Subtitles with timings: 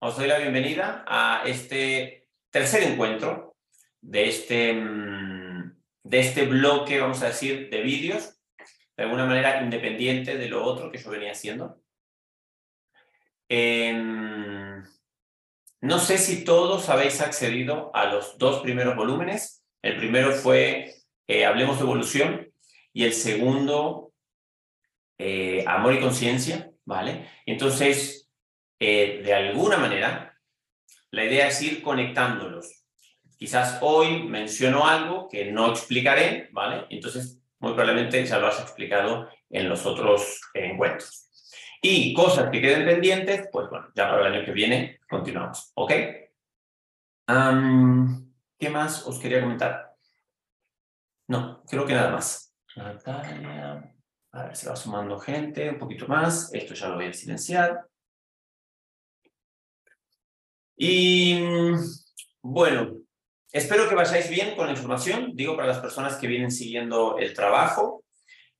[0.00, 3.56] os doy la bienvenida a este tercer encuentro
[4.00, 8.40] de este, mm, de este bloque, vamos a decir, de vídeos,
[8.96, 11.80] de alguna manera independiente de lo otro que yo venía haciendo.
[13.48, 14.84] Em,
[15.80, 19.64] no sé si todos habéis accedido a los dos primeros volúmenes.
[19.82, 20.94] El primero fue
[21.26, 22.52] eh, Hablemos de Evolución
[22.92, 24.12] y el segundo,
[25.18, 27.28] eh, Amor y Conciencia, ¿vale?
[27.46, 28.27] Entonces,
[28.78, 30.36] eh, de alguna manera,
[31.10, 32.84] la idea es ir conectándolos.
[33.36, 36.86] Quizás hoy menciono algo que no explicaré, ¿vale?
[36.90, 41.28] Entonces, muy probablemente ya lo has explicado en los otros encuentros.
[41.80, 45.92] Y cosas que queden pendientes, pues bueno, ya para el año que viene continuamos, ¿ok?
[48.58, 49.94] ¿Qué más os quería comentar?
[51.28, 52.56] No, creo que nada más.
[52.74, 53.94] Natalia,
[54.32, 56.52] a ver, se va sumando gente, un poquito más.
[56.52, 57.86] Esto ya lo voy a silenciar.
[60.80, 61.40] Y
[62.40, 62.98] bueno,
[63.52, 65.32] espero que vayáis bien con la información.
[65.34, 68.04] Digo para las personas que vienen siguiendo el trabajo.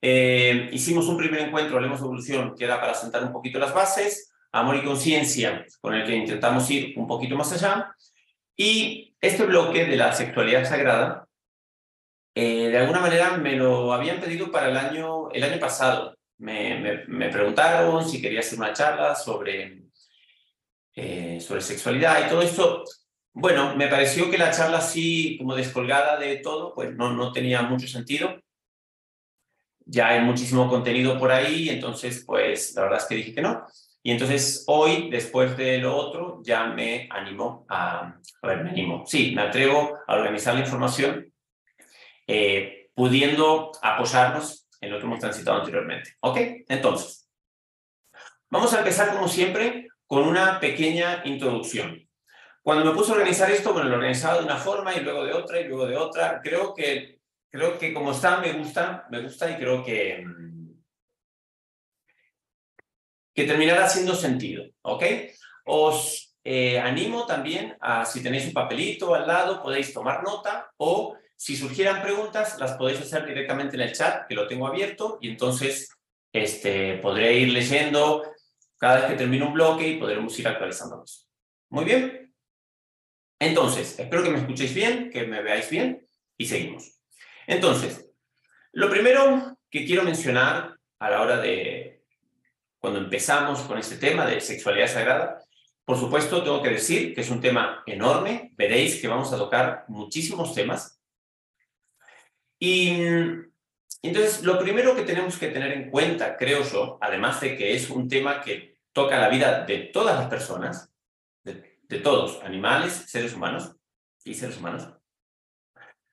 [0.02, 3.72] Eh, hicimos un primer encuentro, Hablemos de Evolución, que era para sentar un poquito las
[3.72, 7.94] bases, Amor y Conciencia, con el que intentamos ir un poquito más allá,
[8.56, 11.26] y este bloque de la sexualidad sagrada,
[12.34, 16.16] eh, de alguna manera me lo habían pedido para el año, el año pasado.
[16.38, 19.87] Me, me, preguntaron si quería hacer una charla sobre,
[20.94, 22.84] eh, sobre sexualidad y todo esto.
[23.32, 27.62] Bueno, me pareció que la charla así, como descolgada de todo, pues no, no tenía
[27.62, 28.40] mucho sentido
[29.88, 33.66] ya hay muchísimo contenido por ahí, entonces pues la verdad es que dije que no.
[34.02, 39.04] Y entonces hoy, después de lo otro, ya me animo a, a ver, me animo,
[39.06, 41.32] sí, me atrevo a organizar la información
[42.26, 46.16] eh, pudiendo apoyarnos en lo que hemos transitado anteriormente.
[46.20, 46.38] ¿Ok?
[46.68, 47.28] Entonces,
[48.50, 52.08] vamos a empezar como siempre con una pequeña introducción.
[52.62, 55.32] Cuando me puse a organizar esto, bueno, lo organizaba de una forma y luego de
[55.32, 56.40] otra y luego de otra.
[56.42, 57.18] Creo que
[57.50, 60.24] creo que como está, me gusta, me gusta y creo que,
[63.34, 65.04] que terminará haciendo sentido, ¿ok?
[65.66, 71.16] Os eh, animo también a, si tenéis un papelito al lado, podéis tomar nota o
[71.36, 75.28] si surgieran preguntas, las podéis hacer directamente en el chat, que lo tengo abierto, y
[75.28, 75.88] entonces
[76.32, 78.24] este, podré ir leyendo
[78.78, 81.28] cada vez que termine un bloque y podremos ir actualizándolos.
[81.70, 82.34] Muy bien.
[83.38, 86.98] Entonces, espero que me escuchéis bien, que me veáis bien y seguimos.
[87.46, 88.10] Entonces,
[88.72, 92.02] lo primero que quiero mencionar a la hora de,
[92.78, 95.42] cuando empezamos con este tema de sexualidad sagrada,
[95.84, 98.52] por supuesto, tengo que decir que es un tema enorme.
[98.56, 101.00] Veréis que vamos a tocar muchísimos temas.
[102.58, 102.98] Y
[104.02, 107.90] entonces, lo primero que tenemos que tener en cuenta, creo yo, además de que es
[107.90, 110.92] un tema que toca la vida de todas las personas,
[111.42, 113.74] de, todos, animales, seres humanos
[114.24, 114.88] y seres humanos,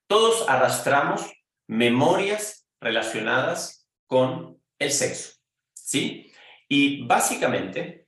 [0.08, 1.32] todos arrastramos
[1.68, 5.34] memorias relacionadas con el sexo,
[5.74, 6.32] ¿sí?
[6.68, 8.08] Y básicamente,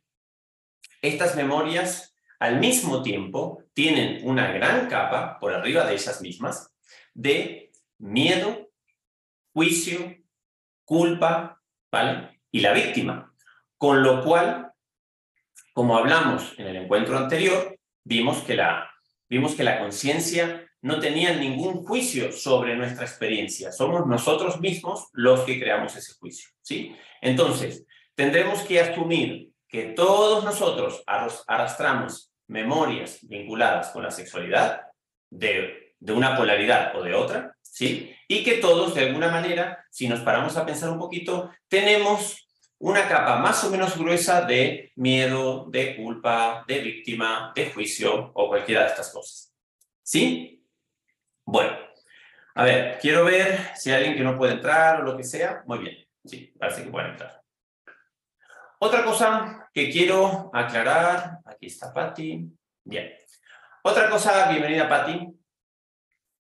[1.01, 6.71] estas memorias al mismo tiempo tienen una gran capa por arriba de esas mismas
[7.13, 8.66] de miedo,
[9.57, 10.15] juicio,
[10.85, 11.59] culpa,
[11.91, 12.41] ¿vale?
[12.51, 13.33] Y la víctima.
[13.75, 14.71] Con lo cual,
[15.73, 18.87] como hablamos en el encuentro anterior, vimos que la,
[19.29, 23.71] la conciencia no tenían ningún juicio sobre nuestra experiencia.
[23.71, 26.95] Somos nosotros mismos los que creamos ese juicio, ¿sí?
[27.19, 31.03] Entonces, tendremos que asumir que todos nosotros
[31.47, 34.81] arrastramos memorias vinculadas con la sexualidad
[35.31, 38.13] de, de una polaridad o de otra, ¿sí?
[38.27, 42.47] Y que todos, de alguna manera, si nos paramos a pensar un poquito, tenemos
[42.79, 48.47] una capa más o menos gruesa de miedo, de culpa, de víctima, de juicio o
[48.49, 49.53] cualquiera de estas cosas.
[50.03, 50.63] ¿Sí?
[51.45, 51.77] Bueno,
[52.53, 55.63] a ver, quiero ver si hay alguien que no puede entrar o lo que sea.
[55.65, 57.41] Muy bien, sí, parece que pueden entrar.
[58.79, 62.45] Otra cosa que quiero aclarar, aquí está Patti.
[62.83, 63.11] Bien.
[63.83, 65.27] Otra cosa, bienvenida Patti.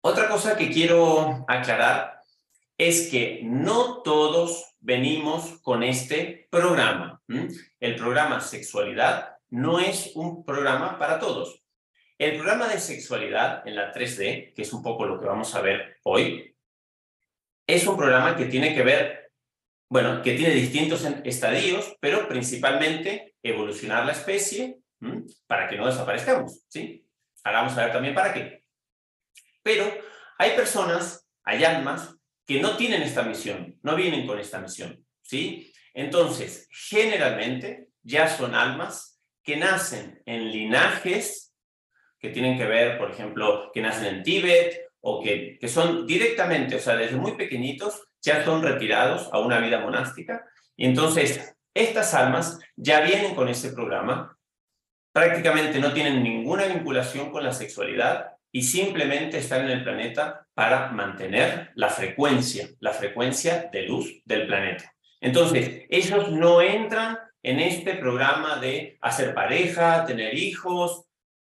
[0.05, 2.19] Otra cosa que quiero aclarar
[2.77, 7.23] es que no todos venimos con este programa.
[7.79, 11.63] El programa Sexualidad no es un programa para todos.
[12.19, 15.61] El programa de sexualidad en la 3D, que es un poco lo que vamos a
[15.61, 16.57] ver hoy,
[17.67, 19.33] es un programa que tiene que ver,
[19.89, 24.79] bueno, que tiene distintos estadios, pero principalmente evolucionar la especie
[25.47, 27.07] para que no desaparezcamos, ¿sí?
[27.45, 28.62] Ahora vamos a ver también para qué.
[29.63, 29.85] Pero
[30.39, 32.17] hay personas, hay almas
[32.47, 35.73] que no tienen esta misión, no vienen con esta misión, ¿sí?
[35.95, 41.55] Entonces, generalmente ya son almas que nacen en linajes
[42.19, 46.77] que tienen que ver, por ejemplo, que nacen en Tíbet o que, que son directamente,
[46.77, 50.47] o sea, desde muy pequeñitos ya son retirados a una vida monástica.
[50.77, 54.39] Y entonces, estas almas ya vienen con ese programa,
[55.13, 60.93] prácticamente no tienen ninguna vinculación con la sexualidad y simplemente están en el planeta para
[60.93, 64.93] mantener la frecuencia, la frecuencia de luz del planeta.
[65.21, 71.07] Entonces, ellos no entran en este programa de hacer pareja, tener hijos,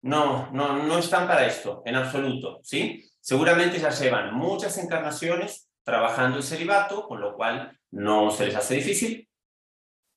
[0.02, 3.04] no, no, no están para esto, en absoluto, ¿sí?
[3.20, 8.76] Seguramente ya llevan muchas encarnaciones trabajando el celibato, con lo cual no se les hace
[8.76, 9.27] difícil,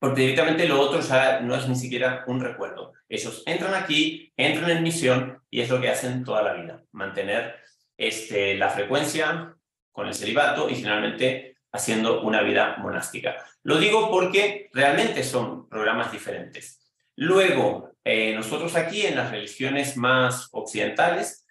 [0.00, 2.94] porque directamente lo otro ya no es ni siquiera un recuerdo.
[3.06, 7.56] Ellos entran aquí, entran en misión y es lo que hacen toda la vida, mantener
[7.98, 9.54] este, la frecuencia
[9.92, 13.36] con el celibato y finalmente haciendo una vida monástica.
[13.62, 16.90] Lo digo porque realmente son programas diferentes.
[17.14, 21.46] Luego, eh, nosotros aquí en las religiones más occidentales,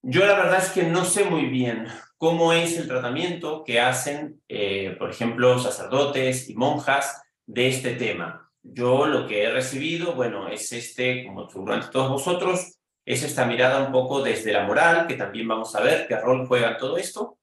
[0.00, 4.40] yo la verdad es que no sé muy bien cómo es el tratamiento que hacen,
[4.48, 7.20] eh, por ejemplo, sacerdotes y monjas
[7.52, 8.50] de este tema.
[8.62, 13.84] Yo lo que he recibido, bueno, es este, como seguramente todos vosotros, es esta mirada
[13.84, 17.38] un poco desde la moral, que también vamos a ver qué rol juega todo esto.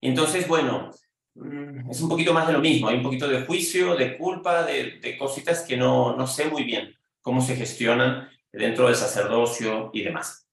[0.00, 0.90] Entonces, bueno,
[1.34, 4.64] mm, es un poquito más de lo mismo, hay un poquito de juicio, de culpa,
[4.64, 9.90] de, de cositas que no, no sé muy bien cómo se gestionan dentro del sacerdocio
[9.92, 10.48] y demás.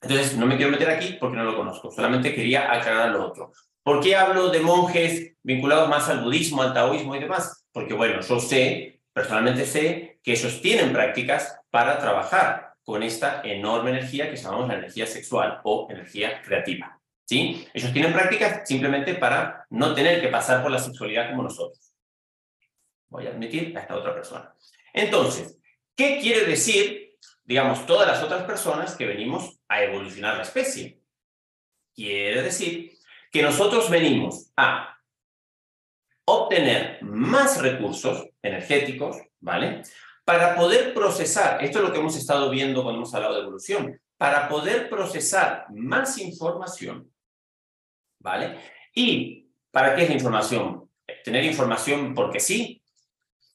[0.00, 3.52] Entonces, no me quiero meter aquí porque no lo conozco, solamente quería aclarar lo otro.
[3.82, 7.66] ¿Por qué hablo de monjes vinculados más al budismo, al taoísmo y demás?
[7.72, 13.90] Porque, bueno, yo sé, personalmente sé, que ellos tienen prácticas para trabajar con esta enorme
[13.90, 17.00] energía que llamamos la energía sexual o energía creativa.
[17.24, 17.66] ¿sí?
[17.74, 21.92] Ellos tienen prácticas simplemente para no tener que pasar por la sexualidad como nosotros.
[23.08, 24.54] Voy a admitir a esta otra persona.
[24.92, 25.58] Entonces,
[25.96, 31.00] ¿qué quiere decir, digamos, todas las otras personas que venimos a evolucionar la especie?
[31.94, 32.91] Quiere decir
[33.32, 34.98] que nosotros venimos a
[36.26, 39.82] obtener más recursos energéticos, ¿vale?
[40.24, 44.00] Para poder procesar, esto es lo que hemos estado viendo cuando hemos hablado de evolución,
[44.18, 47.10] para poder procesar más información,
[48.20, 48.58] ¿vale?
[48.94, 50.90] ¿Y para qué es la información?
[51.24, 52.82] ¿Tener información porque sí?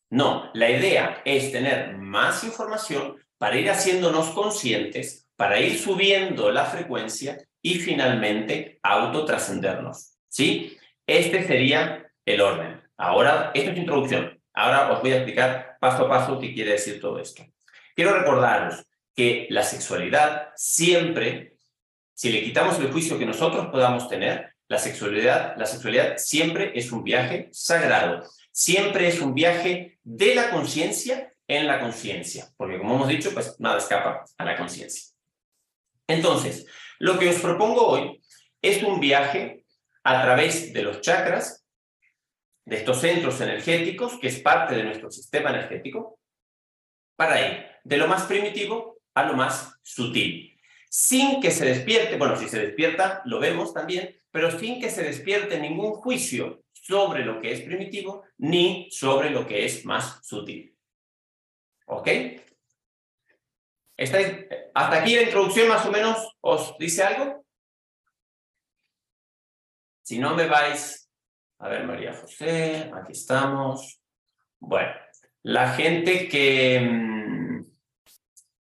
[0.10, 6.66] No, la idea es tener más información para ir haciéndonos conscientes, para ir subiendo la
[6.66, 7.38] frecuencia
[7.68, 10.14] y finalmente autotrascendernos.
[10.30, 10.78] ¿Sí?
[11.06, 12.82] Este sería el orden.
[12.96, 14.40] Ahora, esto es introducción.
[14.54, 17.46] Ahora os voy a explicar paso a paso qué quiere decir todo esto.
[17.94, 21.58] Quiero recordaros que la sexualidad siempre,
[22.14, 26.94] si le quitamos el juicio que nosotros podamos tener, la sexualidad, la sexualidad siempre es
[26.94, 28.24] un viaje sagrado,
[28.54, 33.60] siempre es un viaje de la conciencia en la conciencia, porque como hemos dicho, pues
[33.60, 35.14] nada escapa a la conciencia.
[36.08, 36.66] Entonces,
[37.00, 38.22] lo que os propongo hoy
[38.62, 39.66] es un viaje
[40.04, 41.66] a través de los chakras,
[42.66, 46.20] de estos centros energéticos, que es parte de nuestro sistema energético,
[47.16, 50.58] para ir de lo más primitivo a lo más sutil.
[50.90, 55.04] Sin que se despierte, bueno, si se despierta, lo vemos también, pero sin que se
[55.04, 60.76] despierte ningún juicio sobre lo que es primitivo ni sobre lo que es más sutil.
[61.88, 62.08] ¿Ok?
[63.98, 67.44] ¿Hasta aquí la introducción más o menos os dice algo?
[70.04, 71.10] Si no me vais,
[71.60, 74.00] a ver María José, aquí estamos.
[74.60, 74.94] Bueno,
[75.44, 76.78] la gente que...
[76.80, 77.66] Un mm,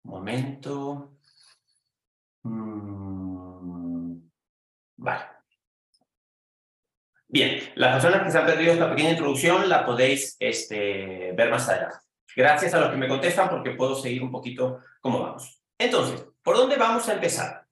[0.05, 1.17] momento.
[2.43, 4.19] Mm,
[4.97, 5.25] vale.
[7.27, 11.67] Bien, las personas que se han perdido esta pequeña introducción la podéis este, ver más
[11.69, 11.97] adelante.
[12.37, 15.63] Gracias a los que me contestan porque puedo seguir un poquito cómo vamos.
[15.79, 17.67] Entonces, ¿por dónde vamos a empezar?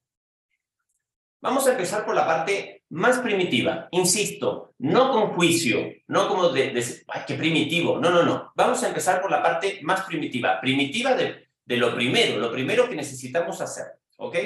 [1.41, 3.89] Vamos a empezar por la parte más primitiva.
[3.93, 7.99] Insisto, no con juicio, no como de, ay, qué primitivo.
[7.99, 8.53] No, no, no.
[8.55, 10.61] Vamos a empezar por la parte más primitiva.
[10.61, 13.87] Primitiva de, de lo primero, lo primero que necesitamos hacer.
[14.17, 14.37] ¿Ok?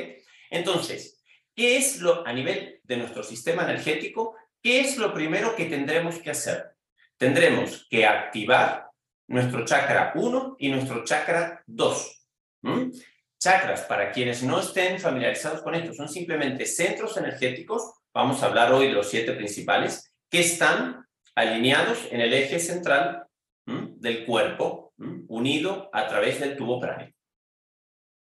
[0.51, 1.21] Entonces,
[1.57, 6.19] ¿qué es lo, a nivel de nuestro sistema energético, qué es lo primero que tendremos
[6.19, 6.77] que hacer?
[7.17, 8.89] Tendremos que activar
[9.29, 12.29] nuestro chakra 1 y nuestro chakra 2.
[12.63, 12.91] ¿Mm?
[13.39, 18.73] Chakras, para quienes no estén familiarizados con esto, son simplemente centros energéticos, vamos a hablar
[18.73, 23.27] hoy de los siete principales, que están alineados en el eje central
[23.67, 24.95] del cuerpo,
[25.29, 27.13] unido a través del tubo cráneo.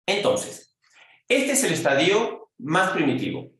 [0.06, 0.76] Entonces,
[1.28, 3.50] este es el estadio más primitivo.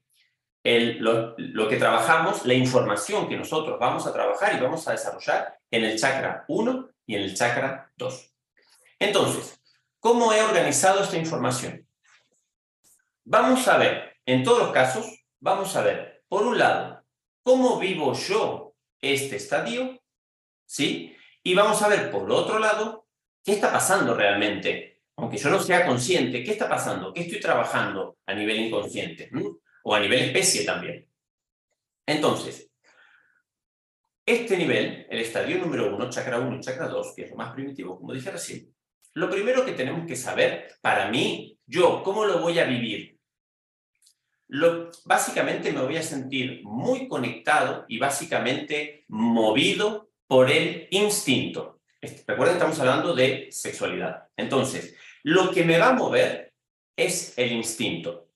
[0.62, 4.92] El, lo, lo, que trabajamos, la información que nosotros vamos a trabajar y vamos a
[4.92, 8.34] desarrollar en el chakra 1 y en el chakra 2.
[8.99, 9.61] Entonces,
[10.00, 11.87] ¿cómo he organizado esta información?
[13.25, 15.06] Vamos a ver, en todos los casos,
[15.40, 17.04] vamos a ver, por un lado,
[17.42, 20.02] cómo vivo yo este estadio,
[20.66, 21.16] ¿sí?
[21.42, 23.06] Y vamos a ver, por otro lado,
[23.42, 28.18] qué está pasando realmente, aunque yo no sea consciente, qué está pasando, qué estoy trabajando
[28.26, 29.30] a nivel inconsciente,
[29.82, 31.08] o a nivel especie también.
[32.06, 32.70] Entonces,
[34.26, 37.52] este nivel, el estadio número uno, chakra 1 y chakra 2, que es lo más
[37.52, 38.74] primitivo, como dije recién,
[39.14, 43.18] lo primero que tenemos que saber, para mí, yo, ¿cómo lo voy a vivir?
[44.48, 51.80] Lo, básicamente me voy a sentir muy conectado y básicamente movido por el instinto.
[52.00, 54.28] Este, recuerden, estamos hablando de sexualidad.
[54.36, 56.52] Entonces, lo que me va a mover
[56.96, 58.28] es el instinto.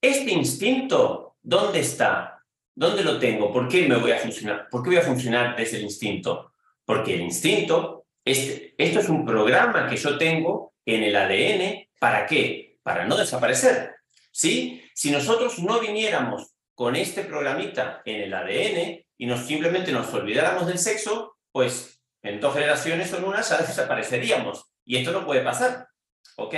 [0.00, 2.41] Este instinto, ¿dónde está?
[2.74, 3.52] ¿Dónde lo tengo?
[3.52, 4.68] ¿Por qué me voy a funcionar?
[4.70, 6.52] ¿Por qué voy a funcionar desde el instinto?
[6.84, 12.26] Porque el instinto, este, esto es un programa que yo tengo en el ADN, ¿para
[12.26, 12.78] qué?
[12.82, 13.94] Para no desaparecer.
[14.30, 14.82] ¿Sí?
[14.94, 20.66] Si nosotros no viniéramos con este programita en el ADN y nos simplemente nos olvidáramos
[20.66, 24.64] del sexo, pues en dos generaciones o en una ya desapareceríamos.
[24.84, 25.88] Y esto no puede pasar.
[26.36, 26.54] ¿Ok?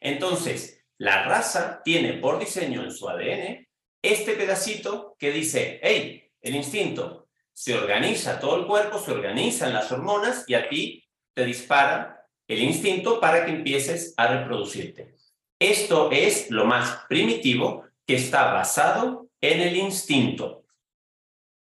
[0.00, 3.66] Entonces, la raza tiene por diseño en su ADN
[4.02, 9.90] este pedacito que dice, hey, el instinto, se organiza todo el cuerpo, se organizan las
[9.92, 15.14] hormonas y a ti te dispara el instinto para que empieces a reproducirte.
[15.58, 20.64] Esto es lo más primitivo que está basado en el instinto.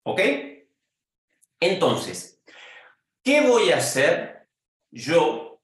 [0.05, 0.21] ¿Ok?
[1.61, 2.43] Entonces,
[3.23, 4.49] ¿qué voy a hacer
[4.91, 5.61] yo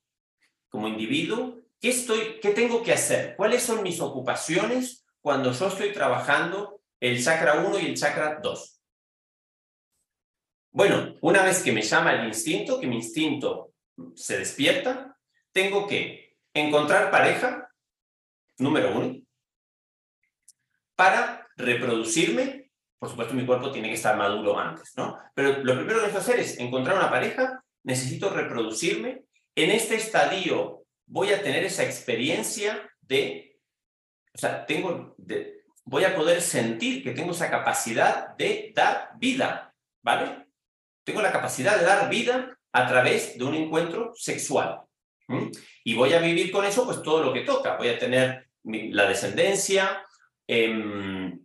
[0.68, 1.58] como individuo?
[1.80, 3.34] ¿Qué, estoy, ¿Qué tengo que hacer?
[3.36, 8.82] ¿Cuáles son mis ocupaciones cuando yo estoy trabajando el chakra 1 y el chakra 2.
[10.70, 13.72] Bueno, una vez que me llama el instinto, que mi instinto
[14.14, 15.16] se despierta,
[15.52, 17.70] tengo que encontrar pareja,
[18.58, 19.20] número uno,
[20.94, 22.70] para reproducirme.
[22.98, 25.18] Por supuesto, mi cuerpo tiene que estar maduro antes, ¿no?
[25.34, 29.22] Pero lo primero que necesito hacer es encontrar una pareja, necesito reproducirme.
[29.54, 33.47] En este estadio voy a tener esa experiencia de
[34.38, 35.16] o sea, tengo
[35.84, 40.46] voy a poder sentir que tengo esa capacidad de dar vida, ¿vale?
[41.02, 44.82] Tengo la capacidad de dar vida a través de un encuentro sexual.
[45.82, 47.76] Y voy a vivir con eso, pues todo lo que toca.
[47.76, 50.04] Voy a tener la descendencia,
[50.46, 51.40] em,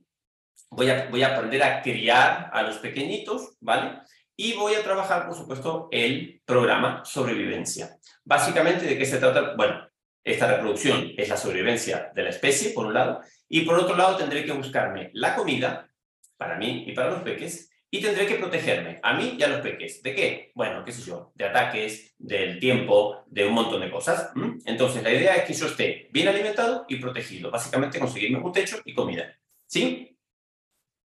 [0.70, 4.02] voy, a, voy a aprender a criar a los pequeñitos, ¿vale?
[4.36, 7.98] Y voy a trabajar, por supuesto, el programa sobrevivencia.
[8.24, 9.56] Básicamente, ¿de qué se trata?
[9.56, 9.88] Bueno,
[10.24, 14.18] esta reproducción es la sobrevivencia de la especie, por un lado, y por otro lado
[14.18, 15.90] tendré que buscarme la comida
[16.38, 19.62] para mí y para los peques, y tendré que protegerme a mí y a los
[19.62, 20.02] peques.
[20.02, 20.52] ¿De qué?
[20.56, 24.32] Bueno, qué sé yo, de ataques, del tiempo, de un montón de cosas.
[24.66, 27.52] Entonces, la idea es que yo esté bien alimentado y protegido.
[27.52, 29.38] Básicamente, conseguirme un techo y comida.
[29.68, 30.18] ¿Sí?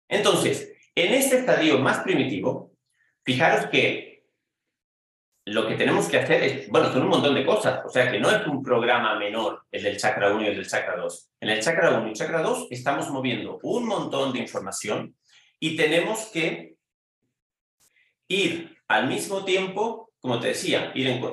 [0.06, 2.74] Entonces, en este estadio más primitivo,
[3.24, 4.05] fijaros que
[5.46, 8.18] lo que tenemos que hacer es, bueno, son un montón de cosas, o sea que
[8.18, 11.30] no es un programa menor el del chakra 1 y el del chakra 2.
[11.40, 15.14] En el chakra 1 y chakra 2 estamos moviendo un montón de información
[15.60, 16.74] y tenemos que
[18.26, 21.24] ir al mismo tiempo, como te decía, ir en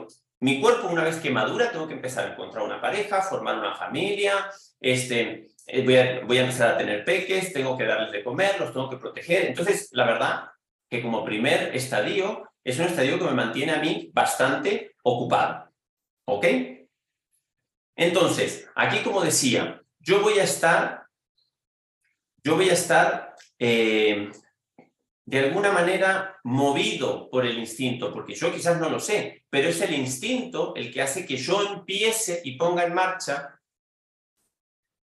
[0.42, 3.74] mi cuerpo una vez que madura tengo que empezar a encontrar una pareja, formar una
[3.74, 8.24] familia, este, eh, voy a, voy a empezar a tener peques, tengo que darles de
[8.24, 9.46] comer, los tengo que proteger.
[9.46, 10.44] Entonces, la verdad
[10.88, 15.72] que como primer estadio es un estadio que me mantiene a mí bastante ocupado.
[16.26, 16.46] ¿Ok?
[17.96, 21.08] Entonces, aquí como decía, yo voy a estar,
[22.44, 24.32] yo voy a estar eh,
[25.26, 29.80] de alguna manera movido por el instinto, porque yo quizás no lo sé, pero es
[29.82, 33.60] el instinto el que hace que yo empiece y ponga en marcha,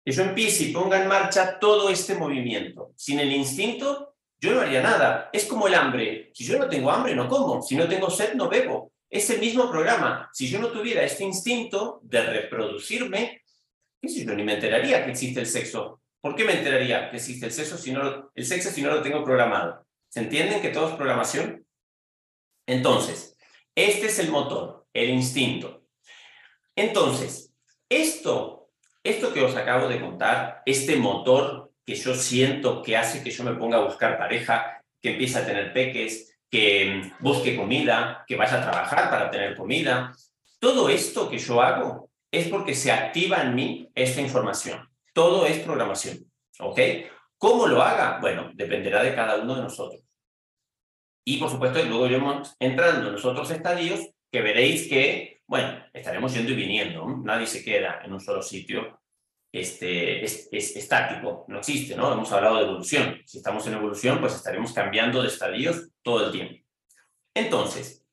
[0.06, 2.94] que yo empiece y ponga en marcha todo este movimiento.
[2.96, 5.30] Sin el instinto, yo no haría nada.
[5.34, 6.32] Es como el hambre.
[6.34, 7.62] Si yo no tengo hambre, no como.
[7.62, 8.92] Si no tengo sed, no bebo.
[9.10, 10.30] Es el mismo programa.
[10.34, 13.42] Si yo no tuviera este instinto de reproducirme,
[14.02, 16.02] ¿qué si yo ni me enteraría que existe el sexo?
[16.22, 19.02] ¿Por qué me enteraría que existe el sexo si no, el sexo si no lo
[19.02, 19.86] tengo programado?
[20.10, 21.66] ¿Se entienden que todo es programación?
[22.68, 23.38] Entonces,
[23.76, 25.86] este es el motor, el instinto.
[26.76, 27.54] Entonces,
[27.90, 28.70] esto,
[29.04, 33.46] esto que os acabo de contar, este motor que yo siento que hace que yo
[33.46, 38.36] me ponga a buscar pareja, que empiece a tener peques, que mm, busque comida, que
[38.36, 40.14] vaya a trabajar para tener comida.
[40.60, 44.86] Todo esto que yo hago es porque se activa en mí esta información.
[45.14, 46.30] Todo es programación.
[46.60, 46.78] ¿Ok?
[47.38, 48.20] ¿Cómo lo haga?
[48.20, 50.02] Bueno, dependerá de cada uno de nosotros.
[51.24, 56.34] Y por supuesto, luego iremos entrando en los otros estadios que veréis que Bueno, estaremos
[56.34, 59.00] yendo y viniendo, nadie se queda en un solo sitio
[59.52, 62.12] este, es, estático, no existe, ¿no?
[62.12, 63.22] Hemos hablado de evolución.
[63.26, 66.56] Si estamos en evolución, pues estaremos cambiando de estadios todo el tiempo.
[67.34, 68.06] Entonces,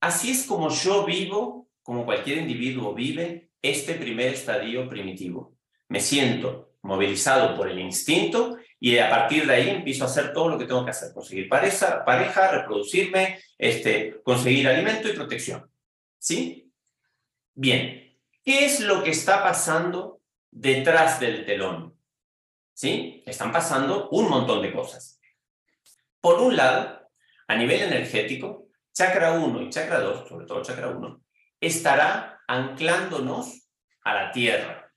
[0.00, 5.56] así es como yo vivo, como cualquier individuo vive, este primer estadio primitivo.
[5.88, 10.48] Me siento movilizado por el instinto y a partir de ahí empiezo a hacer todo
[10.48, 15.70] lo que tengo que hacer, conseguir pareja, pareja reproducirme, este, conseguir alimento y protección.
[16.18, 16.72] ¿Sí?
[17.54, 18.01] Bien,
[18.44, 20.20] ¿qué es lo que está pasando
[20.50, 21.96] detrás del telón?
[22.74, 23.22] ¿Sí?
[23.26, 25.20] Están pasando un montón de cosas.
[26.20, 27.10] Por un lado,
[27.48, 31.22] a nivel energético, chakra 1 y chakra 2, sobre todo chakra 1,
[31.60, 33.68] estará anclándonos
[34.02, 34.92] a la Tierra,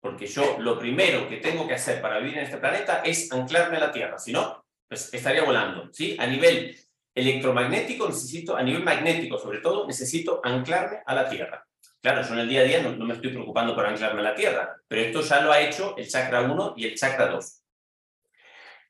[0.00, 3.76] porque yo lo primero que tengo que hacer para vivir en este planeta es anclarme
[3.76, 6.16] a la Tierra, si no, pues estaría volando, ¿sí?
[6.18, 6.76] A nivel
[7.14, 11.66] electromagnético necesito, a nivel magnético sobre todo, necesito anclarme a la Tierra.
[12.00, 14.34] Claro, yo en el día a día no, me estoy preocupando por anclarme a la
[14.34, 17.62] Tierra, pero esto ya lo ha hecho el chakra 1 y el chakra 2.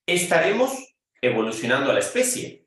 [0.06, 2.64] Estaremos evolucionando a la especie.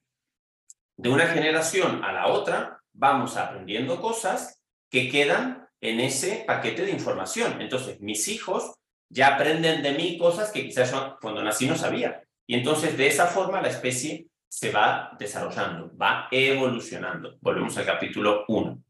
[0.98, 6.92] De una generación a la otra, vamos aprendiendo cosas que quedan en ese paquete de
[6.92, 7.62] información.
[7.62, 8.74] Entonces, mis hijos
[9.10, 12.22] ya aprenden de mí cosas que quizás cuando nací no sabía.
[12.46, 17.38] Y entonces, de esa forma, la especie se va desarrollando, va evolucionando.
[17.40, 18.84] Volvemos al capítulo 1.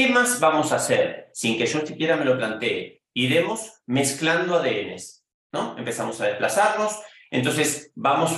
[0.00, 3.02] ¿Qué más vamos a hacer sin que yo siquiera me lo plantee?
[3.12, 5.76] Iremos mezclando ADNs, ¿no?
[5.76, 6.98] Empezamos a desplazarnos,
[7.30, 8.32] entonces vamos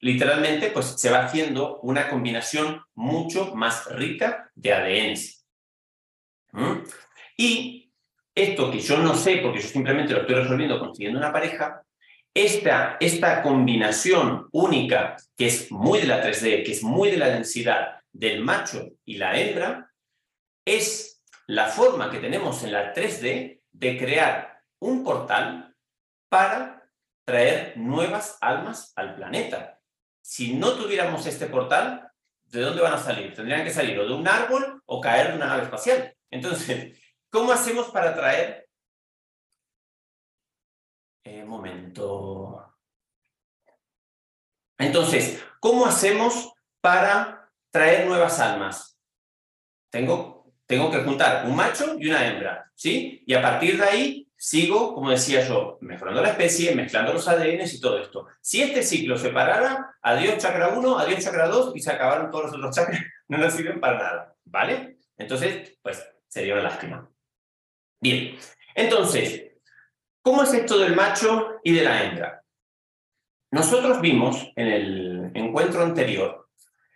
[0.00, 5.44] literalmente, pues se va haciendo una combinación mucho más rica de ADNs.
[6.52, 6.78] ¿Mm?
[7.36, 7.92] Y
[8.34, 11.82] esto que yo no sé, porque yo simplemente lo estoy resolviendo consiguiendo una pareja,
[12.32, 17.28] esta, esta combinación única, que es muy de la 3D, que es muy de la
[17.28, 19.87] densidad del macho y la hembra,
[20.76, 25.74] es la forma que tenemos en la 3D de crear un portal
[26.28, 26.90] para
[27.24, 29.80] traer nuevas almas al planeta.
[30.20, 32.10] Si no tuviéramos este portal,
[32.44, 33.34] ¿de dónde van a salir?
[33.34, 36.14] Tendrían que salir o de un árbol o caer de una nave espacial.
[36.30, 36.98] Entonces,
[37.30, 38.68] ¿cómo hacemos para traer...
[41.24, 42.74] Eh, momento.
[44.78, 48.98] Entonces, ¿cómo hacemos para traer nuevas almas?
[49.90, 50.37] Tengo,
[50.68, 53.22] tengo que juntar un macho y una hembra, ¿sí?
[53.26, 57.72] Y a partir de ahí sigo, como decía yo, mejorando la especie, mezclando los ADNs
[57.72, 58.26] y todo esto.
[58.42, 62.44] Si este ciclo se parara, adiós chakra 1, adiós chakra 2 y se acabaron todos
[62.44, 64.98] los otros chakras, no nos sirven para nada, ¿vale?
[65.16, 67.10] Entonces, pues sería una lástima.
[67.98, 68.36] Bien,
[68.74, 69.52] entonces,
[70.20, 72.44] ¿cómo es esto del macho y de la hembra?
[73.50, 76.50] Nosotros vimos en el encuentro anterior,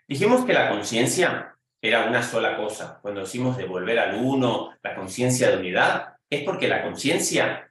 [0.07, 1.52] dijimos que la conciencia
[1.83, 3.01] era una sola cosa.
[3.03, 7.71] Cuando decimos de volver al uno, la conciencia de unidad, es porque la conciencia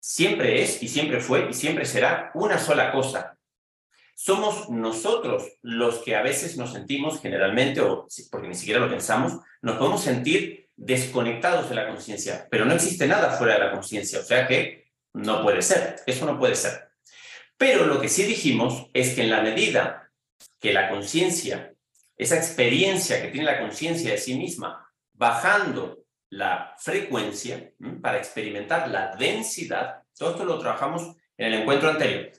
[0.00, 3.36] siempre es y siempre fue y siempre será una sola cosa.
[4.14, 9.40] Somos nosotros los que a veces nos sentimos generalmente, o porque ni siquiera lo pensamos,
[9.60, 14.20] nos podemos sentir desconectados de la conciencia, pero no existe nada fuera de la conciencia,
[14.20, 16.90] o sea que no puede ser, eso no puede ser.
[17.56, 20.12] Pero lo que sí dijimos es que en la medida
[20.60, 21.73] que la conciencia,
[22.16, 27.72] esa experiencia que tiene la conciencia de sí misma, bajando la frecuencia
[28.02, 32.30] para experimentar la densidad, todo esto lo trabajamos en el encuentro anterior.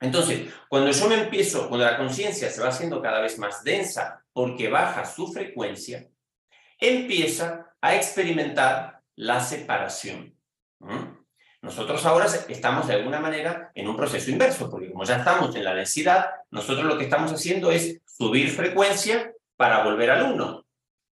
[0.00, 4.24] Entonces, cuando yo me empiezo, cuando la conciencia se va haciendo cada vez más densa
[4.32, 6.08] porque baja su frecuencia,
[6.78, 10.37] empieza a experimentar la separación.
[11.60, 15.64] Nosotros ahora estamos de alguna manera en un proceso inverso, porque como ya estamos en
[15.64, 20.64] la densidad, nosotros lo que estamos haciendo es subir frecuencia para volver al uno.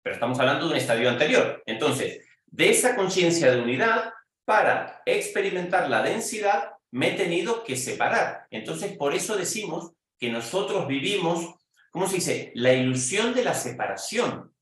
[0.02, 1.62] Pero estamos hablando de un estadio anterior.
[1.66, 4.12] Entonces, de esa conciencia de unidad,
[4.46, 8.48] para experimentar la densidad, me he tenido que separar.
[8.50, 11.56] Entonces, por eso decimos que nosotros vivimos,
[11.92, 12.52] ¿cómo se dice?
[12.56, 14.54] La ilusión de la separación.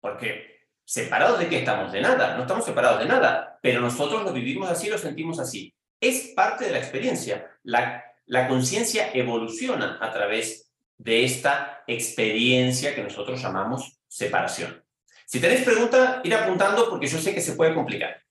[0.00, 0.59] Porque
[0.90, 1.92] separados de qué estamos?
[1.92, 5.72] De nada, no estamos separados de nada, pero nosotros lo vivimos así, lo sentimos así.
[6.00, 7.48] Es parte de la experiencia.
[7.62, 14.84] La, la conciencia evoluciona a través de esta experiencia que nosotros llamamos separación.
[15.26, 18.24] Si tenéis preguntas, ir apuntando porque yo sé que se puede complicar.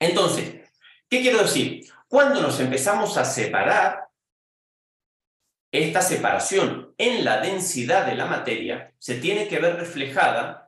[0.00, 0.70] Entonces,
[1.10, 1.84] ¿qué quiero decir?
[2.08, 4.08] Cuando nos empezamos a separar,
[5.70, 10.65] esta separación en la densidad de la materia se tiene que ver reflejada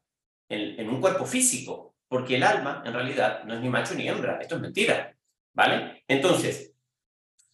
[0.49, 4.39] en, un cuerpo físico, porque el alma en realidad no es ni macho ni hembra,
[4.41, 5.15] esto es mentira,
[5.53, 6.05] ¿vale?
[6.09, 6.73] Entonces,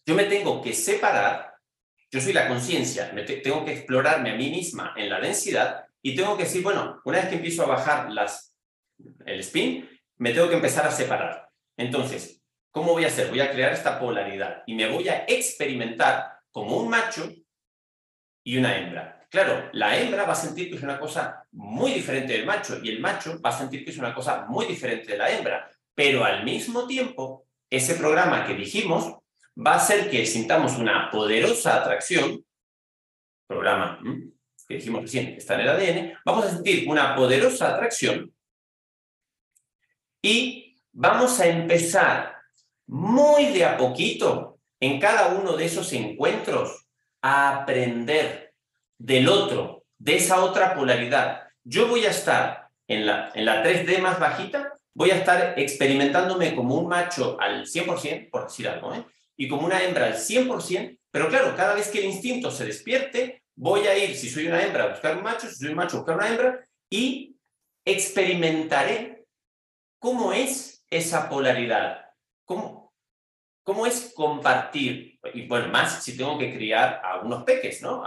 [0.05, 1.55] yo me tengo que separar,
[2.11, 6.37] yo soy la conciencia, tengo que explorarme a mí misma en la densidad y tengo
[6.37, 8.55] que decir, bueno, una vez que empiezo a bajar las,
[9.25, 11.49] el spin, me tengo que empezar a separar.
[11.75, 13.29] Entonces, ¿cómo voy a hacer?
[13.29, 17.29] Voy a crear esta polaridad y me voy a experimentar como un macho
[18.43, 19.24] y una hembra.
[19.35, 22.87] Claro, la hembra va a sentir que es una cosa muy diferente del macho y
[22.87, 26.23] el macho va a sentir que es una cosa muy diferente de la hembra, pero
[26.23, 29.13] al mismo tiempo, ese programa que dijimos
[29.57, 32.45] va a hacer que sintamos una poderosa atracción,
[33.45, 33.99] programa
[34.69, 38.33] que dijimos recién, que está en el ADN, vamos a sentir una poderosa atracción
[40.21, 42.37] y vamos a empezar
[42.87, 46.87] muy de a poquito en cada uno de esos encuentros
[47.21, 48.44] a aprender
[48.97, 51.43] del otro, de esa otra polaridad.
[51.63, 56.55] Yo voy a estar en la, en la 3D más bajita, voy a estar experimentándome
[56.55, 59.05] como un macho al 100%, por decir algo, ¿eh?
[59.37, 63.43] y como una hembra al 100%, pero claro, cada vez que el instinto se despierte,
[63.55, 65.97] voy a ir, si soy una hembra, a buscar un macho, si soy un macho,
[65.97, 67.35] a buscar una hembra, y
[67.85, 69.25] experimentaré
[69.99, 72.05] cómo es esa polaridad,
[72.45, 72.84] cómo,
[73.65, 78.03] cómo es compartir, y bueno, más si tengo que criar a unos peques, ¿no?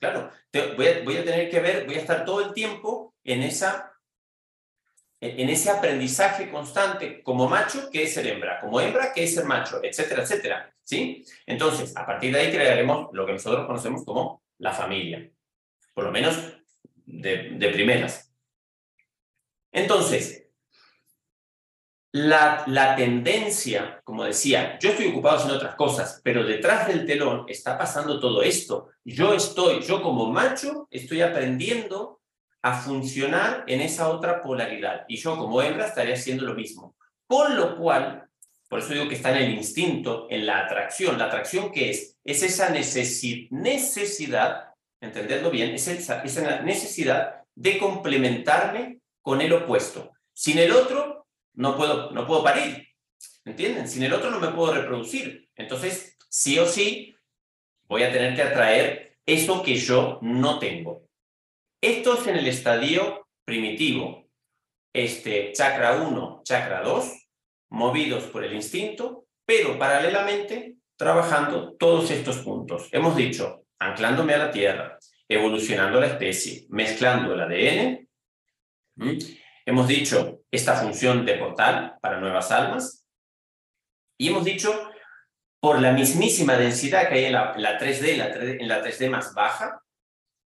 [0.00, 0.28] claro,
[0.76, 3.94] voy, a, tener que ver, voy a estar todo el tiempo en esa
[5.20, 9.46] en ese aprendizaje constante como macho, que es ser hembra, como hembra, que es ser
[9.46, 10.72] macho, etcétera, etcétera.
[10.84, 11.24] ¿Sí?
[11.44, 15.28] Entonces, a partir de ahí crearemos lo que nosotros conocemos como la familia,
[15.92, 16.36] por lo menos
[17.04, 18.32] de primeras.
[19.72, 20.47] Entonces,
[22.12, 27.44] la, la, tendencia, como decía, yo estoy ocupado en otras cosas, pero detrás del telón
[27.48, 28.88] está pasando todo esto.
[29.04, 32.20] Yo estoy, yo como macho, estoy aprendiendo
[32.62, 35.04] a funcionar en esa otra polaridad.
[35.08, 36.96] Y yo como hembra estaría haciendo lo mismo.
[37.26, 38.26] Con lo cual,
[38.68, 41.18] por eso digo que está en el instinto, en la atracción.
[41.18, 42.16] ¿La atracción qué es?
[42.24, 44.64] Es esa necesidad,
[45.00, 50.12] entenderlo bien, es esa, esa necesidad de complementarme con el opuesto.
[50.32, 51.17] Sin el otro,
[51.58, 52.88] no puedo, no puedo parir.
[53.44, 53.88] ¿Entienden?
[53.88, 55.48] Sin el otro no me puedo reproducir.
[55.56, 57.14] Entonces, sí o sí,
[57.84, 61.08] voy a tener que atraer eso que yo no tengo.
[61.80, 64.28] Esto es en el estadio primitivo.
[64.92, 67.28] Este chakra 1, chakra 2,
[67.70, 72.88] movidos por el instinto, pero paralelamente trabajando todos estos puntos.
[72.92, 78.08] Hemos dicho, anclándome a la tierra, evolucionando la especie, mezclando el ADN.
[79.66, 83.06] Hemos dicho esta función de portal para nuevas almas.
[84.18, 84.90] Y hemos dicho,
[85.60, 89.34] por la mismísima densidad que hay en la, 3D, la 3D, en la 3D más
[89.34, 89.82] baja,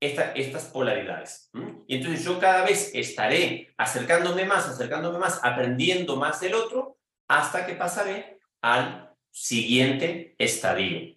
[0.00, 1.50] estas polaridades.
[1.86, 7.66] Y entonces yo cada vez estaré acercándome más, acercándome más, aprendiendo más del otro, hasta
[7.66, 11.16] que pasaré al siguiente estadio.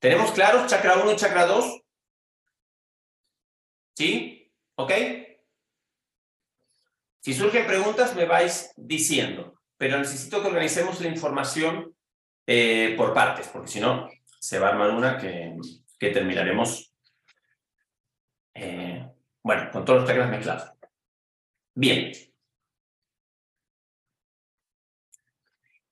[0.00, 1.80] ¿Tenemos claros chakra 1 y chakra 2?
[3.96, 4.52] ¿Sí?
[4.76, 4.92] ¿Ok?
[7.22, 11.94] Si surgen preguntas, me vais diciendo, pero necesito que organicemos la información
[12.48, 15.56] eh, por partes, porque si no, se va a armar una que,
[16.10, 16.92] terminaremos,
[18.54, 19.08] eh,
[19.40, 20.72] bueno, con todos los chakras mezclados.
[21.76, 22.10] Bien.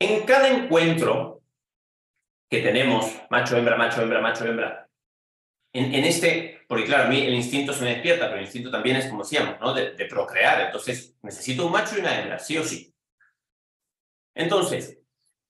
[0.00, 1.42] En cada encuentro
[2.48, 4.90] que tenemos, macho, hembra, macho, hembra, macho, hembra,
[5.72, 8.94] en, este, porque claro, a mí el instinto se me despierta, pero el instinto también
[8.94, 9.74] es, como decíamos, ¿no?
[9.74, 10.60] de, procrear.
[10.66, 12.94] Entonces, necesito un macho y una hembra, sí o sí.
[14.36, 15.00] Entonces,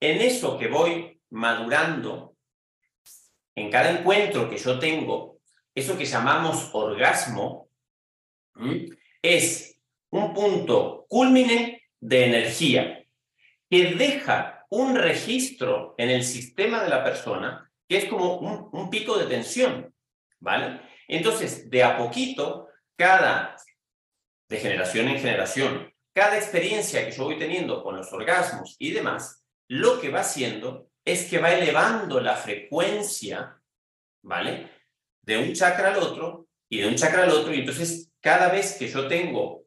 [0.01, 2.39] en eso que voy madurando
[3.55, 5.41] en cada encuentro que yo tengo,
[5.75, 7.69] eso que llamamos orgasmo,
[9.21, 9.79] es
[10.09, 13.05] un punto culmine de energía
[13.69, 18.89] que deja un registro en el sistema de la persona que es como un, un
[18.89, 19.95] pico de tensión,
[20.39, 20.89] ¿vale?
[21.11, 23.57] Entonces, de a poquito, cada,
[24.49, 29.44] de generación en generación, cada experiencia que yo voy teniendo con los orgasmos y demás,
[29.68, 33.61] lo que va haciendo es que va elevando la frecuencia,
[34.23, 34.70] ¿vale?
[35.23, 37.53] De un chakra al otro y de un chakra al otro.
[37.53, 39.64] Y entonces, cada vez que yo tengo,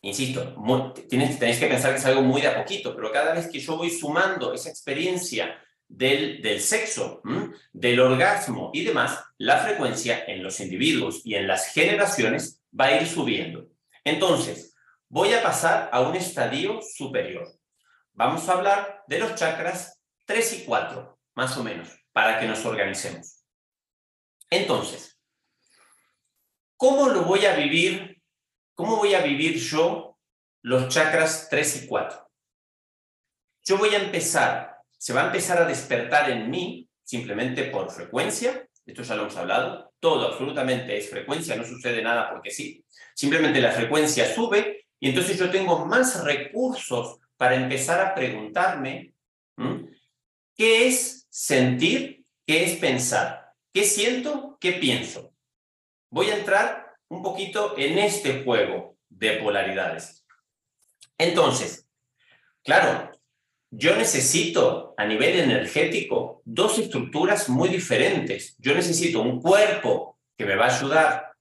[0.00, 0.56] insisto,
[1.06, 3.58] tienes, tenéis que pensar que es algo muy de a poquito, pero cada vez que
[3.58, 7.20] yo voy sumando esa experiencia del, del sexo,
[7.72, 13.00] del orgasmo y demás, la frecuencia en los individuos y en las generaciones va a
[13.00, 13.66] ir subiendo.
[14.04, 14.74] Entonces,
[15.08, 17.46] voy a pasar a un estadio superior.
[18.12, 22.64] Vamos a hablar de los chakras 3 y 4, más o menos, para que nos
[22.64, 23.44] organicemos.
[24.48, 25.18] Entonces,
[26.76, 28.22] ¿cómo lo voy a vivir?
[28.74, 30.18] ¿Cómo voy a vivir yo
[30.62, 32.30] los chakras 3 y 4?
[33.64, 34.69] Yo voy a empezar,
[35.00, 39.22] se va a empezar a despertar en mí, simplemente por frecuencia, es esto ya lo
[39.22, 42.84] hemos hablado, todo absolutamente es frecuencia, no sucede nada porque sí.
[43.14, 49.14] Simplemente la frecuencia sube y entonces yo tengo más recursos para empezar a preguntarme
[50.54, 55.32] qué es sentir, qué es pensar, qué siento, qué pienso.
[56.10, 60.26] Voy a entrar un poquito en este juego de polaridades.
[61.16, 61.88] Entonces,
[62.62, 63.10] claro,
[63.70, 68.56] yo necesito a nivel energético dos estructuras muy diferentes.
[68.58, 71.32] Yo necesito un cuerpo que me va a ayudar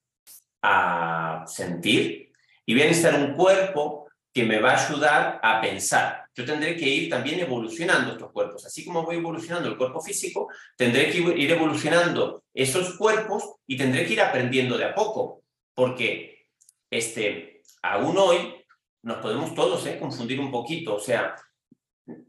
[0.61, 2.31] a sentir
[2.65, 6.25] y voy a necesitar un cuerpo que me va a ayudar a pensar.
[6.35, 8.65] Yo tendré que ir también evolucionando estos cuerpos.
[8.65, 14.05] Así como voy evolucionando el cuerpo físico, tendré que ir evolucionando esos cuerpos y tendré
[14.05, 15.41] que ir aprendiendo de a poco.
[15.73, 16.45] Porque
[16.91, 18.53] este, aún hoy
[19.01, 19.97] nos podemos todos ¿eh?
[19.99, 20.95] confundir un poquito.
[20.95, 21.35] O sea,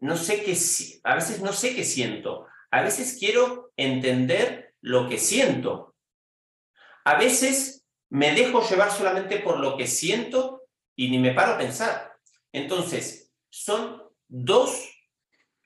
[0.01, 0.57] no sé qué,
[1.05, 5.95] a veces no sé qué siento, a veces quiero entender lo que siento,
[7.05, 10.63] a veces me dejo llevar solamente por lo que siento
[10.97, 12.13] y ni me paro a pensar.
[12.53, 14.89] Entonces, son dos,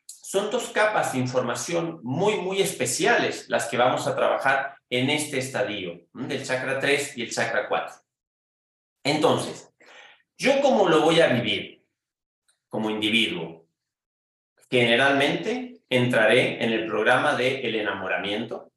[0.07, 5.39] son dos capas de información muy, muy especiales las que vamos a trabajar en este
[5.39, 7.97] estadio del chakra 3 y el chakra 4.
[9.05, 9.73] Entonces,
[10.39, 11.85] ¿yo cómo lo voy a vivir
[12.69, 13.64] como individuo?
[14.71, 18.73] Generalmente entraré en el programa de el enamoramiento,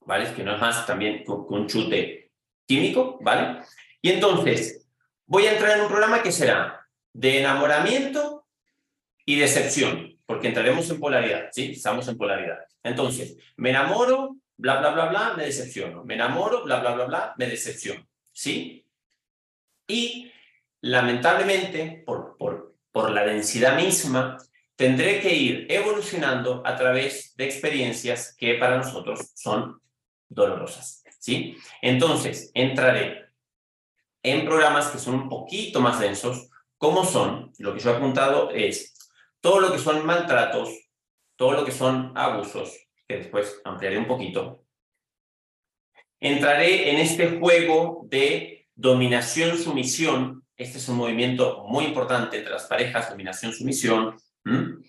[0.00, 0.32] ¿vale?
[0.34, 2.30] Que no es más también un chute
[2.66, 3.62] químico, ¿vale?
[4.02, 4.86] Y entonces
[5.26, 8.46] voy a entrar en un programa que será de enamoramiento
[9.24, 11.72] y decepción, porque entraremos en polaridad, ¿sí?
[11.72, 12.58] Estamos en polaridad.
[12.82, 16.04] Entonces, me enamoro, bla, bla, bla, bla, me decepciono.
[16.04, 18.86] Me enamoro, bla, bla, bla, bla, me decepciono, ¿sí?
[19.86, 20.32] Y
[20.80, 24.38] lamentablemente, por, por, por la densidad misma,
[24.78, 29.82] tendré que ir evolucionando a través de experiencias que para nosotros son
[30.28, 31.56] dolorosas, ¿sí?
[31.82, 33.26] Entonces, entraré
[34.22, 38.50] en programas que son un poquito más densos, como son, lo que yo he apuntado
[38.50, 38.94] es
[39.40, 40.68] todo lo que son maltratos,
[41.34, 42.72] todo lo que son abusos,
[43.08, 44.64] que después ampliaré un poquito.
[46.20, 50.46] Entraré en este juego de dominación-sumisión.
[50.56, 54.16] Este es un movimiento muy importante entre las parejas, dominación-sumisión,
[54.48, 54.82] ¿Mm?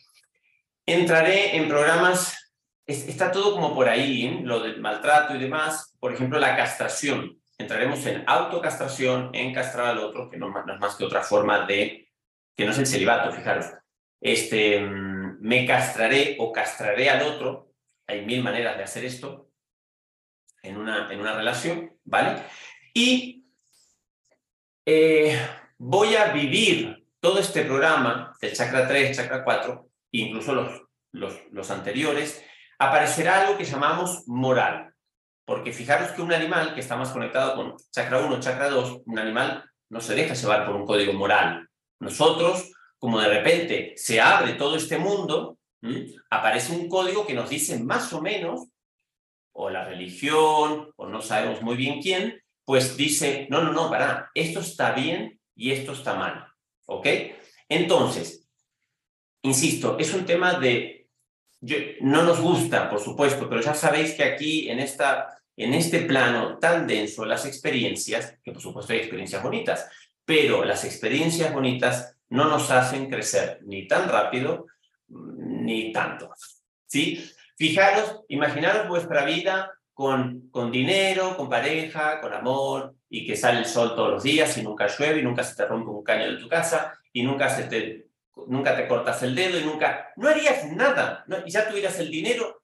[0.85, 2.53] Entraré en programas,
[2.87, 4.39] está todo como por ahí, ¿eh?
[4.43, 7.39] lo del maltrato y demás, por ejemplo, la castración.
[7.57, 12.09] Entraremos en autocastración, en castrar al otro, que no, es más que otra forma de,
[12.55, 13.65] que no es el celibato, fijaros.
[14.21, 17.73] Este, mm, me castraré o castraré al otro,
[18.07, 19.51] hay mil maneras de hacer esto
[20.63, 22.41] en una, en una relación, ¿vale?
[22.93, 23.45] Y
[24.85, 25.37] eh,
[25.77, 30.53] voy a vivir todo este programa del chakra 3, chakra 4, incluso
[31.11, 32.43] los, los, anteriores,
[32.77, 34.93] aparecerá algo que llamamos moral.
[35.45, 39.19] Porque fijaros que un animal que está más conectado con chakra 1, chakra 2, un
[39.19, 41.67] animal no se deja llevar por un código moral.
[41.99, 45.57] Nosotros, como de repente se abre todo este mundo,
[46.29, 48.67] aparece un código que nos dice más o menos,
[49.51, 54.29] o la religión, o no sabemos muy bien quién, pues dice, no, no, no, para,
[54.35, 56.48] esto está bien y esto está mal.
[56.89, 57.07] ¿Ok?
[57.67, 58.47] Entonces,
[59.43, 61.07] insisto, es un tema de...
[62.01, 66.57] no nos gusta, por supuesto, pero ya sabéis que aquí, en, esta, en este plano
[66.57, 69.87] tan denso, las experiencias, que por supuesto hay experiencias bonitas,
[70.25, 74.65] pero las experiencias bonitas no nos hacen crecer ni tan rápido
[75.07, 76.31] ni tanto.
[76.85, 77.23] ¿Sí?
[77.55, 83.65] Fijaros, imaginaros vuestra vida con, con dinero, con pareja, con amor, y que sale el
[83.65, 86.37] sol todos los días y nunca llueve y nunca se te rompe un caño de
[86.37, 88.07] tu casa y nunca, se te,
[88.47, 90.13] nunca te cortas el dedo y nunca...
[90.15, 92.61] No harías nada y ya tuvieras el dinero.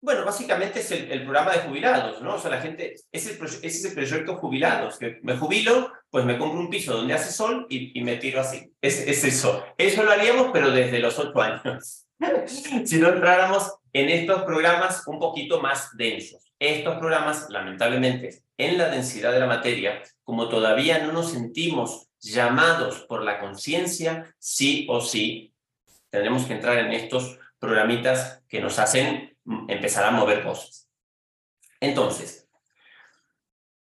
[0.00, 2.34] Bueno, básicamente es el, programa de jubilados, ¿no?
[2.34, 6.38] O sea, la gente, es el, es el proyecto jubilados, que me jubilo, pues me
[6.38, 8.72] compro un piso donde hace sol y, y me tiro así.
[8.80, 9.64] Es, es eso.
[9.76, 12.06] Eso lo haríamos, pero desde los ocho años.
[12.84, 16.47] si no entráramos en estos programas un poquito más densos.
[16.58, 23.00] Estos programas, lamentablemente, en la densidad de la materia, como todavía no nos sentimos llamados
[23.08, 25.54] por la conciencia, sí o sí,
[26.10, 29.36] tenemos que entrar en estos programitas que nos hacen
[29.68, 30.88] empezar a mover cosas.
[31.80, 32.48] Entonces,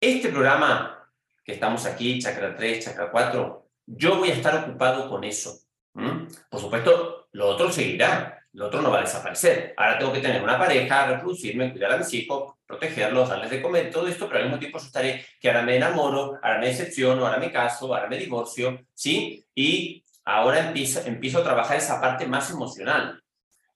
[0.00, 1.10] este programa
[1.44, 5.60] que estamos aquí, Chakra 3, Chakra 4, yo voy a estar ocupado con eso.
[5.92, 9.74] Por supuesto, lo otro seguirá, lo otro no va a desaparecer.
[9.76, 13.90] Ahora tengo que tener una pareja, reproducirme, cuidar a mis hijos, protegerlos, darles de comer,
[13.90, 17.38] todo esto, pero al mismo tiempo estaré que ahora me enamoro, ahora me decepciono, ahora
[17.38, 19.44] me caso, ahora me divorcio, ¿sí?
[19.55, 23.22] Y ahora empiezo, empiezo a trabajar esa parte más emocional.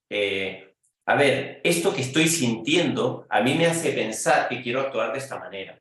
[0.09, 0.74] Eh,
[1.07, 5.18] a ver, esto que estoy sintiendo a mí me hace pensar que quiero actuar de
[5.18, 5.79] esta manera.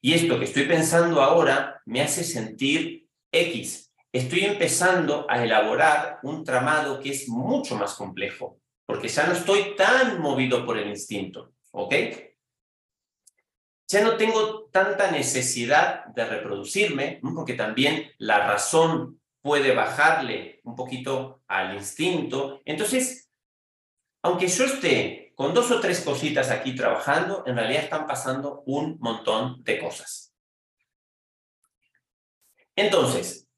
[0.00, 3.92] Y esto que estoy pensando ahora me hace sentir X.
[4.12, 9.74] Estoy empezando a elaborar un tramado que es mucho más complejo, porque ya no estoy
[9.76, 11.94] tan movido por el instinto, ¿ok?
[13.88, 21.42] Ya no tengo tanta necesidad de reproducirme, porque también la razón puede bajarle un poquito
[21.48, 22.62] al instinto.
[22.64, 23.28] Entonces,
[24.22, 28.96] aunque yo esté con dos o tres cositas aquí trabajando, en realidad están pasando un
[29.00, 30.32] montón de cosas.
[32.76, 33.48] Entonces,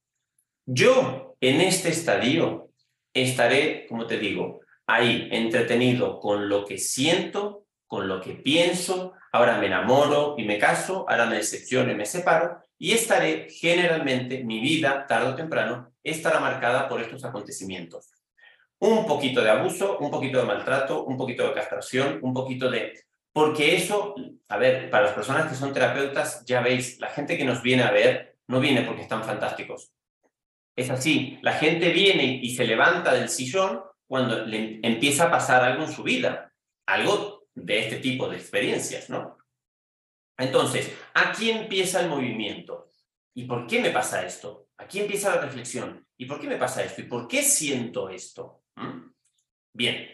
[0.65, 2.73] yo en este estadio
[3.13, 9.59] estaré, como te digo, ahí entretenido con lo que siento, con lo que pienso, ahora
[9.59, 14.61] me enamoro y me caso, ahora me decepciono y me separo, y estaré generalmente, mi
[14.61, 18.11] vida, tarde o temprano, estará marcada por estos acontecimientos
[18.79, 22.93] un poquito de abuso, un poquito de maltrato, un poquito de castración, un poquito de...
[23.33, 24.15] Porque eso,
[24.49, 27.83] a ver, para las personas que son terapeutas, ya veis, la gente que nos viene
[27.83, 29.93] a ver no viene porque están fantásticos.
[30.75, 35.85] Es así, la gente viene y se levanta del sillón cuando empieza a pasar algo
[35.85, 36.53] en su vida,
[36.87, 39.39] algo de este tipo de experiencias, ¿no?
[40.39, 42.91] Entonces, aquí empieza el movimiento.
[43.35, 44.69] ¿Y por qué me pasa esto?
[44.77, 46.07] Aquí empieza la reflexión.
[46.19, 47.01] ¿Y por qué me pasa esto?
[47.01, 48.63] ¿Y por qué siento esto?
[48.77, 49.11] ¿Mm?
[49.73, 50.07] Bien,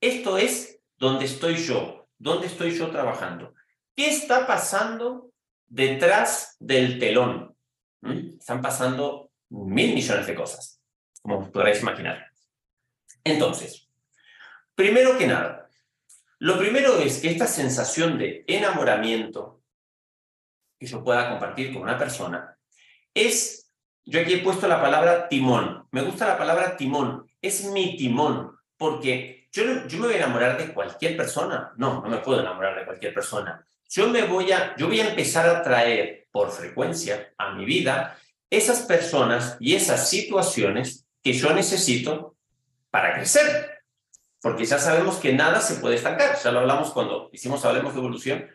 [0.00, 3.54] esto es donde estoy yo, donde estoy yo trabajando.
[3.94, 5.30] ¿Qué está pasando
[5.66, 7.54] detrás del telón?
[8.00, 8.38] ¿Mm?
[8.38, 10.80] Están pasando mil millones de cosas,
[11.20, 12.26] como podréis imaginar.
[13.24, 13.88] Entonces,
[14.74, 15.67] primero que nada,
[16.40, 19.62] lo primero es que esta sensación de enamoramiento
[20.78, 22.56] que yo pueda compartir con una persona
[23.12, 23.72] es,
[24.04, 28.56] yo aquí he puesto la palabra timón, me gusta la palabra timón, es mi timón,
[28.76, 31.72] porque yo, yo me voy a enamorar de cualquier persona.
[31.76, 33.64] No, no me puedo enamorar de cualquier persona.
[33.88, 38.18] Yo, me voy a, yo voy a empezar a traer por frecuencia a mi vida
[38.50, 42.36] esas personas y esas situaciones que yo necesito
[42.90, 43.77] para crecer.
[44.40, 46.36] Porque ya sabemos que nada se puede estancar.
[46.36, 48.48] Ya lo hablamos cuando hicimos Hablemos de Evolución.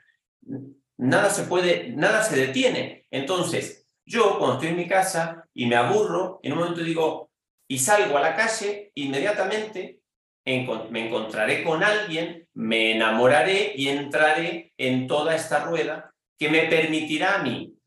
[0.97, 3.05] Nada se puede, nada se detiene.
[3.11, 7.31] Entonces, yo cuando estoy en mi casa y me aburro, en un momento digo,
[7.67, 10.01] y salgo a la calle, inmediatamente
[10.45, 17.35] me encontraré con alguien, me enamoraré y entraré en toda esta rueda que me permitirá
[17.35, 17.77] a mí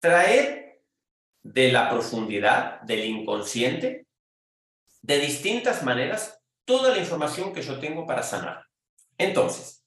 [0.00, 0.82] traer
[1.42, 4.06] de la profundidad del inconsciente,
[5.00, 6.41] de distintas maneras,
[6.72, 8.64] toda la información que yo tengo para sanar.
[9.18, 9.84] Entonces,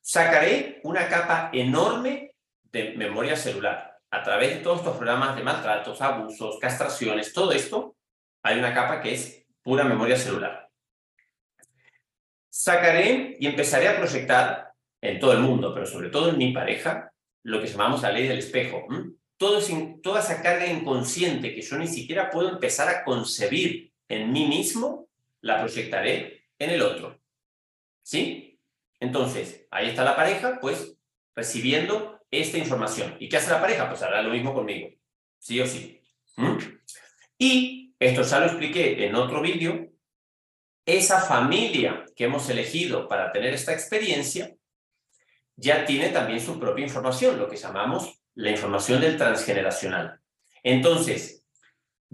[0.00, 2.36] sacaré una capa enorme
[2.70, 7.96] de memoria celular a través de todos estos programas de maltratos, abusos, castraciones, todo esto,
[8.44, 10.70] hay una capa que es pura memoria celular.
[12.48, 17.10] Sacaré y empezaré a proyectar en todo el mundo, pero sobre todo en mi pareja,
[17.42, 18.86] lo que llamamos la ley del espejo.
[19.36, 19.58] Todo
[20.00, 25.08] toda esa carga inconsciente que yo ni siquiera puedo empezar a concebir en mí mismo,
[25.44, 27.20] la proyectaré en el otro.
[28.02, 28.58] ¿Sí?
[28.98, 30.96] Entonces, ahí está la pareja, pues
[31.34, 33.16] recibiendo esta información.
[33.20, 33.88] ¿Y qué hace la pareja?
[33.88, 34.88] Pues hará lo mismo conmigo,
[35.38, 36.00] sí o sí.
[37.38, 39.90] Y esto ya lo expliqué en otro vídeo.
[40.86, 44.54] Esa familia que hemos elegido para tener esta experiencia
[45.56, 50.20] ya tiene también su propia información, lo que llamamos la información del transgeneracional.
[50.62, 51.43] Entonces,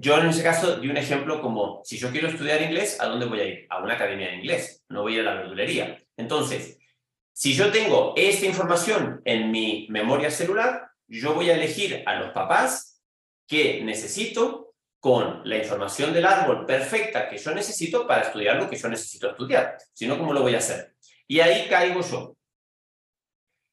[0.00, 3.26] yo en ese caso di un ejemplo como, si yo quiero estudiar inglés, ¿a dónde
[3.26, 3.66] voy a ir?
[3.68, 6.02] A una academia de inglés, no voy a ir a la verdulería.
[6.16, 6.78] Entonces,
[7.34, 12.30] si yo tengo esta información en mi memoria celular, yo voy a elegir a los
[12.30, 13.02] papás
[13.46, 18.76] que necesito con la información del árbol perfecta que yo necesito para estudiar lo que
[18.76, 19.76] yo necesito estudiar.
[19.92, 20.94] Si no, ¿cómo lo voy a hacer?
[21.26, 22.36] Y ahí caigo yo.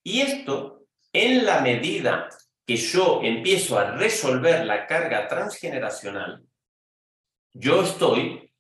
[0.04, 2.28] Y esto, en la medida
[2.68, 6.44] que yo empiezo a resolver la carga transgeneracional,
[7.54, 8.54] yo estoy,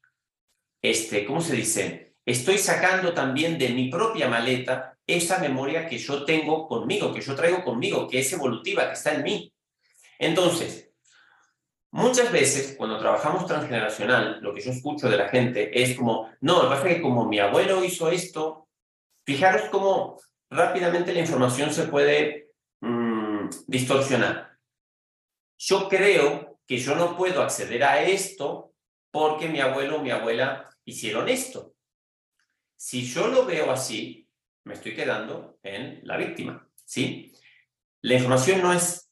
[0.81, 2.15] este, ¿cómo se dice?
[2.25, 7.35] Estoy sacando también de mi propia maleta esa memoria que yo tengo conmigo, que yo
[7.35, 9.53] traigo conmigo, que es evolutiva, que está en mí.
[10.17, 10.87] Entonces,
[11.91, 16.57] Muchas veces, cuando trabajamos transgeneracional, lo que yo escucho de la gente es como, no,
[16.57, 18.67] lo que pasa es que como mi abuelo hizo esto,
[19.25, 22.49] fijaros cómo rápidamente la información se puede
[22.81, 23.16] mm,
[23.67, 24.57] distorsionar.
[25.57, 28.73] Yo creo que yo no puedo acceder a esto
[29.11, 31.73] porque mi abuelo o mi abuela hicieron esto.
[32.75, 34.29] Si yo lo veo así,
[34.63, 37.33] me estoy quedando en la víctima, ¿sí?
[38.01, 39.09] La información no es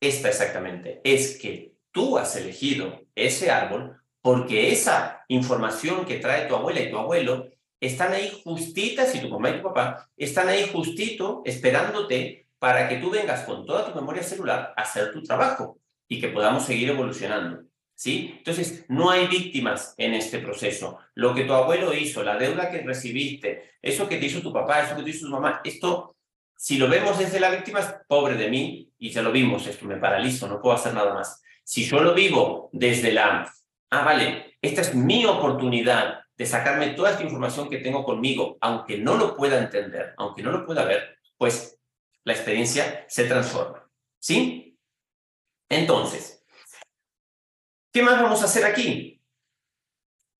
[0.00, 6.54] esta exactamente, es que tú has elegido ese árbol porque esa información que trae tu
[6.54, 10.68] abuela y tu abuelo están ahí justitas, y tu mamá y tu papá están ahí
[10.72, 15.78] justito esperándote para que tú vengas con toda tu memoria celular a hacer tu trabajo
[16.08, 17.62] y que podamos seguir evolucionando.
[17.94, 18.34] ¿Sí?
[18.38, 20.98] Entonces, no hay víctimas en este proceso.
[21.14, 24.82] Lo que tu abuelo hizo, la deuda que recibiste, eso que te hizo tu papá,
[24.82, 26.14] eso que te hizo tu mamá, esto,
[26.56, 29.96] si lo vemos desde la víctima, pobre de mí, y ya lo vimos, esto me
[29.96, 31.42] paralizo, no puedo hacer nada más.
[31.64, 33.52] Si yo lo vivo desde la,
[33.90, 38.96] ah, vale, esta es mi oportunidad de sacarme toda esta información que tengo conmigo, aunque
[38.96, 41.77] no lo pueda entender, aunque no lo pueda ver, pues
[42.28, 43.90] la experiencia se transforma.
[44.20, 44.78] ¿Sí?
[45.68, 46.44] Entonces,
[47.90, 49.22] ¿qué más vamos a hacer aquí?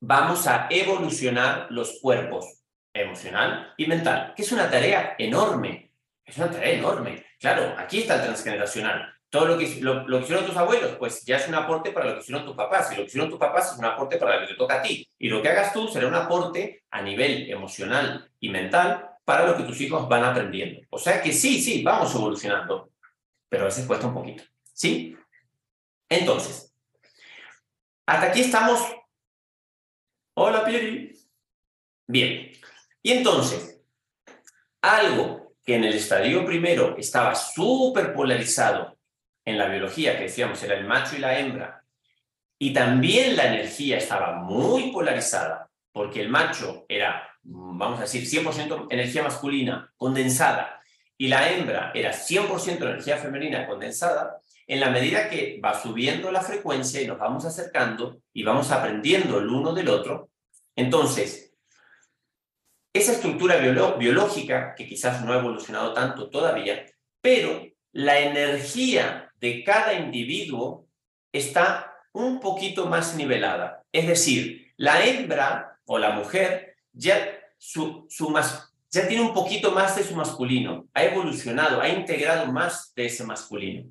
[0.00, 2.62] Vamos a evolucionar los cuerpos
[2.92, 5.92] emocional y mental, que es una tarea enorme.
[6.24, 7.24] Es una tarea enorme.
[7.40, 11.36] Claro, aquí está el transgeneracional todo lo que, lo, que hicieron tus abuelos, pues ya
[11.36, 12.90] es un aporte para lo que hicieron tus papás.
[12.92, 14.82] Y lo que hicieron tus papás es un aporte para lo que te toca a
[14.82, 15.06] ti.
[15.18, 19.58] Y lo que hagas tú será un aporte a nivel emocional y mental para lo
[19.58, 20.80] que tus hijos van aprendiendo.
[20.88, 22.92] O sea que sí, sí, vamos evolucionando,
[23.46, 24.42] pero a veces cuesta un poquito.
[24.72, 25.14] ¿Sí?
[26.08, 26.74] Entonces,
[28.06, 28.80] hasta aquí estamos.
[30.32, 31.14] Hola, Pieri.
[32.06, 32.52] Bien.
[33.02, 33.82] Y entonces,
[34.80, 38.96] algo que en el estadio primero estaba súper polarizado
[39.44, 41.84] en la biología, que decíamos era el macho y la hembra,
[42.58, 48.86] y también la energía estaba muy polarizada, porque el macho era, vamos a decir, 100%
[48.90, 50.80] energía masculina condensada,
[51.16, 56.42] y la hembra era 100% energía femenina condensada, en la medida que va subiendo la
[56.42, 60.30] frecuencia y nos vamos acercando y vamos aprendiendo el uno del otro,
[60.78, 61.52] entonces,
[62.92, 66.86] esa estructura biológica, que quizás no ha evolucionado tanto todavía,
[67.20, 70.86] pero la energía de cada individuo
[71.32, 73.82] está un poquito más nivelada.
[73.90, 78.34] Es decir, la hembra o la mujer ya, su, su
[78.90, 83.24] ya tiene un poquito más de su masculino, ha evolucionado, ha integrado más de ese
[83.24, 83.90] masculino.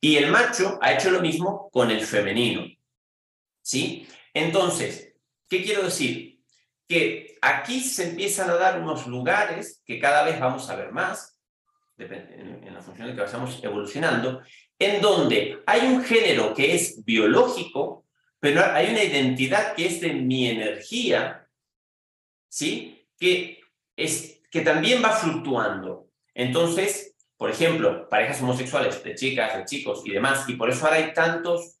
[0.00, 2.66] Y el macho ha hecho lo mismo con el femenino.
[3.62, 4.06] ¿Sí?
[4.32, 5.12] Entonces,
[5.48, 6.40] ¿qué quiero decir?
[6.86, 11.38] Que aquí se empiezan a dar unos lugares que cada vez vamos a ver más,
[11.98, 14.42] en, la función de que vayamos evolucionando,
[14.78, 18.06] en donde hay un género que es biológico,
[18.38, 21.47] pero hay una identidad que es de mi energía,
[22.48, 23.06] ¿sí?
[23.18, 23.60] Que,
[23.96, 26.10] es, que también va fluctuando.
[26.34, 30.98] Entonces, por ejemplo, parejas homosexuales de chicas, de chicos y demás, y por eso ahora
[30.98, 31.78] hay tantos,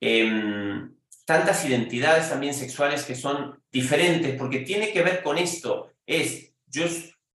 [0.00, 0.94] em,
[1.24, 5.92] tantas identidades también sexuales que son diferentes, porque tiene que ver con esto.
[6.06, 6.84] Es, yo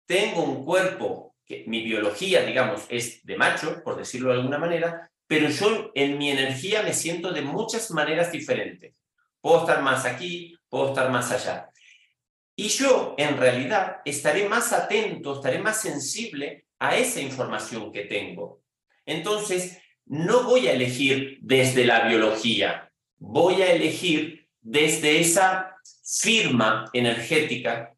[0.07, 1.31] tengo un cuerpo
[1.67, 6.31] mi biología, digamos, es de macho, por decirlo de alguna manera, pero yo en mi
[6.31, 8.95] energía me siento de muchas maneras diferentes.
[9.41, 11.71] Puedo estar más aquí, puedo estar más allá.
[12.61, 18.61] Y yo, en realidad, estaré más atento, estaré más sensible a esa información que tengo.
[19.07, 27.95] Entonces, no voy a elegir desde la biología, voy a elegir desde esa firma energética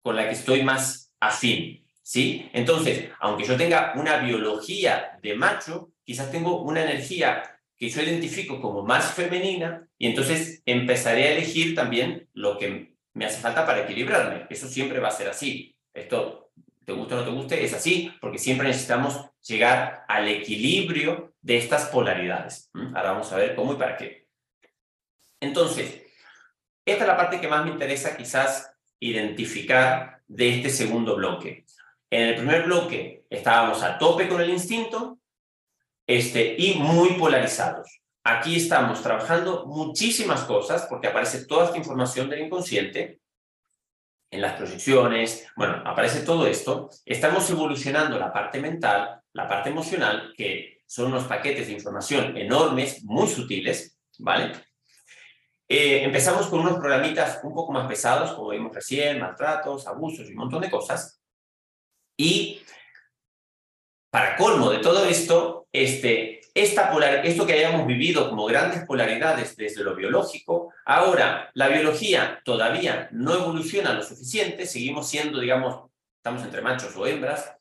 [0.00, 1.84] con la que estoy más afín.
[2.00, 2.48] ¿sí?
[2.54, 7.42] Entonces, aunque yo tenga una biología de macho, quizás tengo una energía
[7.76, 13.26] que yo identifico como más femenina y entonces empezaré a elegir también lo que me
[13.26, 14.46] hace falta para equilibrarme.
[14.48, 15.76] Eso siempre va a ser así.
[15.92, 16.52] Esto,
[16.84, 21.58] te guste o no te guste, es así, porque siempre necesitamos llegar al equilibrio de
[21.58, 22.70] estas polaridades.
[22.72, 24.28] Ahora vamos a ver cómo y para qué.
[25.40, 26.00] Entonces,
[26.86, 31.66] esta es la parte que más me interesa quizás identificar de este segundo bloque.
[32.10, 35.18] En el primer bloque estábamos a tope con el instinto
[36.06, 38.00] este, y muy polarizados.
[38.30, 43.22] Aquí estamos trabajando muchísimas cosas porque aparece toda esta información del inconsciente
[44.30, 46.90] en las proyecciones, bueno, aparece todo esto.
[47.06, 53.02] Estamos evolucionando la parte mental, la parte emocional, que son unos paquetes de información enormes,
[53.02, 54.52] muy sutiles, ¿vale?
[55.66, 60.32] Eh, empezamos con unos programitas un poco más pesados, como vimos recién, maltratos, abusos y
[60.32, 61.18] un montón de cosas.
[62.14, 62.60] Y
[64.10, 69.56] para colmo de todo esto, este, esta polar, esto que hayamos vivido como grandes polaridades
[69.56, 76.42] desde lo biológico, ahora la biología todavía no evoluciona lo suficiente, seguimos siendo, digamos, estamos
[76.42, 77.52] entre machos o hembras,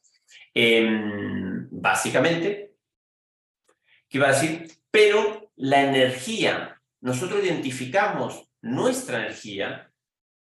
[0.54, 2.74] em, básicamente,
[4.10, 4.72] ¿qué iba a decir?
[4.90, 9.92] Pero la energía, nosotros identificamos nuestra energía,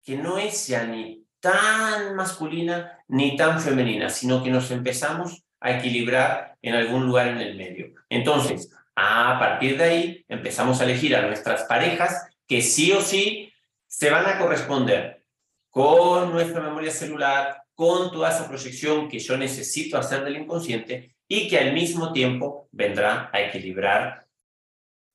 [0.03, 5.79] que no es ya ni tan masculina ni tan femenina, sino que nos empezamos a
[5.79, 7.93] equilibrar en algún lugar en el medio.
[8.09, 13.53] Entonces, a partir de ahí empezamos a elegir a nuestras parejas que sí o sí
[13.87, 15.25] se van a corresponder
[15.71, 21.49] con nuestra memoria celular, con toda esa proyección que yo necesito hacer del inconsciente y
[21.49, 24.27] que al mismo tiempo vendrá a equilibrar.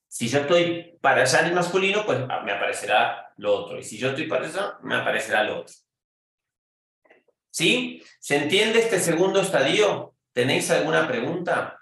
[0.08, 3.80] Si yo estoy para el masculino, pues ah, me aparecerá lo otro.
[3.80, 5.74] Y si yo estoy para eso, me aparecerá lo otro.
[7.50, 8.04] ¿Sí?
[8.20, 10.11] ¿Se entiende este segundo estadio?
[10.34, 11.78] ¿Tenéis alguna pregunta?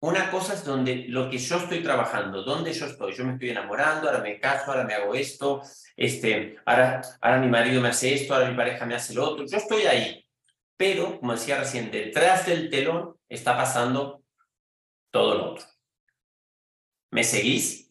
[0.00, 3.50] Una cosa es donde lo que yo estoy trabajando, donde yo estoy, yo me estoy
[3.50, 5.62] enamorando, ahora me caso, ahora me hago esto,
[5.96, 9.46] este, ahora, ahora mi marido me hace esto, ahora mi pareja me hace lo otro,
[9.46, 10.26] yo estoy ahí.
[10.76, 14.24] Pero, como decía recién, detrás del telón está pasando
[15.12, 15.66] todo lo otro.
[17.12, 17.88] ¿Me seguís?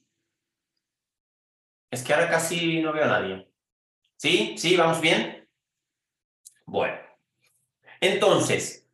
[1.89, 3.49] Es que ahora casi no veo a nadie.
[4.17, 4.55] ¿Sí?
[4.57, 4.75] ¿Sí?
[4.75, 5.40] ¿Vamos bien?
[6.71, 6.97] Bueno.
[7.99, 8.87] Entonces,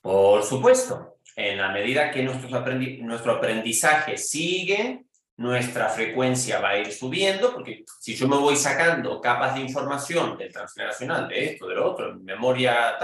[0.00, 5.04] por supuesto, en la medida que nuestro aprendizaje sigue,
[5.36, 10.36] nuestra frecuencia va a ir subiendo, porque si yo me voy sacando capas de información
[10.36, 12.98] del transgeneracional, de esto, de lo otro, memoria,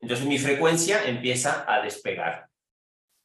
[0.00, 2.46] entonces mi frecuencia empieza a despegar.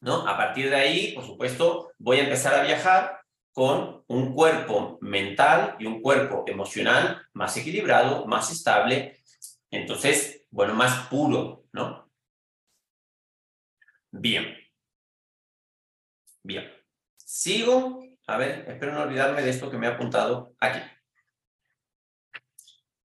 [0.00, 0.26] ¿no?
[0.26, 3.19] A partir de ahí, por supuesto, voy a empezar a viajar
[3.52, 9.20] con un cuerpo mental y un cuerpo emocional más equilibrado, más estable,
[9.70, 12.10] entonces, bueno, más puro, ¿no?
[14.10, 14.56] Bien.
[16.42, 16.70] Bien.
[17.16, 18.04] Sigo.
[18.26, 20.80] A ver, espero no olvidarme de esto que me ha apuntado aquí.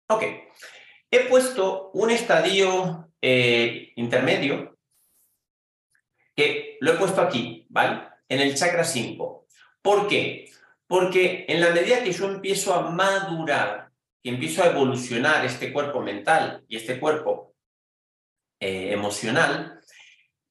[0.10, 0.24] Ok.
[1.10, 4.78] He puesto un estadio eh, intermedio
[6.36, 8.08] que lo he puesto aquí, ¿vale?
[8.28, 9.43] En el chakra 5.
[9.84, 10.50] ¿Por qué?
[10.88, 13.90] Porque en la medida que yo empiezo a madurar,
[14.24, 17.54] que empiezo a evolucionar este cuerpo mental y este cuerpo
[18.60, 19.82] eh, emocional,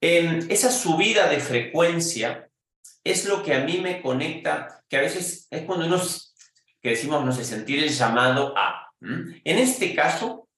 [0.01, 2.49] esa subida de frecuencia
[3.05, 6.01] es lo que a mí me conecta, que a veces es cuando uno,
[6.81, 8.91] que decimos, no sentir el llamado a.
[9.01, 10.49] En este caso,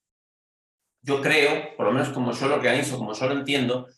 [1.03, 3.89] yo creo, por lo menos como yo lo organizo, como yo lo entiendo,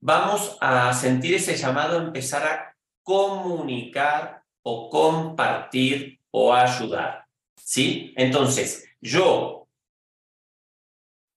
[0.00, 2.71] vamos a sentir ese llamado a empezar a
[3.02, 7.26] comunicar o compartir o ayudar.
[7.56, 8.12] ¿Sí?
[8.16, 9.68] Entonces, yo,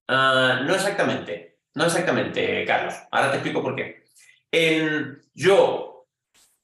[0.08, 2.96] ah, no exactamente, no exactamente, Carlos.
[3.12, 4.04] Ahora te explico por qué.
[5.34, 6.08] yo,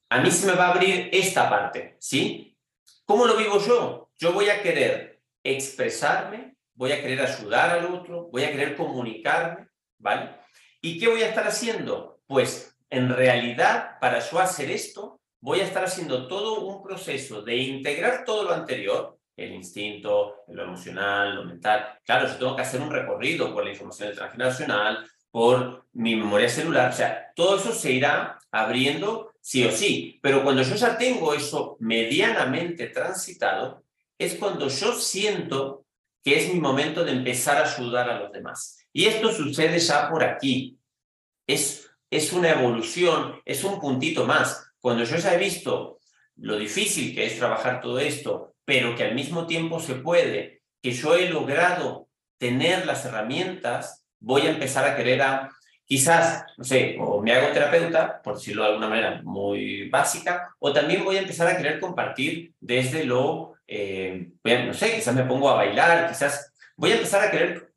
[0.10, 2.58] a mí se me va a abrir esta parte, ¿sí?
[3.06, 4.10] ¿Cómo lo vivo yo?
[4.18, 9.68] Yo voy a querer expresarme, voy a querer ayudar al otro, voy a querer comunicarme,
[9.98, 10.36] ¿vale?
[10.82, 12.22] ¿Y qué voy a estar haciendo?
[12.28, 17.58] Pues en realidad, para yo hacer esto, voy a estar haciendo todo un proceso de
[17.58, 21.98] integrar todo lo anterior, el instinto, lo emocional, lo mental.
[22.06, 26.92] Claro, yo tengo que hacer un recorrido por la información transgeneracional, por mi memoria celular,
[26.92, 31.34] o sea, todo eso se irá abriendo sí o sí, pero cuando yo ya tengo
[31.34, 33.84] eso medianamente transitado,
[34.18, 35.86] es cuando yo siento
[36.24, 38.86] que es mi momento de empezar a ayudar a los demás.
[38.94, 40.78] Y esto sucede ya por aquí.
[41.48, 44.70] Es, es una evolución, es un puntito más.
[44.80, 46.00] Cuando yo ya he visto
[46.36, 50.92] lo difícil que es trabajar todo esto, pero que al mismo tiempo se puede, que
[50.92, 55.50] yo he logrado tener las herramientas, voy a empezar a querer a,
[55.86, 60.74] quizás, no sé, o me hago terapeuta, por decirlo de alguna manera muy básica, o
[60.74, 65.50] también voy a empezar a querer compartir desde lo, eh, no sé, quizás me pongo
[65.50, 67.72] a bailar, quizás voy a empezar a querer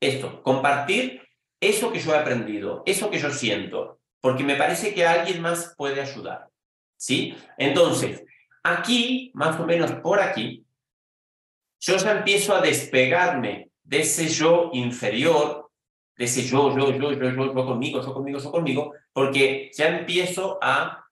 [0.00, 1.23] esto, compartir
[1.68, 5.74] eso que yo he aprendido, eso que yo siento, porque me parece que alguien más
[5.76, 6.48] puede ayudar.
[6.96, 7.36] ¿Sí?
[7.58, 8.24] Entonces,
[8.66, 10.64] Aquí, más o menos por aquí,
[11.80, 15.70] yo ya empiezo a despegarme de ese yo inferior,
[16.16, 19.98] de ese yo, yo, yo, yo, yo, yo conmigo, yo conmigo, yo conmigo, porque ya
[19.98, 21.04] empiezo a,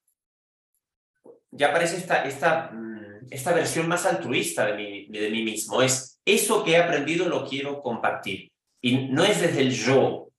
[1.51, 6.19] ya aparece esta, esta, mm, esta versión más altruista de mí, de mí mismo, es
[6.25, 8.51] eso que he aprendido lo quiero compartir.
[8.81, 10.32] Y no es desde el yo,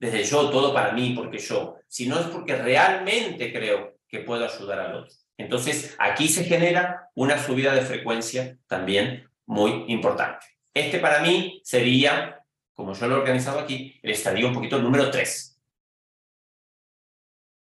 [0.00, 4.80] desde yo, todo para mí, porque yo, sino es porque realmente creo que puedo ayudar
[4.80, 5.14] al otro.
[5.36, 10.46] Entonces, aquí se genera una subida de frecuencia también muy importante.
[10.72, 12.42] Este para mí sería,
[12.74, 15.58] como yo lo he organizado aquí, el estadio un poquito número 3.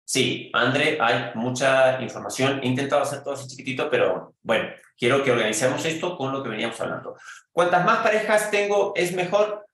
[0.05, 2.59] Sí, André, hay mucha información.
[2.63, 6.49] He intentado hacer todo así chiquitito, pero bueno, quiero que organicemos esto con lo que
[6.49, 7.15] veníamos hablando.
[7.51, 9.65] ¿Cuantas más parejas tengo es mejor?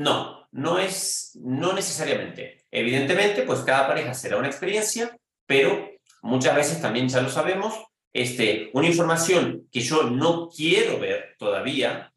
[0.00, 2.64] No, no es, no necesariamente.
[2.70, 5.90] Evidentemente, pues cada pareja será una experiencia, pero
[6.22, 7.74] muchas veces también ya lo sabemos,
[8.10, 12.14] este, una información que yo no quiero ver todavía,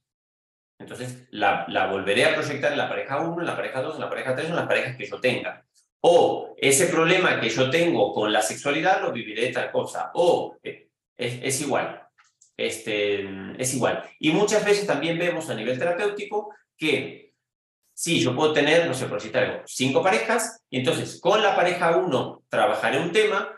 [0.80, 4.10] entonces la, volveré a proyectar en la pareja 1, en la pareja 2, en la
[4.10, 5.66] pareja 3, en las parejas que yo tenga.
[6.00, 10.10] O ese problema que yo tengo con la sexualidad lo viviré tal cosa.
[10.14, 12.02] O, eh, es, igual.
[12.56, 13.28] Este,
[13.58, 14.10] es igual.
[14.20, 17.33] Y muchas veces también vemos a nivel terapéutico que
[17.94, 21.56] sí, yo puedo tener, no sé, por citar algo, cinco parejas, y entonces con la
[21.56, 23.56] pareja uno trabajaré un tema,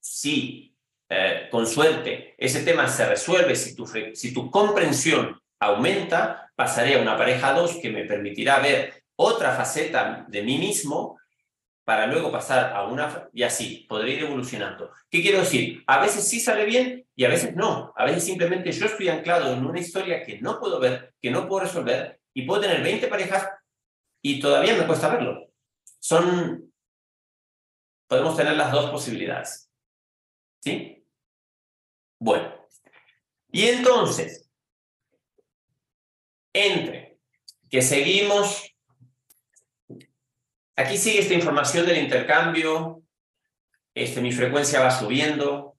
[0.00, 0.74] si
[1.08, 7.02] eh, con suerte ese tema se resuelve, si tu, si tu comprensión aumenta, pasaré a
[7.02, 11.18] una pareja 2 que me permitirá ver otra faceta de mí mismo
[11.84, 14.90] para luego pasar a una y así, podré ir evolucionando.
[15.10, 15.82] ¿Qué quiero decir?
[15.86, 17.92] A veces sí sale bien y a veces no.
[17.96, 21.46] A veces simplemente yo estoy anclado en una historia que no puedo ver, que no
[21.46, 23.48] puedo resolver y puedo tener 20 parejas
[24.20, 25.50] y todavía me cuesta verlo.
[25.98, 26.72] Son,
[28.06, 29.70] podemos tener las dos posibilidades.
[30.60, 31.06] ¿Sí?
[32.18, 32.54] Bueno.
[33.50, 34.50] Y entonces,
[36.52, 37.18] entre
[37.70, 38.74] que seguimos
[40.76, 43.04] Aquí sigue esta información del intercambio,
[43.94, 45.78] este, mi frecuencia va subiendo,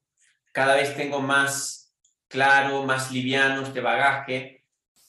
[0.52, 1.94] cada vez tengo más
[2.28, 4.55] claro, más liviano este bagaje,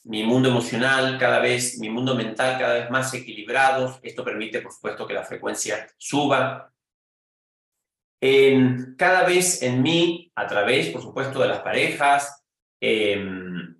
[0.08, 4.72] mi mundo emocional cada vez, mi mundo mental cada vez más equilibrado, esto permite por
[4.72, 6.72] supuesto que la frecuencia suba.
[8.96, 12.42] cada vez en mí, a través por supuesto de las parejas,
[12.80, 13.76] em,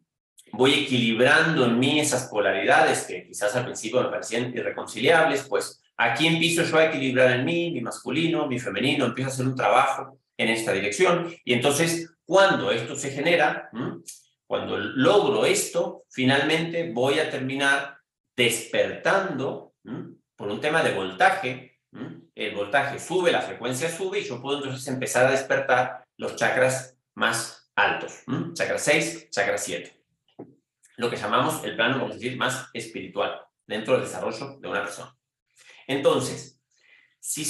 [0.52, 6.28] voy equilibrando en mí esas polaridades que quizás al principio me parecían irreconciliables, pues Aquí
[6.28, 10.20] empiezo yo a equilibrar en mí, mi masculino, mi femenino, empiezo a hacer un trabajo
[10.36, 11.34] en esta dirección.
[11.44, 13.68] Y entonces, cuando esto se genera,
[14.48, 17.98] cuando logro esto, finalmente voy a terminar
[18.34, 19.74] despertando
[20.34, 21.80] por un tema de voltaje.
[22.34, 26.96] El voltaje sube, la frecuencia sube y yo puedo entonces empezar a despertar los chakras
[27.14, 28.22] más altos.
[28.54, 30.02] Chakra 6, chakra 7.
[30.96, 34.82] Lo que llamamos el plano, vamos a decir, más espiritual dentro del desarrollo de una
[34.82, 35.14] persona.
[35.86, 36.58] Entonces,
[37.20, 37.44] si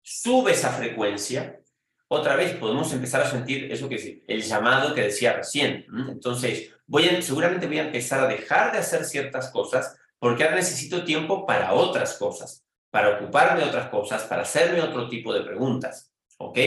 [0.00, 1.60] sube esa frecuencia,
[2.08, 5.86] otra vez podemos empezar a sentir eso que es el llamado que decía recién.
[6.08, 10.56] Entonces, voy a, seguramente voy a empezar a dejar de hacer ciertas cosas porque ahora
[10.56, 15.42] necesito tiempo para otras cosas, para ocuparme de otras cosas, para hacerme otro tipo de
[15.42, 16.12] preguntas.
[16.38, 16.58] ¿Ok?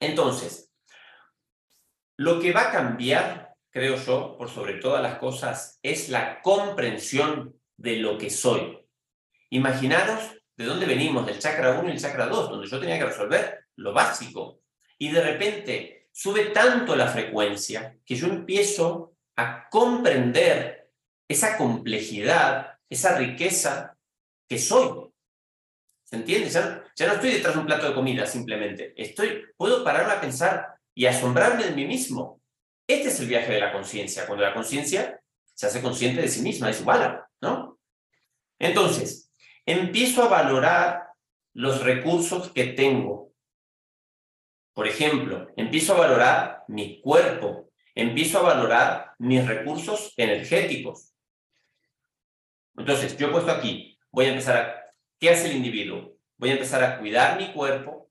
[0.00, 0.72] Entonces,
[2.16, 7.54] lo que va a cambiar, creo yo, por sobre todas las cosas, es la comprensión
[7.76, 8.78] de lo que soy.
[9.50, 13.06] Imaginaros de dónde venimos, del chakra 1 y el chakra 2, donde yo tenía que
[13.06, 14.62] resolver lo básico.
[14.98, 20.90] Y de repente sube tanto la frecuencia que yo empiezo a comprender
[21.26, 23.96] esa complejidad, esa riqueza
[24.48, 25.08] que soy.
[26.04, 26.50] ¿Se entiende?
[26.50, 28.92] Ya, no estoy detrás de un plato de comida simplemente.
[28.96, 32.42] Estoy, puedo pararme a pensar y asombrarme de mí mismo.
[32.86, 35.20] Este es el viaje de la conciencia, cuando la conciencia
[35.54, 37.78] se hace consciente de sí misma, de su bala, ¿no?
[38.58, 39.30] Entonces,
[39.64, 41.10] empiezo a valorar
[41.54, 43.29] los recursos que tengo.
[44.72, 51.12] Por ejemplo, empiezo a valorar mi cuerpo, empiezo a valorar mis recursos energéticos.
[52.76, 56.16] Entonces, yo he puesto aquí, voy a empezar a, ¿qué hace el individuo?
[56.38, 58.10] Voy a empezar a cuidar mi cuerpo,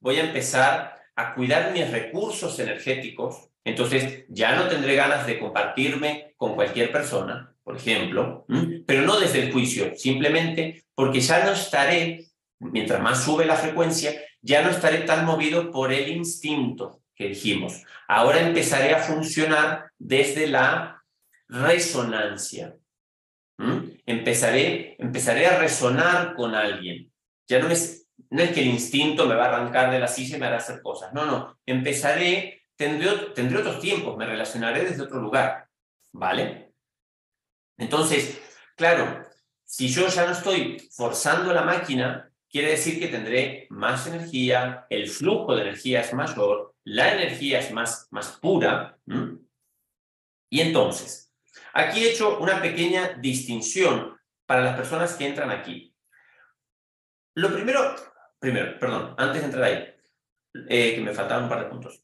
[0.00, 6.34] voy a empezar a cuidar mis recursos energéticos, entonces ya no tendré ganas de compartirme
[6.36, 8.44] con cualquier persona, por ejemplo,
[8.86, 12.26] pero no desde el juicio, simplemente porque ya no estaré,
[12.58, 14.12] mientras más sube la frecuencia,
[14.46, 17.82] ya no estaré tan movido por el instinto que dijimos.
[18.06, 21.02] Ahora empezaré a funcionar desde la
[21.48, 22.76] resonancia.
[24.06, 27.12] Empezaré, empezaré a resonar con alguien.
[27.48, 30.36] Ya no es, no es que el instinto me va a arrancar de la silla
[30.36, 31.12] y me hará hacer cosas.
[31.12, 31.58] No, no.
[31.66, 35.66] Empezaré, tendré, tendré otros tiempos, me relacionaré desde otro lugar.
[36.12, 36.72] ¿Vale?
[37.78, 38.40] Entonces,
[38.76, 39.26] claro,
[39.64, 45.08] si yo ya no estoy forzando la máquina, quiere decir que tendré más energía, el
[45.08, 48.98] flujo de energía es mayor, la energía es más, más pura.
[50.50, 51.32] Y entonces,
[51.72, 54.16] aquí he hecho una pequeña distinción
[54.46, 55.94] para las personas que entran aquí.
[57.34, 57.94] Lo primero,
[58.38, 59.94] primero, perdón, antes de entrar ahí,
[60.68, 62.02] eh, que me faltaban un par de puntos.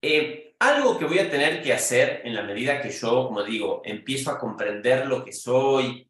[0.00, 3.82] Eh, algo que voy a tener que hacer en la medida que yo, como digo,
[3.84, 6.08] empiezo a comprender lo que soy,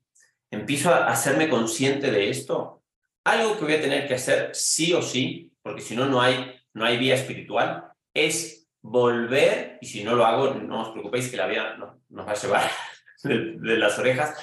[0.51, 2.84] empiezo a hacerme consciente de esto,
[3.25, 6.55] algo que voy a tener que hacer sí o sí, porque si no, no hay,
[6.75, 11.39] no hay vía espiritual, es volver, y si no lo hago, no os preocupéis que
[11.39, 11.77] la vida
[12.09, 12.71] nos va a llevar
[13.23, 14.37] de las orejas,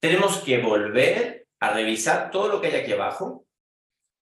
[0.00, 3.46] tenemos que volver a revisar todo lo que hay aquí abajo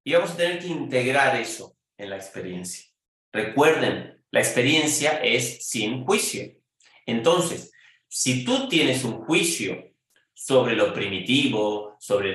[0.04, 2.84] y vamos a tener que integrar eso en la experiencia.
[3.32, 6.52] Recuerden, la experiencia es sin juicio.
[7.06, 7.72] Entonces,
[8.08, 9.92] si tú tienes un juicio
[10.34, 12.34] sobre lo primitivo, sobre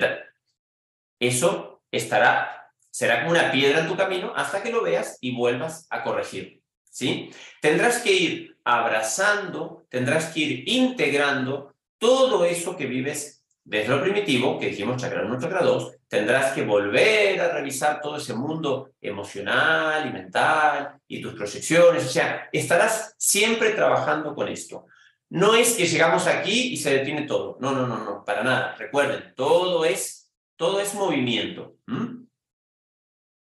[1.19, 2.57] eso estará
[2.97, 6.63] será como una piedra en tu camino hasta que lo veas y vuelvas a corregir.
[6.89, 7.29] ¿sí?
[7.61, 14.57] Tendrás que ir abrazando, tendrás que ir integrando todo eso que vives desde lo primitivo,
[14.57, 20.07] que dijimos chakra 1, chakra 2, tendrás que volver a revisar todo ese mundo emocional
[20.07, 24.87] y mental y tus proyecciones, o sea, estarás siempre trabajando con esto.
[25.29, 28.73] No es que llegamos aquí y se detiene todo, no, no, no, no, para nada.
[28.75, 30.26] Recuerden, todo es,
[30.57, 31.77] todo es movimiento.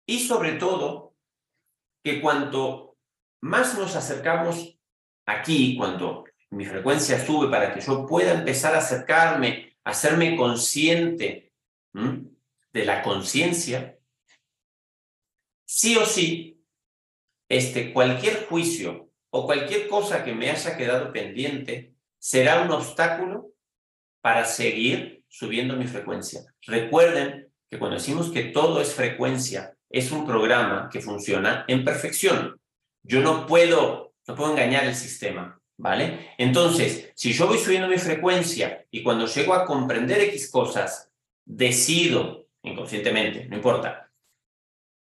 [0.07, 1.15] Y sobre todo,
[2.05, 2.97] que cuanto
[3.43, 4.79] más nos acercamos
[5.27, 11.53] aquí, cuanto mi frecuencia sube para que yo pueda empezar a acercarme, a hacerme consciente
[11.93, 13.99] de la conciencia,
[15.67, 16.63] sí o sí,
[17.49, 23.53] este, cualquier juicio o cualquier cosa que me haya quedado pendiente será un obstáculo
[24.21, 26.41] para seguir subiendo mi frecuencia.
[26.63, 32.59] Recuerden que cuando decimos que todo es frecuencia, es un programa que funciona en perfección.
[33.03, 35.61] Yo no puedo, no puedo engañar el sistema.
[35.79, 36.31] ¿Vale?
[36.39, 41.11] Entonces, si yo voy subiendo mi frecuencia y cuando llego a comprender X cosas,
[41.45, 44.11] decido inconscientemente, no importa,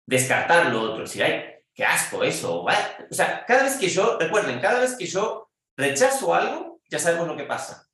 [0.06, 2.70] descartar lo otro, decir, ay, qué asco eso, o
[3.10, 7.38] sea, cada vez que yo, recuerden, cada vez que yo rechazo algo, ya sabemos lo
[7.38, 7.88] que pasa,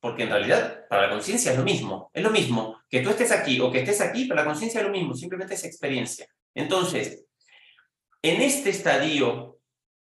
[0.00, 3.32] porque en realidad para la conciencia es lo mismo, es lo mismo que tú estés
[3.32, 6.26] aquí o que estés aquí, para la conciencia es lo mismo, simplemente es experiencia.
[6.54, 7.24] Entonces,
[8.22, 9.58] en este estadio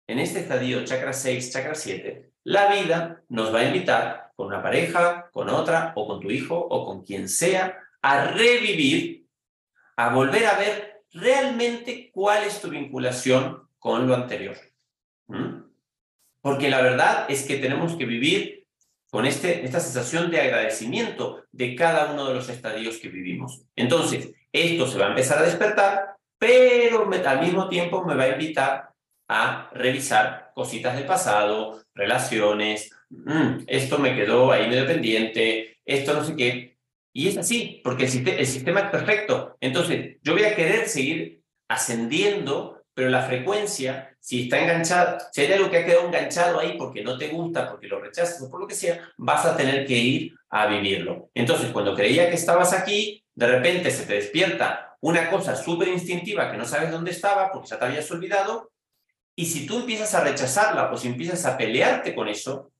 [0.08, 4.64] en este estadio chakra 6, chakra 7, la vida nos va a invitar con una
[4.64, 9.28] pareja, con otra, o con tu hijo, o con quien sea, a revivir,
[9.98, 14.56] a volver a ver realmente cuál es tu vinculación con lo anterior.
[15.28, 15.64] ¿Mm?
[16.40, 18.67] Porque la verdad es que tenemos que vivir
[19.10, 23.64] con este, esta sensación de agradecimiento de cada uno de los estadios que vivimos.
[23.76, 28.30] Entonces, esto se va a empezar a despertar, pero al mismo tiempo me va a
[28.30, 28.90] invitar
[29.30, 36.24] a revisar cositas del pasado, relaciones, mm, esto me quedó ahí medio pendiente, esto no
[36.24, 36.78] sé qué.
[37.14, 39.58] Y es así, porque el, el sistema es perfecto.
[39.60, 45.54] Entonces, yo voy a querer seguir ascendiendo, pero la frecuencia, si está enganchada, si hay
[45.54, 48.60] algo que ha quedado enganchado ahí porque no te gusta, porque lo rechazas o por
[48.60, 51.30] lo que sea, vas a tener que ir a vivirlo.
[51.34, 56.52] Entonces, cuando creía que estabas aquí, de repente se te despierta una cosa súper instintiva
[56.52, 58.74] que no sabes dónde estaba porque ya te habías olvidado
[59.34, 62.74] y si tú empiezas a rechazarla o si empiezas a pelearte con eso,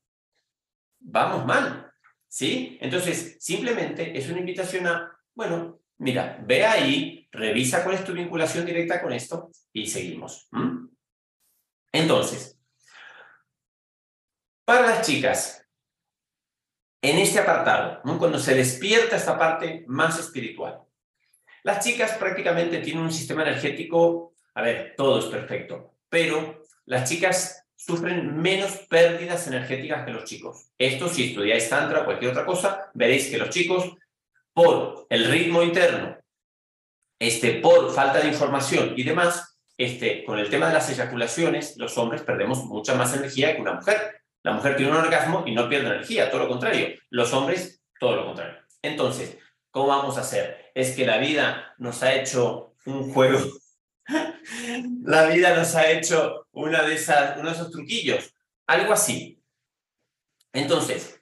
[1.00, 1.90] vamos mal.
[2.28, 2.76] ¿Sí?
[2.82, 8.66] Entonces, simplemente es una invitación a, bueno, mira, ve ahí, revisa cuál es tu vinculación
[8.66, 10.46] directa con esto y seguimos.
[11.92, 12.58] Entonces,
[14.64, 15.66] para las chicas,
[17.00, 20.82] en este apartado, cuando se despierta esta parte más espiritual,
[21.62, 27.64] las chicas prácticamente tienen un sistema energético, a ver, todo es perfecto, pero las chicas
[27.76, 30.70] sufren menos pérdidas energéticas que los chicos.
[30.76, 33.96] Esto, si estudiáis Tantra o cualquier otra cosa, veréis que los chicos,
[34.52, 36.18] por el ritmo interno,
[37.18, 41.96] este, por falta de información y demás, este, con el tema de las eyaculaciones, los
[41.98, 44.22] hombres perdemos mucha más energía que una mujer.
[44.42, 46.88] La mujer tiene un orgasmo y no pierde energía, todo lo contrario.
[47.10, 48.58] Los hombres, todo lo contrario.
[48.82, 49.38] Entonces,
[49.70, 50.72] ¿cómo vamos a hacer?
[50.74, 53.38] Es que la vida nos ha hecho un juego
[55.04, 58.34] la vida nos ha hecho uno de esos truquillos.
[58.66, 59.40] Algo así.
[60.52, 61.20] Entonces,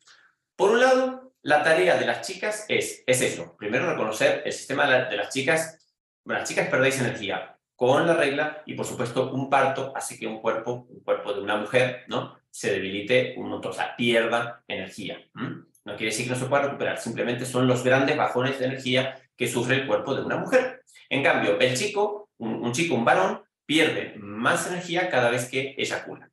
[0.55, 3.55] por un lado, la tarea de las chicas es, es eso.
[3.59, 5.79] Primero, reconocer el sistema de las chicas.
[6.25, 10.41] Las chicas perdéis energía con la regla y, por supuesto, un parto hace que un
[10.41, 12.39] cuerpo, un cuerpo de una mujer, ¿no?
[12.51, 15.19] Se debilite un montón, o sea, pierda energía.
[15.35, 19.21] No quiere decir que no se pueda recuperar, simplemente son los grandes bajones de energía
[19.37, 20.83] que sufre el cuerpo de una mujer.
[21.09, 26.31] En cambio, el chico un, chico, un varón, pierde más energía cada vez que eyacula.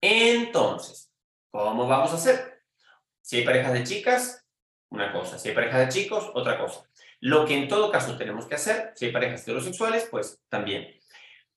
[0.00, 1.12] Entonces,
[1.50, 2.62] ¿cómo vamos a hacer?
[3.20, 4.46] Si hay parejas de chicas,
[4.90, 5.38] una cosa.
[5.38, 6.88] Si hay parejas de chicos, otra cosa.
[7.20, 10.94] Lo que en todo caso tenemos que hacer, si hay parejas heterosexuales, pues también.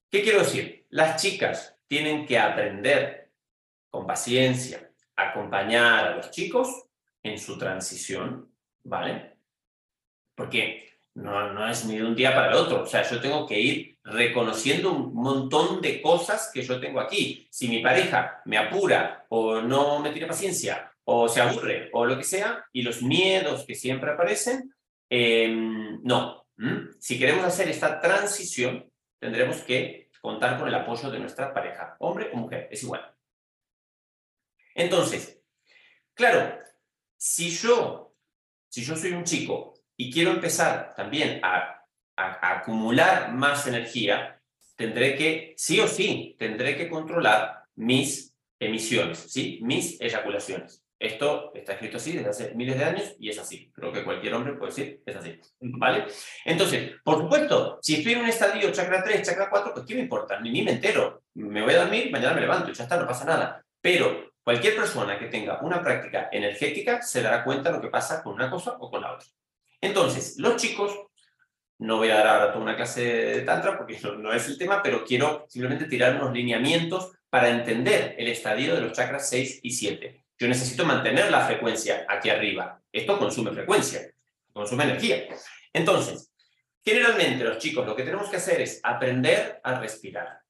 [0.09, 0.85] ¿Qué quiero decir?
[0.89, 3.31] Las chicas tienen que aprender
[3.89, 6.85] con paciencia, acompañar a los chicos
[7.21, 8.51] en su transición,
[8.83, 9.37] ¿vale?
[10.35, 12.83] Porque no, no es ni de un día para el otro.
[12.83, 17.47] O sea, yo tengo que ir reconociendo un montón de cosas que yo tengo aquí.
[17.49, 22.17] Si mi pareja me apura o no me tiene paciencia o se aburre o lo
[22.17, 24.72] que sea, y los miedos que siempre aparecen,
[25.13, 26.47] em, no.
[26.99, 28.89] Si queremos hacer esta transición,
[29.19, 33.13] tendremos que contar con el apoyo de nuestra pareja, hombre o mujer, es igual.
[34.75, 35.41] Entonces,
[36.13, 36.57] claro,
[37.17, 38.15] si yo,
[38.69, 41.73] si yo soy un chico y quiero empezar también a
[42.15, 44.41] a acumular más energía,
[44.75, 49.59] tendré que, sí o sí, tendré que controlar mis emisiones, ¿sí?
[49.63, 50.82] Mis eyaculaciones.
[51.03, 53.69] Esto está escrito así desde hace miles de años y es así.
[53.75, 55.37] Creo que cualquier hombre puede decir, es así.
[55.59, 56.05] ¿Vale?
[56.45, 59.99] Entonces, por supuesto, si estoy en un estadio chakra 3, chakra 4, pues ¿qué me
[59.99, 60.39] importa?
[60.39, 61.23] Ni, ni me entero.
[61.33, 63.61] Me voy a dormir, mañana me levanto ya está, no pasa nada.
[63.81, 68.23] Pero cualquier persona que tenga una práctica energética se dará cuenta de lo que pasa
[68.23, 69.27] con una cosa o con la otra.
[69.81, 70.97] Entonces, los chicos,
[71.79, 74.57] no voy a dar ahora toda una clase de tantra porque no, no es el
[74.57, 79.59] tema, pero quiero simplemente tirar unos lineamientos para entender el estadio de los chakras 6
[79.63, 82.81] y 7 yo necesito mantener la frecuencia aquí arriba.
[82.91, 84.13] Esto consume frecuencia,
[84.51, 85.25] consume energía.
[85.71, 86.33] Entonces,
[86.83, 90.41] generalmente los chicos lo que tenemos que hacer es aprender a respirar.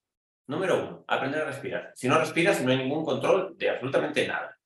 [0.48, 1.94] Número uno, aprender a respirar.
[1.96, 4.58] Si no respiras, no hay ningún control de absolutamente nada.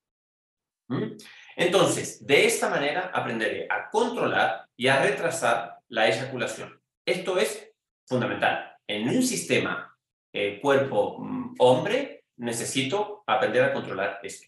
[0.88, 1.17] ¿Mm?
[1.57, 6.82] Entonces, de esta manera aprenderé a controlar y a retrasar la eyaculación.
[7.05, 7.69] Esto es
[8.05, 8.78] fundamental.
[8.88, 9.93] En un sistema
[10.32, 14.47] eh, cuerpo-hombre, mm, necesito aprender a controlar esto.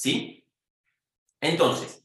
[0.00, 0.46] ¿Sí?
[1.42, 2.02] Entonces,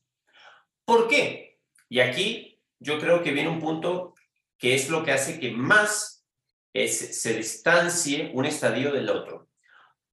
[0.84, 1.60] ¿por qué?
[1.88, 4.16] Y aquí yo creo que viene un punto
[4.58, 6.28] que es lo que hace que más
[6.74, 9.48] se distancie un estadio del otro.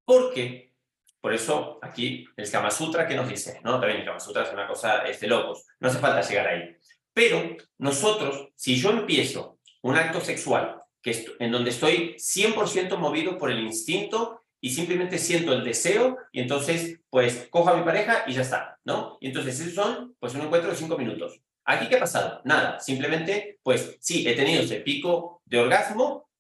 [0.05, 0.75] Porque,
[1.21, 4.53] por eso aquí el Kama Sutra que nos dice, no, también el Kama Sutra es
[4.53, 6.77] una cosa es de locos, no hace falta llegar ahí.
[7.13, 13.51] Pero nosotros, si yo empiezo un acto sexual que en donde estoy 100% movido por
[13.51, 18.33] el instinto y simplemente siento el deseo y entonces pues cojo a mi pareja y
[18.33, 19.19] ya está, ¿no?
[19.21, 21.41] Y entonces esos son pues un encuentro de cinco minutos.
[21.65, 22.41] ¿Aquí qué ha pasado?
[22.45, 26.31] Nada, simplemente pues sí, he tenido ese pico de orgasmo,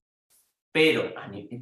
[0.71, 1.13] pero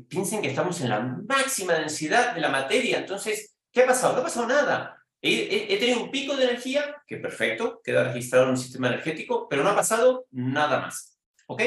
[0.06, 4.12] piensen que estamos en la máxima densidad de la materia, entonces, ¿qué ha pasado?
[4.12, 5.02] No ha pasado nada.
[5.22, 9.48] He, he tenido un pico de energía, que perfecto, queda registrado en un sistema energético,
[9.48, 11.18] pero no ha pasado nada más.
[11.46, 11.62] ¿Ok?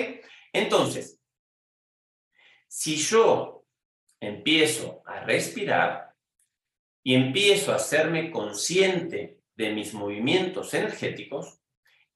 [0.53, 1.19] Entonces,
[2.67, 3.62] si yo
[4.28, 6.13] empiezo a respirar
[7.03, 11.59] y empiezo a hacerme consciente de mis movimientos energéticos,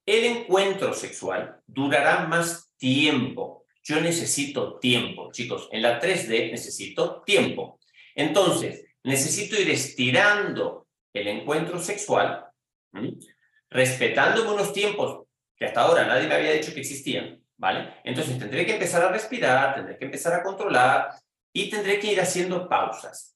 [0.05, 3.65] el encuentro sexual durará más tiempo.
[3.83, 5.67] Yo necesito tiempo, chicos.
[5.71, 7.79] En la 3D necesito tiempo.
[8.15, 12.45] Entonces, necesito ir estirando el encuentro sexual,
[13.69, 17.95] respetando unos tiempos que hasta ahora nadie me había dicho que existían, ¿vale?
[18.03, 21.09] Entonces tendré que empezar a respirar, tendré que empezar a controlar,
[21.57, 23.35] y tendré que ir haciendo pausas.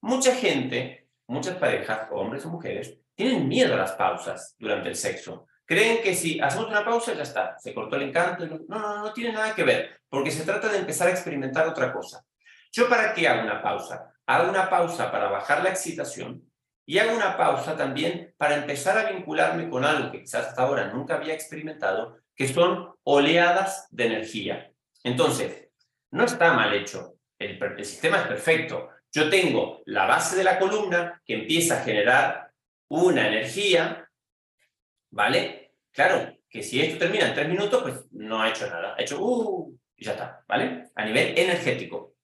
[0.00, 5.48] Mucha gente, muchas parejas, hombres o mujeres, tienen miedo a las pausas durante el sexo.
[5.64, 8.46] Creen que si hacemos una pausa ya está, se cortó el encanto.
[8.46, 11.92] No, no, no tiene nada que ver, porque se trata de empezar a experimentar otra
[11.92, 12.24] cosa.
[12.70, 14.12] ¿Yo para qué hago una pausa?
[14.26, 16.48] Hago una pausa para bajar la excitación
[16.84, 20.92] y hago una pausa también para empezar a vincularme con algo que quizás hasta ahora
[20.92, 24.70] nunca había experimentado, que son oleadas de energía.
[25.02, 25.68] Entonces,
[26.12, 28.90] no está mal hecho, el, sistema es perfecto.
[29.12, 32.50] Yo tengo la base de la columna que empieza a generar
[32.88, 34.08] una energía,
[35.10, 35.72] ¿vale?
[35.92, 38.94] Claro, que si esto termina en tres minutos, pues no ha hecho nada.
[38.96, 40.90] Ha hecho, uh, y ya está, ¿vale?
[40.94, 42.14] A nivel energético.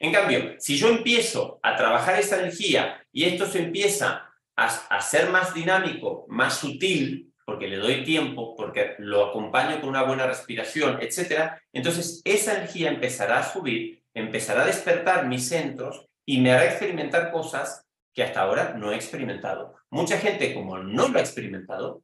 [0.00, 5.00] En cambio, si yo empiezo a trabajar esa energía y esto se empieza a, a
[5.00, 10.26] ser más dinámico, más sutil, porque le doy tiempo, porque lo acompaño con una buena
[10.26, 16.50] respiración, etc., entonces esa energía empezará a subir empezará a despertar mis centros y me
[16.50, 19.76] hará experimentar cosas que hasta ahora no he experimentado.
[19.90, 22.02] Mucha gente, como no lo ha experimentado,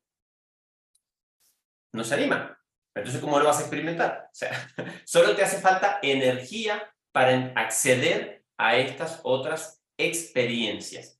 [1.94, 2.58] no se anima.
[2.94, 4.28] Entonces, ¿cómo lo vas a experimentar?
[5.06, 11.18] Solo te hace falta energía para acceder a estas otras experiencias.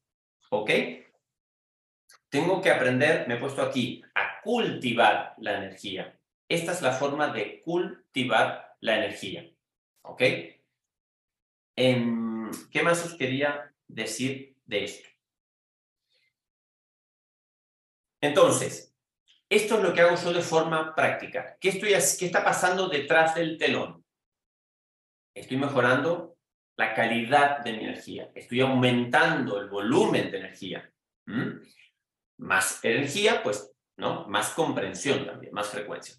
[0.51, 0.71] ¿Ok?
[2.29, 6.19] Tengo que aprender, me he puesto aquí, a cultivar la energía.
[6.51, 9.51] Esta es la forma de cultivar la energía.
[10.03, 10.23] ¿Ok?
[11.77, 15.09] Em, ¿Qué más os quería decir de esto?
[18.21, 18.95] Entonces,
[19.49, 21.57] esto es lo que hago yo de forma práctica.
[21.61, 24.05] ¿Qué, estoy, qué está pasando detrás del telón?
[25.35, 26.37] Estoy mejorando
[26.77, 28.31] la calidad de mi energía.
[28.35, 30.91] Estoy aumentando el volumen de energía.
[32.39, 34.27] Más energía, pues, ¿no?
[34.29, 36.17] Más comprensión también, más frecuencia.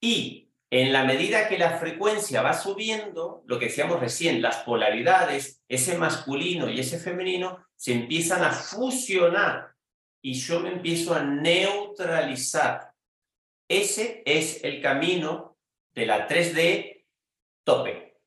[0.00, 5.62] Y en la medida que la frecuencia va subiendo, lo que decíamos recién, las polaridades,
[5.68, 9.74] ese masculino y ese femenino, se empiezan a fusionar
[10.22, 12.90] y yo me empiezo a neutralizar.
[13.68, 15.58] Ese es el camino
[15.92, 17.04] de la 3D
[17.64, 18.18] tope.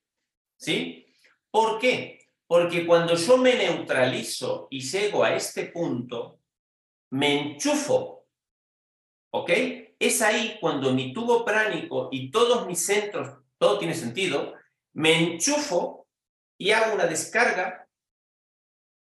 [0.55, 1.03] ¿Sí?
[1.49, 2.27] ¿Por qué?
[2.45, 6.41] Porque cuando yo me neutralizo y llego a este punto,
[7.09, 8.27] me enchufo.
[9.31, 9.49] ¿Ok?
[9.99, 14.53] Es ahí cuando mi tubo pránico y todos mis centros, todo tiene sentido,
[14.93, 16.07] me enchufo
[16.57, 17.87] y hago una descarga,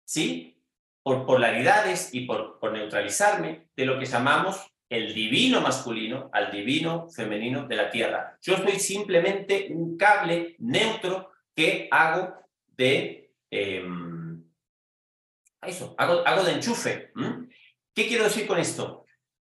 [0.05, 0.61] ¿sí?
[1.01, 7.67] Por polaridades y por, neutralizarme de lo que llamamos el divino masculino al divino femenino
[7.67, 8.37] de la Tierra.
[8.41, 12.35] Yo soy simplemente un cable neutro que hago
[12.67, 13.31] de...
[13.51, 14.43] Em,
[15.61, 17.11] eso, hago, de enchufe.
[17.93, 19.02] ¿Qué quiero decir con esto?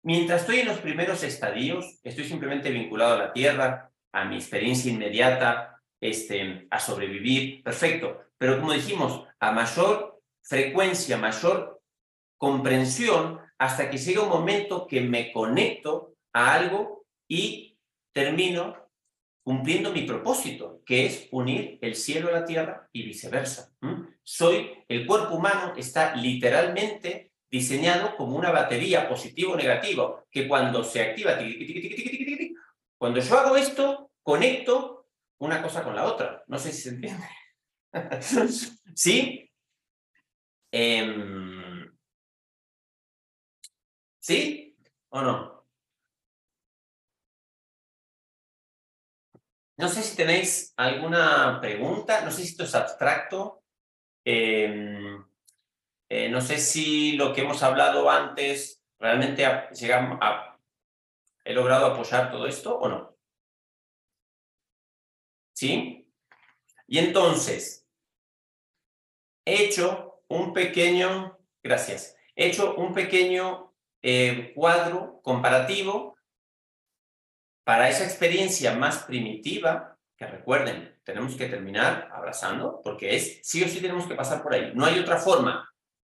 [0.03, 4.91] Mientras estoy en los primeros estadios, estoy simplemente vinculado a la Tierra, a mi experiencia
[4.91, 8.19] inmediata, este, a sobrevivir, perfecto.
[8.37, 11.81] Pero como dijimos, a mayor frecuencia, mayor
[12.37, 17.77] comprensión, hasta que llega un momento que me conecto a algo y
[18.11, 18.75] termino
[19.43, 23.71] cumpliendo mi propósito, que es unir el cielo a la tierra y viceversa.
[24.23, 30.83] Soy, el cuerpo humano está literalmente diseñado como una batería positivo o negativo, que cuando
[30.83, 31.37] se activa,
[32.97, 36.43] cuando yo hago esto, conecto una cosa con la otra.
[36.47, 37.27] No sé si se entiende.
[38.95, 39.51] ¿Sí?
[40.71, 41.91] Eh,
[44.19, 44.77] ¿Sí
[45.09, 45.65] o no?
[49.77, 53.63] No sé si tenéis alguna pregunta, no sé si esto es abstracto,
[54.23, 55.10] em,
[56.13, 59.69] eh, no sé si lo que hemos hablado antes realmente a,
[61.45, 63.17] he logrado apoyar todo esto o no.
[65.53, 66.05] ¿Sí?
[66.85, 67.87] Y entonces,
[69.45, 76.17] he hecho un pequeño, gracias, he hecho un pequeño eh, cuadro comparativo
[77.63, 83.69] para esa experiencia más primitiva, que recuerden, tenemos que terminar abrazando, porque es sí o
[83.69, 84.73] sí tenemos que pasar por ahí.
[84.75, 85.70] No hay otra forma.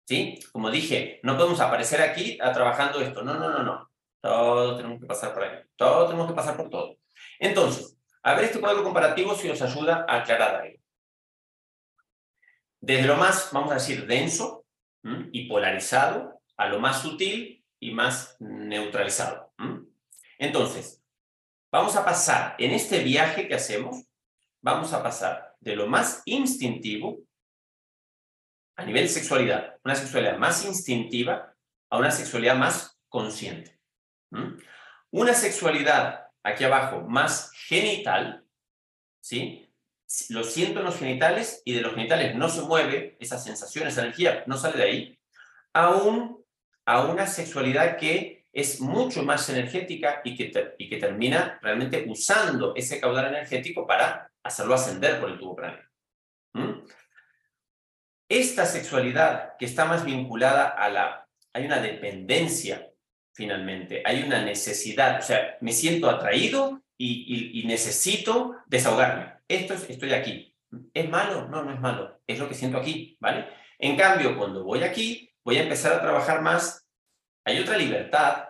[0.06, 0.39] ¿Sí?
[0.52, 3.24] Como dije, no podemos aparecer aquí a, trabajando esto.
[3.24, 3.91] No, no, no, no.
[4.20, 5.60] Todo tenemos que pasar por ahí.
[5.76, 6.97] Todo tenemos que pasar por todo.
[7.39, 10.78] Entonces, a ver este cuadro comparativo si os ayuda a aclarar algo.
[12.80, 14.66] Desde lo más, vamos a decir, denso
[15.32, 19.54] y polarizado a lo más sutil y más neutralizado.
[20.38, 21.04] Entonces,
[21.72, 24.04] vamos a pasar, en este viaje que hacemos,
[24.62, 27.20] vamos a pasar de lo más instintivo
[28.82, 31.53] a nivel de sexualidad, una sexualidad más instintiva
[31.89, 33.79] a una sexualidad más consciente.
[35.11, 38.43] Una sexualidad aquí abajo más genital,
[39.21, 39.69] ¿sí?
[40.29, 44.01] Lo siento en los genitales y de los genitales no se mueve esa sensación, esa
[44.01, 45.19] energía, no sale de ahí,
[45.73, 46.41] a un
[46.86, 52.73] a una sexualidad que es mucho más energética y que, y que termina realmente usando
[52.75, 55.91] ese caudal energético para hacerlo ascender por el tubo cráneo.
[58.32, 61.27] Esta sexualidad que está más vinculada a la...
[61.51, 62.89] Hay una dependencia,
[63.36, 69.34] finalmente, hay una necesidad, o sea, me siento atraído y, necesito desahogarme.
[69.49, 70.55] Esto es, estoy aquí.
[70.93, 71.49] ¿Es malo?
[71.49, 72.21] No, no es malo.
[72.25, 73.49] Es lo que siento aquí, ¿vale?
[73.77, 76.88] En cambio, cuando voy aquí, voy a empezar a trabajar más,
[77.43, 78.45] hay otra libertad,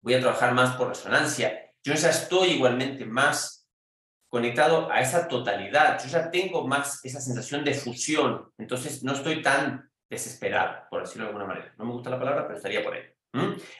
[0.00, 3.65] voy a trabajar más por resonancia, yo ya estoy igualmente más
[4.28, 9.42] conectado a esa totalidad, yo ya tengo más esa sensación de fusión, entonces no estoy
[9.42, 11.74] tan desesperado, por decirlo de alguna manera.
[11.78, 13.02] No me gusta la palabra, pero estaría por ahí.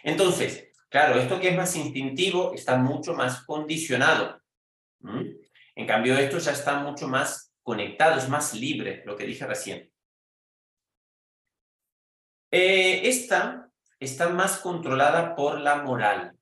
[0.03, 4.41] Entonces, claro, esto que es más instintivo está mucho más condicionado.
[5.75, 9.91] En cambio, esto ya está mucho más conectado, es más libre, lo que dije recién.
[12.51, 13.69] Eh, esta
[13.99, 16.36] está más controlada por la moral.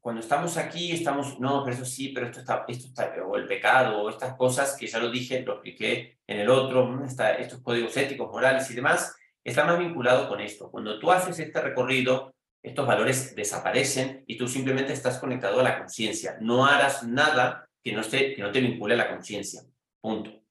[0.00, 3.46] Cuando estamos aquí, estamos, no, pero eso sí, pero esto está, esto está, o el
[3.46, 7.62] pecado, o estas cosas que ya lo dije, lo expliqué en el otro, está, estos
[7.62, 10.70] códigos éticos, morales y demás, está más vinculado con esto.
[10.70, 15.78] Cuando tú haces este recorrido, estos valores desaparecen y tú simplemente estás conectado a la
[15.78, 16.36] conciencia.
[16.40, 19.62] No harás nada que no, esté, que no te vincule a la conciencia.
[20.00, 20.42] Punto.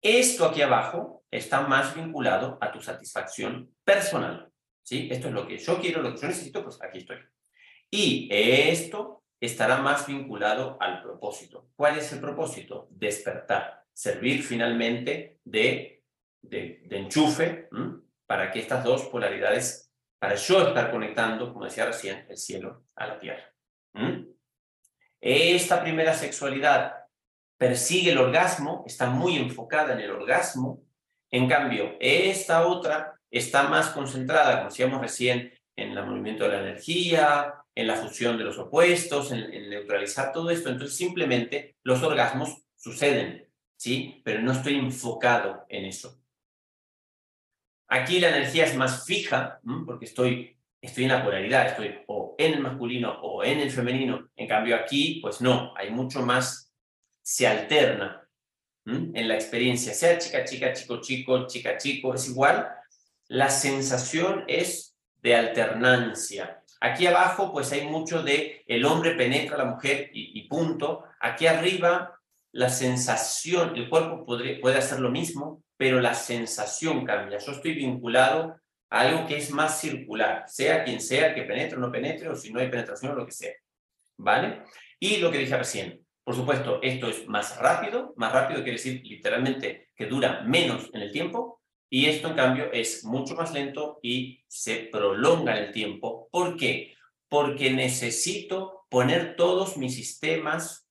[0.00, 4.49] Esto aquí abajo está más vinculado a tu satisfacción personal.
[4.82, 5.08] ¿Sí?
[5.10, 7.18] Esto es lo que yo quiero, lo que yo necesito, pues aquí estoy.
[7.90, 11.70] Y esto estará más vinculado al propósito.
[11.74, 12.88] ¿Cuál es el propósito?
[12.90, 16.02] Despertar, servir finalmente de,
[16.42, 17.68] de, enchufe
[18.26, 23.06] para que estas dos polaridades, para yo estar conectando, como decía recién, el cielo a
[23.06, 23.52] la tierra.
[25.20, 26.94] Esta primera sexualidad
[27.58, 30.82] persigue el orgasmo, está muy enfocada en el orgasmo,
[31.30, 36.60] en cambio, esta otra está más concentrada, como decíamos recién, en el movimiento de la
[36.60, 40.68] energía, en la fusión de los opuestos, en, neutralizar todo esto.
[40.68, 44.20] Entonces, simplemente los orgasmos suceden, ¿sí?
[44.24, 46.20] Pero no estoy enfocado en eso.
[47.88, 52.54] Aquí la energía es más fija, porque estoy estoy en la polaridad, estoy o en
[52.54, 54.30] el masculino o en el femenino.
[54.36, 56.72] En cambio aquí, pues no, hay mucho más,
[57.22, 58.26] se alterna
[58.86, 62.68] en la experiencia, sea chica, chica, chico, chico, chica, chico, es igual.
[63.30, 66.64] La sensación es de alternancia.
[66.80, 71.04] Aquí abajo, pues hay mucho de el hombre penetra a la mujer y, punto.
[71.20, 72.18] Aquí arriba,
[72.50, 77.38] la sensación, el cuerpo puede hacer lo mismo, pero la sensación cambia.
[77.38, 78.60] Yo estoy vinculado
[78.90, 82.34] a algo que es más circular, sea quien sea que penetre o no penetre, o
[82.34, 83.52] si no hay penetración o lo que sea.
[84.16, 84.64] ¿Vale?
[84.98, 89.02] Y lo que dije recién, por supuesto, esto es más rápido, más rápido quiere decir
[89.04, 91.59] literalmente que dura menos en el tiempo,
[91.92, 96.28] y esto, en cambio, es mucho más lento y se prolonga el tiempo.
[96.30, 96.94] ¿Por qué?
[97.28, 100.88] Porque necesito poner todos mis sistemas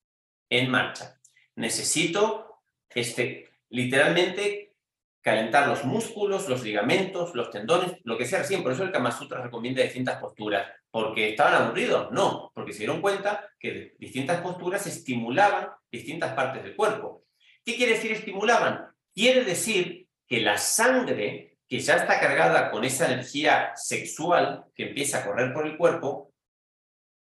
[0.50, 1.18] en marcha.
[1.56, 4.76] Necesito, este, literalmente,
[5.22, 8.66] calentar los músculos, los ligamentos, los tendones, lo que sea siempre.
[8.66, 10.70] Por eso el Kama Sutra recomienda distintas posturas.
[10.92, 12.12] ¿Porque estaban aburridos?
[12.12, 17.24] No, porque se dieron cuenta que distintas posturas estimulaban distintas partes del cuerpo.
[17.64, 18.88] ¿Qué quiere decir estimulaban?
[19.14, 25.20] Quiere decir que la sangre, que ya está cargada con esa energía sexual que empieza
[25.20, 26.32] a correr por el cuerpo,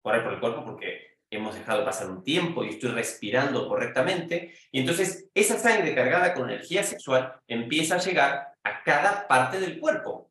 [0.02, 4.80] correr por el cuerpo porque hemos dejado pasar un tiempo y estoy respirando correctamente, y
[4.80, 10.30] entonces esa sangre cargada con energía sexual empieza a llegar a cada parte del cuerpo.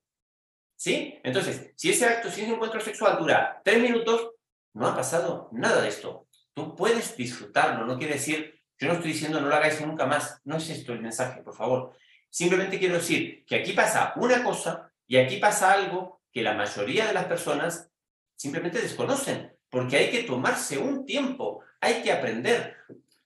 [0.77, 1.19] ¿Sí?
[1.23, 4.31] Entonces, si ese acto, si ese encuentro sexual dura tres minutos,
[4.73, 6.27] no ha pasado nada de esto.
[6.53, 10.39] Tú puedes disfrutarlo, no quiere decir, yo no estoy diciendo no lo hagáis nunca más,
[10.43, 11.95] no es esto el mensaje, por favor.
[12.31, 17.05] Simplemente quiero decir que aquí pasa una cosa y aquí pasa algo que la mayoría
[17.05, 17.91] de las personas
[18.37, 22.77] simplemente desconocen, porque hay que tomarse un tiempo, hay que aprender.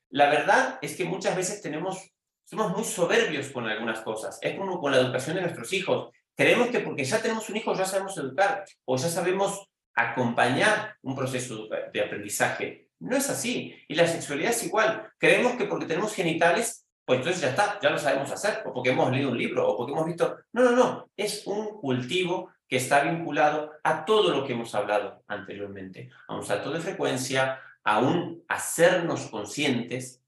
[0.10, 2.00] La verdad es que muchas veces tenemos,
[2.46, 4.40] somos muy soberbios con algunas cosas.
[4.42, 6.10] Es como con la educación de nuestros hijos.
[6.36, 11.16] Creemos que porque ya tenemos un hijo ya sabemos educar o ya sabemos acompañar un
[11.16, 12.90] proceso de aprendizaje.
[13.00, 13.76] No es así.
[13.88, 15.12] Y la sexualidad es igual.
[15.20, 18.90] Creemos que porque tenemos genitales pues entonces ya está, ya lo sabemos hacer, o porque
[18.90, 20.40] hemos leído un libro, o porque hemos visto...
[20.54, 25.24] No, no, no, es un cultivo que está vinculado a todo lo que hemos hablado
[25.28, 30.24] anteriormente, a un salto de frecuencia, a un hacernos conscientes,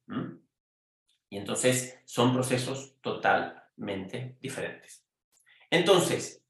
[1.29, 5.03] y entonces son procesos totalmente diferentes.
[5.71, 6.43] Entonces,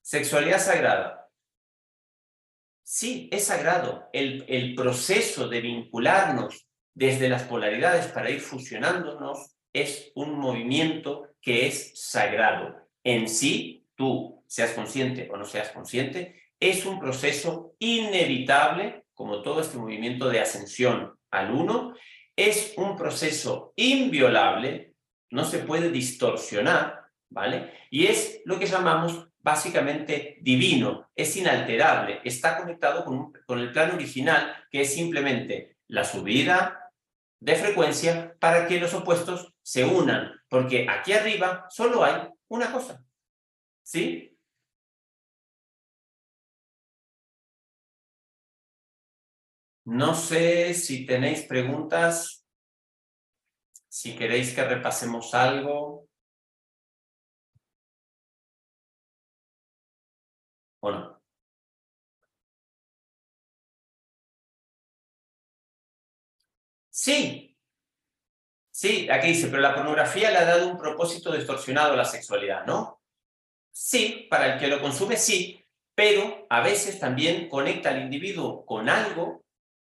[0.00, 1.28] sexualidad sagrada.
[2.82, 4.08] Sí, es sagrado.
[4.12, 11.66] El, el proceso de vincularnos desde las polaridades para ir fusionándonos es un movimiento que
[11.66, 12.88] es sagrado.
[13.04, 19.60] En sí, tú, seas consciente o no seas consciente, es un proceso inevitable, como todo
[19.60, 21.94] este movimiento de ascensión al uno,
[22.34, 24.94] es un proceso inviolable,
[25.30, 27.74] no se puede distorsionar, ¿vale?
[27.90, 33.94] Y es lo que llamamos básicamente divino, es inalterable, está conectado con, con el plano
[33.94, 36.85] original, que es simplemente la subida
[37.40, 43.04] de frecuencia para que los opuestos se unan, porque aquí arriba solo hay una cosa.
[43.82, 44.36] ¿Sí?
[49.84, 52.44] No sé si tenéis preguntas,
[53.88, 56.08] si queréis que repasemos algo.
[60.80, 61.15] ¿O
[67.06, 67.56] Sí,
[68.72, 72.66] Sí, aquí dice, pero la pornografía le ha dado un propósito distorsionado a la sexualidad,
[72.66, 73.00] ¿no?
[73.70, 75.64] Sí, para el que lo consume sí,
[75.94, 79.44] pero a veces también conecta al individuo con algo,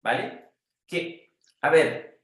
[0.03, 0.51] ¿vale?
[0.89, 1.31] Que,
[1.63, 2.21] a ver,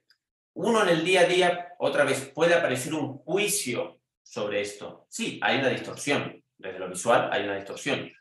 [0.55, 5.07] uno en el día a día, otra vez, puede aparecer un juicio sobre esto.
[5.09, 6.45] Sí, hay una distorsión.
[6.59, 8.12] Desde lo visual hay una distorsión.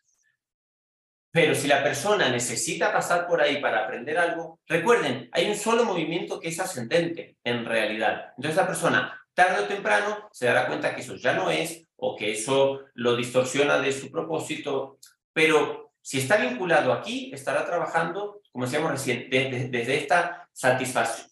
[1.32, 5.86] Pero si la persona necesita pasar por ahí para aprender algo, recuerden, hay un solo
[5.86, 8.34] movimiento que es ascendente en realidad.
[8.36, 12.16] Entonces la persona, tarde o temprano, se dará cuenta que eso ya no es o
[12.16, 14.98] que eso lo distorsiona de su propósito.
[15.32, 21.30] Pero si está vinculado aquí, estará trabajando, como decíamos recién, desde, esta satisfacción,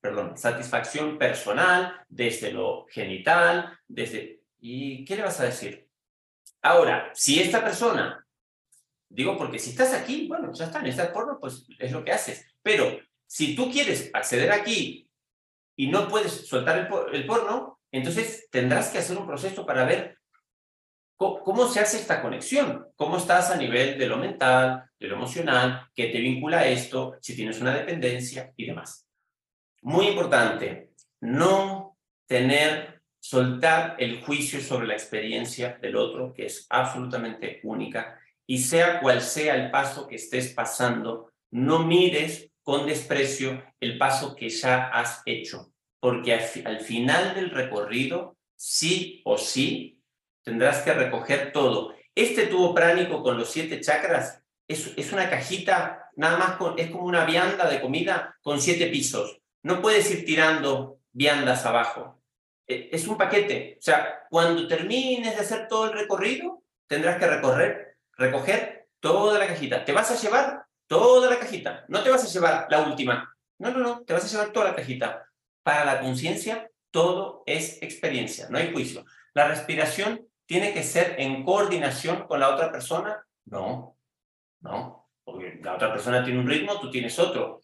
[0.00, 4.40] perdón, satisfacción personal, desde lo genital, desde...
[4.62, 5.88] ¿Y qué le vas a decir?
[6.60, 8.26] Ahora, si esta persona
[9.10, 12.46] Digo, porque si estás aquí, bueno, ya está, necesitas porno, pues es lo que haces.
[12.62, 12.96] Pero
[13.26, 15.10] si tú quieres acceder aquí
[15.76, 20.16] y no puedes soltar el, porno, entonces tendrás que hacer un proceso para ver
[21.16, 25.88] cómo, se hace esta conexión, cómo estás a nivel de lo mental, de lo emocional,
[25.92, 29.08] qué te vincula a esto, si tienes una dependencia y demás.
[29.82, 37.60] Muy importante, no tener, soltar el juicio sobre la experiencia del otro, que es absolutamente
[37.64, 38.20] única
[38.50, 44.34] y sea cual sea el paso que estés pasando, no mires con desprecio el paso
[44.34, 50.02] que ya has hecho, porque al, final del recorrido, sí o sí,
[50.42, 51.94] tendrás que recoger todo.
[52.12, 57.04] Este tubo pránico con los siete chakras es, es una cajita, nada más es como
[57.04, 59.40] una vianda de comida con siete pisos.
[59.62, 62.20] No puedes ir tirando viandas abajo.
[62.66, 63.76] E, es un paquete.
[63.78, 67.89] O sea, cuando termines de hacer todo el recorrido, tendrás que recorrer,
[68.20, 69.84] recoger toda la cajita.
[69.84, 71.84] Te vas a llevar toda la cajita.
[71.88, 73.34] No te vas a llevar la última.
[73.58, 74.04] No, no, no.
[74.04, 75.26] Te vas a llevar toda la cajita.
[75.62, 79.04] Para la conciencia, todo es experiencia, no hay juicio.
[79.34, 83.24] La respiración tiene que ser en coordinación con la otra persona.
[83.46, 83.96] No,
[84.60, 85.08] no.
[85.22, 87.60] Porque la otra persona tiene un ritmo, tú tienes otro.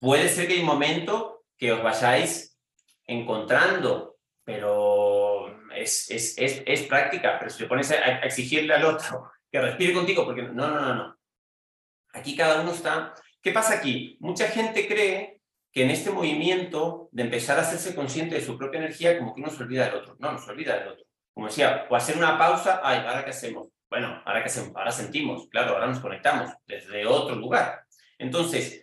[0.00, 2.58] Puede ser que hay un momento que os vayáis
[3.06, 7.38] encontrando, pero es, es, es, es práctica.
[7.38, 10.94] Pero si te pones a, exigirle al otro que respire contigo, porque no, no, no,
[10.96, 11.18] no.
[12.12, 13.14] Aquí cada uno está...
[13.40, 14.16] ¿Qué pasa aquí?
[14.18, 18.80] Mucha gente cree que en este movimiento de empezar a hacerse consciente de su propia
[18.80, 20.16] energía, como que uno se olvida del otro.
[20.18, 21.04] No, no se olvida del otro.
[21.32, 23.68] Como decía, o hacer una pausa, ay, ¿ahora qué hacemos?
[23.88, 24.74] Bueno, ¿ahora qué hacemos?
[24.74, 27.84] Ahora sentimos, claro, ahora nos conectamos desde otro lugar.
[28.18, 28.80] Entonces,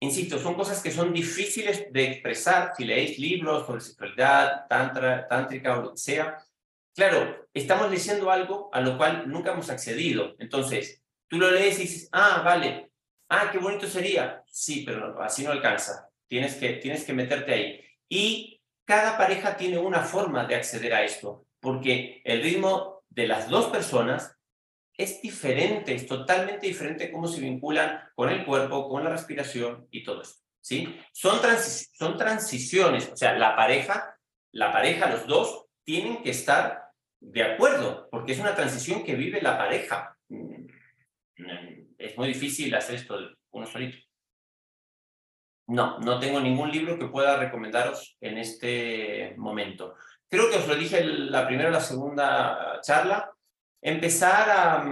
[0.00, 5.78] Insisto, son cosas que son difíciles de expresar si leéis libros sobre sexualidad, tantra, tántrica
[5.78, 6.36] o lo que sea.
[6.94, 10.36] Claro, estamos leyendo algo a lo cual nunca hemos accedido.
[10.38, 12.92] Entonces, tú lo lees y dices, ah, vale,
[13.28, 14.42] ah, qué bonito sería.
[14.46, 16.08] Sí, pero así no alcanza.
[16.28, 17.84] Tienes que, tienes que meterte ahí.
[18.08, 23.48] Y cada pareja tiene una forma de acceder a esto, porque el ritmo de las
[23.48, 24.36] dos personas
[24.96, 30.04] es diferente, es totalmente diferente cómo se vinculan con el cuerpo, con la respiración y
[30.04, 30.40] todo esto.
[30.60, 30.96] ¿sí?
[31.12, 31.40] Son,
[31.92, 34.16] son transiciones, o sea, la pareja,
[34.52, 36.83] la pareja, los dos, tienen que estar
[37.30, 40.16] de acuerdo, porque es una transición que vive la pareja.
[41.98, 43.18] Es muy difícil hacer esto
[43.50, 43.98] uno solito.
[45.66, 49.94] No, no tengo ningún libro que pueda recomendaros en este momento.
[50.28, 53.32] Creo que os lo dije la primera o la segunda charla,
[53.80, 54.84] empezar a,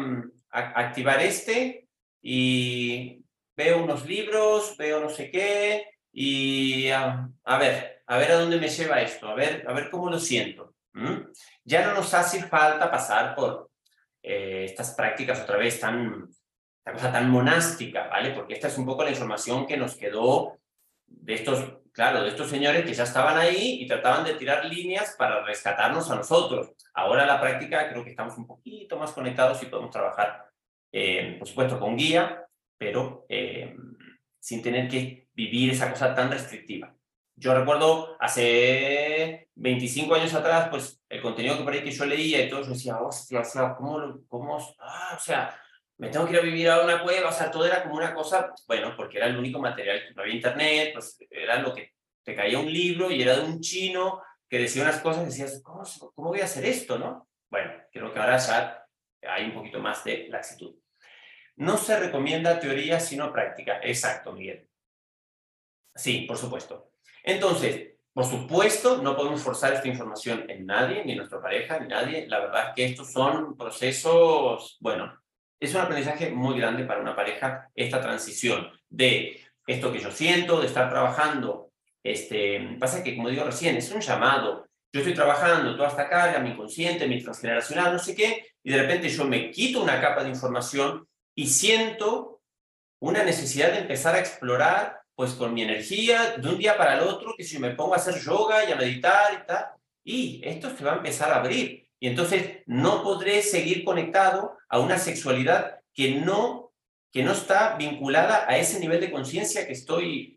[0.51, 1.89] activar este
[2.21, 3.23] y
[3.57, 7.29] veo unos libros, veo no sé qué y a,
[7.59, 10.75] ver, a ver a dónde me lleva esto, a ver, a ver cómo lo siento.
[11.65, 13.71] Ya no nos hace falta pasar por
[14.23, 16.29] eh, estas prácticas otra vez tan,
[16.79, 18.33] esta cosa tan monástica, ¿vale?
[18.33, 20.59] Porque esta es un poco la información que nos quedó
[21.07, 25.15] de estos claro, de estos señores que ya estaban ahí y trataban de tirar líneas
[25.17, 26.73] para rescatarnos a nosotros.
[26.95, 30.47] Ahora la práctica creo que estamos un poquito más conectados y podemos trabajar,
[30.91, 32.47] eh, por supuesto, con guía,
[32.79, 33.77] pero eh,
[34.41, 36.95] sin tener que vivir esa cosa tan restrictiva.
[37.43, 42.41] Yo recuerdo hace 25 años atrás, pues el contenido que por ahí que yo leía
[42.41, 43.43] y todo, yo decía, hostia,
[43.77, 45.61] ¿cómo, cómo, ah, o sea,
[45.99, 48.15] me tengo que ir a vivir a una cueva, o sea, todo era como una
[48.15, 52.37] cosa, bueno, porque era el único material, no había internet, pues era lo que te
[52.37, 55.83] caía un libro y era de un chino que decía unas cosas y decías, ¿cómo,
[56.15, 57.29] cómo voy a hacer esto, no?
[57.51, 58.87] Bueno, creo que ahora ya
[59.29, 60.77] hay un poquito más de laxitud.
[61.57, 63.81] No se recomienda teoría sino práctica.
[63.83, 64.69] Exacto, Miguel.
[65.97, 66.92] Sí, por supuesto.
[67.23, 71.89] Entonces, por supuesto, no podemos forzar esta información en nadie, ni en nuestra pareja, ni
[71.89, 72.27] nadie.
[72.29, 75.19] La verdad es que estos son procesos, bueno,
[75.59, 80.61] es un aprendizaje muy grande para una pareja esta transición de esto que yo siento,
[80.61, 81.71] de estar trabajando.
[82.03, 84.67] Este, pasa que, como digo recién, es un llamado.
[84.93, 88.83] Yo estoy trabajando toda esta carga, mi inconsciente, mi transgeneracional, no sé qué, y de
[88.83, 92.43] repente yo me quito una capa de información y siento
[93.01, 97.01] una necesidad de empezar a explorar, pues con mi energía, de un día para el
[97.01, 99.67] otro, que si me pongo a hacer yoga y a meditar y tal,
[100.05, 101.89] y esto se va a empezar a abrir.
[102.01, 106.73] Y entonces no podré seguir conectado a una sexualidad que no,
[107.13, 109.67] que no está vinculada a ese nivel de conciencia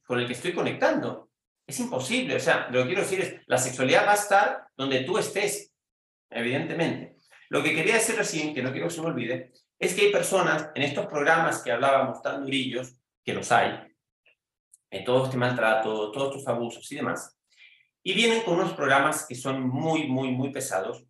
[0.05, 1.29] con el que estoy conectando.
[1.65, 2.35] Es imposible.
[2.35, 5.73] O sea, lo que quiero decir es, la sexualidad va a estar donde tú estés,
[6.29, 7.15] evidentemente.
[7.49, 10.11] Lo que quería decir recién, que no quiero que se me olvide, es que hay
[10.11, 13.79] personas en estos programas que hablábamos tan durillos, que los hay,
[14.95, 17.37] en todo este maltrato, todos estos abusos y demás,
[18.01, 21.05] y vienen con unos programas que son muy, muy, muy pesados,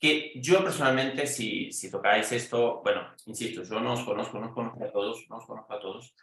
[0.00, 4.52] que yo personalmente, si, si tocáis esto, bueno, insisto, yo no os conozco, no os
[4.52, 6.14] conozco a todos, no os conozco a todos,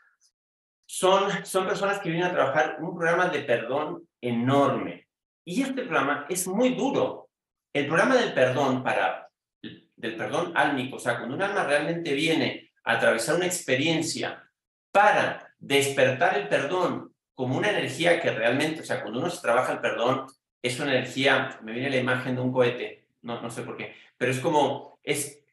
[0.85, 5.07] son, son personas que vienen a trabajar un programa de perdón enorme.
[5.45, 7.29] Y este programa es muy duro.
[7.73, 9.29] El programa del perdón para,
[9.61, 14.49] del perdón álmico, o sea, cuando un alma realmente viene a atravesar una experiencia
[14.91, 19.73] para despertar el perdón como una energía que realmente, o sea, cuando uno se trabaja
[19.73, 20.27] el perdón,
[20.61, 23.95] es una energía, me viene la imagen de un cohete, no, no sé por qué,
[24.15, 25.43] pero es como, es,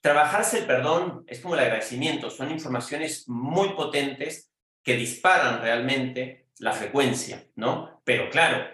[0.00, 4.50] trabajarse el perdón es como el agradecimiento, son informaciones muy potentes
[4.82, 8.00] que disparan realmente la frecuencia, ¿no?
[8.04, 8.66] Pero claro,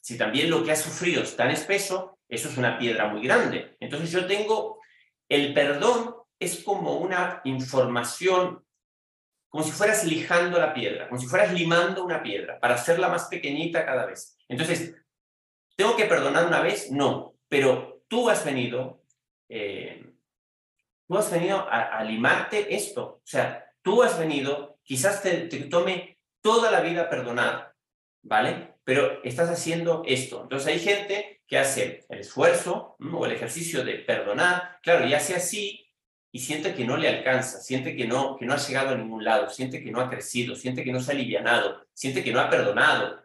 [0.00, 3.76] si también lo que has sufrido es tan espeso, eso es una piedra muy grande.
[3.80, 4.80] Entonces yo tengo,
[5.28, 8.64] el perdón es como una información,
[9.50, 13.24] como si fueras lijando la piedra, como si fueras limando una piedra para hacerla más
[13.24, 14.38] pequeñita cada vez.
[14.48, 14.94] Entonces,
[15.76, 16.90] ¿tengo que perdonar una vez?
[16.92, 19.02] No, pero tú has venido,
[19.48, 20.06] eh,
[21.08, 23.04] tú has venido a, limarte esto.
[23.04, 27.74] O sea, tú has venido, quizás te, tome toda la vida perdonar,
[28.22, 28.76] ¿vale?
[28.84, 30.42] Pero estás haciendo esto.
[30.44, 35.34] Entonces hay gente que hace el esfuerzo o el ejercicio de perdonar, claro, y hace
[35.34, 35.89] así
[36.32, 39.24] y siente que no le alcanza, siente que no, que no ha llegado a ningún
[39.24, 42.40] lado, siente que no ha crecido, siente que no se ha alivianado, siente que no
[42.40, 43.22] ha perdonado.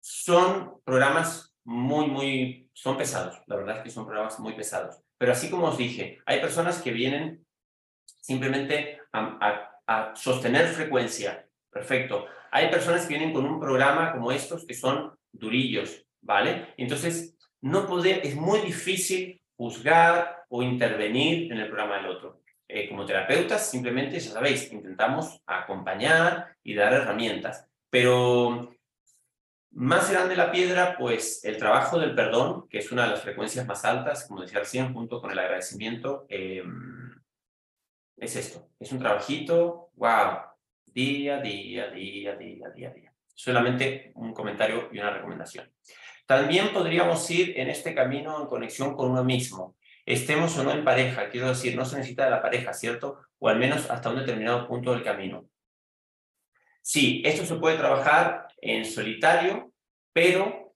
[0.00, 4.96] Son programas muy, muy, son pesados, la verdad es que son programas muy pesados.
[5.18, 7.44] Pero así como os dije, hay personas que vienen
[8.06, 12.26] simplemente a, a sostener frecuencia, perfecto.
[12.50, 16.72] Hay personas que vienen con un programa como estos que son durillos, ¿vale?
[16.76, 22.42] Entonces, no poder, es muy difícil juzgar o intervenir en el programa del otro.
[22.66, 27.66] Eh, como terapeutas, simplemente, ya sabéis, intentamos acompañar y dar herramientas.
[27.90, 28.74] Pero
[29.72, 33.66] más grande la piedra, pues el trabajo del perdón, que es una de las frecuencias
[33.66, 37.14] más altas, como decía recién, junto con el agradecimiento, em,
[38.16, 38.68] es esto.
[38.78, 40.38] Es un trabajito, wow,
[40.86, 43.12] día, día, día, día, día, día.
[43.34, 45.68] Solamente un comentario y una recomendación.
[46.26, 49.76] También podríamos ir en este camino en conexión con uno mismo.
[50.06, 53.20] Estemos o no en pareja, quiero decir, no se necesita de la pareja, ¿cierto?
[53.38, 55.48] O al menos hasta un determinado punto del camino.
[56.82, 59.72] Sí, esto se puede trabajar en solitario,
[60.12, 60.74] pero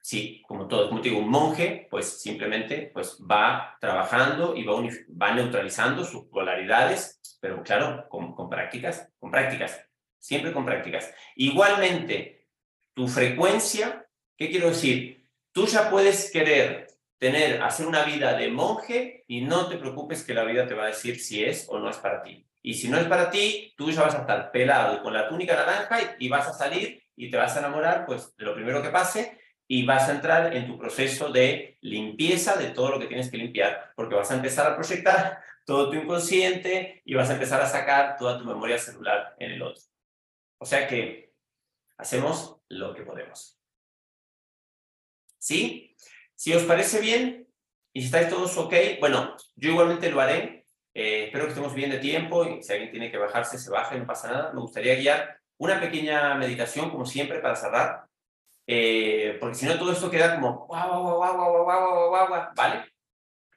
[0.00, 5.34] sí, como todo, como digo, un monje, pues simplemente pues, va trabajando y va, va
[5.34, 9.80] neutralizando sus polaridades, pero claro, con, con prácticas, con prácticas,
[10.18, 11.12] siempre con prácticas.
[11.36, 12.48] Igualmente,
[12.94, 14.04] tu frecuencia
[14.40, 15.28] ¿Qué quiero decir?
[15.52, 16.86] Tú ya puedes querer
[17.18, 20.84] tener, hacer una vida de monje y no te preocupes que la vida te va
[20.84, 22.48] a decir si es o no es para ti.
[22.62, 25.54] Y si no es para ti, tú ya vas a estar pelado con la túnica
[25.54, 28.88] naranja y, vas a salir y te vas a enamorar pues de lo primero que
[28.88, 29.38] pase
[29.68, 33.36] y vas a entrar en tu proceso de limpieza de todo lo que tienes que
[33.36, 37.66] limpiar, porque vas a empezar a proyectar todo tu inconsciente y vas a empezar a
[37.66, 39.82] sacar toda tu memoria celular en el otro.
[40.56, 41.34] O sea que
[41.98, 43.59] hacemos lo que podemos.
[45.40, 45.96] ¿Sí?
[46.36, 47.48] Si os parece bien
[47.92, 50.66] y si estáis todos ok, bueno, yo igualmente lo haré.
[50.92, 53.98] Eh, espero que estemos bien de tiempo y si alguien tiene que bajarse, se baje,
[53.98, 54.52] no pasa nada.
[54.52, 58.04] Me gustaría guiar una pequeña meditación, como siempre, para cerrar.
[58.66, 62.54] Eh, porque si no, todo esto queda como guau, guau, guau, guau, guau, guau, guau,
[62.54, 62.84] ¿vale?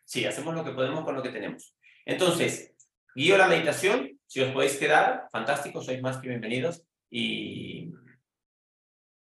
[0.05, 1.76] Sí, hacemos lo que podemos con lo que tenemos.
[2.05, 2.73] Entonces,
[3.14, 4.19] guío la meditación.
[4.26, 6.84] Si os podéis quedar, fantástico, sois más que bienvenidos.
[7.10, 7.91] Y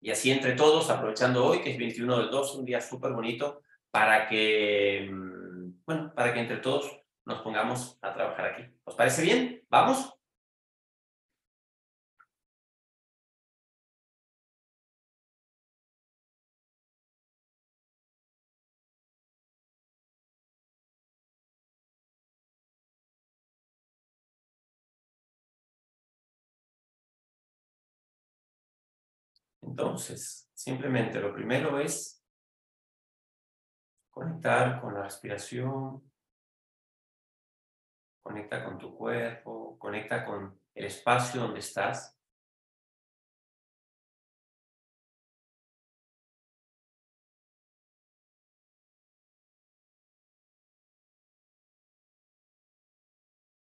[0.02, 3.62] y así entre todos, aprovechando hoy, que es 21 del 2, un día súper bonito,
[3.92, 8.64] para que, mm, bueno, para que entre todos nos pongamos a trabajar aquí.
[8.84, 9.64] ¿Os parece bien?
[9.70, 10.19] ¿Vamos?
[29.70, 32.26] Entonces, simplemente lo primero es
[34.10, 36.12] conectar con la respiración,
[38.20, 42.18] conecta con tu cuerpo, conecta con el espacio donde estás.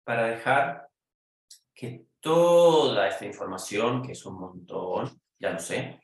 [0.05, 0.89] Para dejar
[1.74, 6.01] que toda esta información, que es un montón, ya lo sé,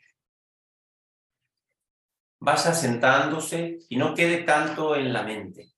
[2.41, 5.73] vaya sentándose y no quede tanto en la mente,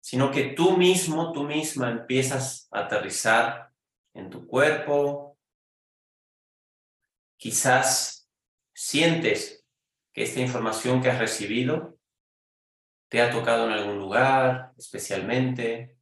[0.00, 3.72] sino que tú mismo, tú misma empiezas a aterrizar
[4.14, 5.38] en tu cuerpo,
[7.36, 8.30] quizás
[8.72, 9.66] sientes
[10.12, 11.98] que esta información que has recibido
[13.08, 15.98] te ha tocado en algún lugar especialmente,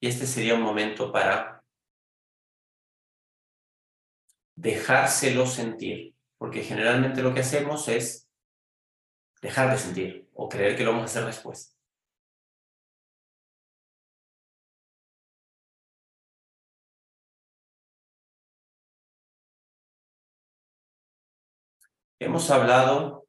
[0.00, 1.57] y este sería un momento para
[4.58, 8.28] dejárselo sentir, porque generalmente lo que hacemos es
[9.40, 11.76] dejar de sentir o creer que lo vamos a hacer después.
[22.18, 23.28] Hemos hablado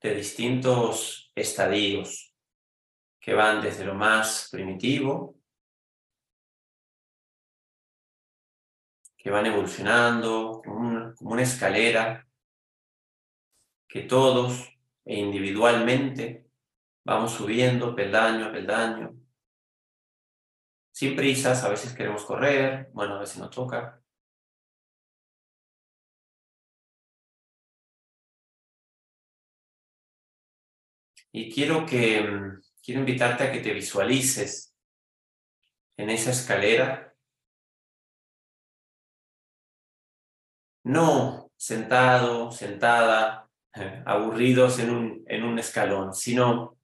[0.00, 2.34] de distintos estadios
[3.20, 5.41] que van desde lo más primitivo,
[9.22, 12.26] que van evolucionando como una, escalera,
[13.88, 14.68] que todos
[15.04, 16.50] e individualmente
[17.04, 19.14] vamos subiendo peldaño a peldaño,
[20.92, 24.02] sin prisas, a veces queremos correr, bueno, a veces nos toca.
[31.30, 34.74] Y quiero que quiero invitarte a que te visualices
[35.96, 37.11] en esa escalera.
[40.84, 43.48] No sentado, sentada,
[44.06, 46.76] aburridos en un, en un escalón, sino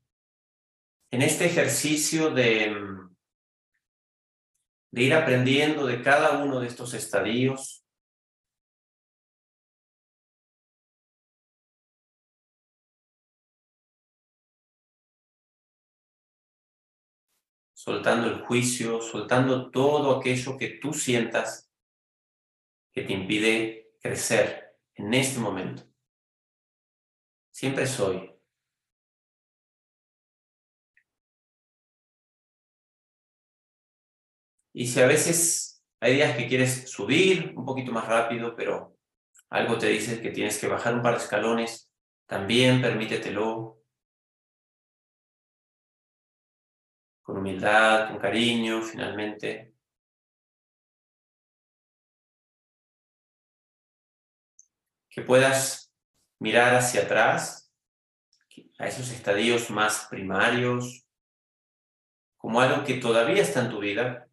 [1.11, 2.77] en este ejercicio de,
[4.93, 7.85] de ir aprendiendo de cada uno de estos estadios.
[17.75, 21.71] Soltando el juicio, soltando todo aquello que tú sientas
[22.93, 25.83] que te impide crecer en este momento.
[27.51, 28.35] Siempre soy.
[34.73, 38.97] Y si a veces hay días que quieres subir un poquito más rápido, pero
[39.51, 41.91] algo te dice que tienes que bajar un par de escalones,
[42.27, 43.79] también permítetelo.
[47.29, 49.68] con humildad, con cariño, finalmente.
[55.19, 55.93] Que puedas
[56.39, 57.75] mirar hacia atrás,
[58.79, 61.09] a esos estadios más primarios,
[62.37, 64.29] como algo que todavía está en tu vida.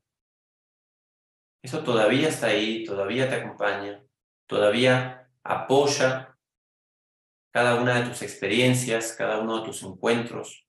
[1.64, 4.06] Eso todavía está ahí, todavía te acompaña,
[4.46, 6.38] todavía apoya
[7.50, 10.65] cada una de tus experiencias, cada uno de tus encuentros.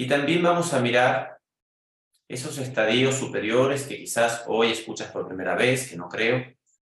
[0.00, 1.42] Y también vamos a mirar
[2.26, 6.42] esos estadios superiores que quizás hoy escuchas por primera vez, que no creo,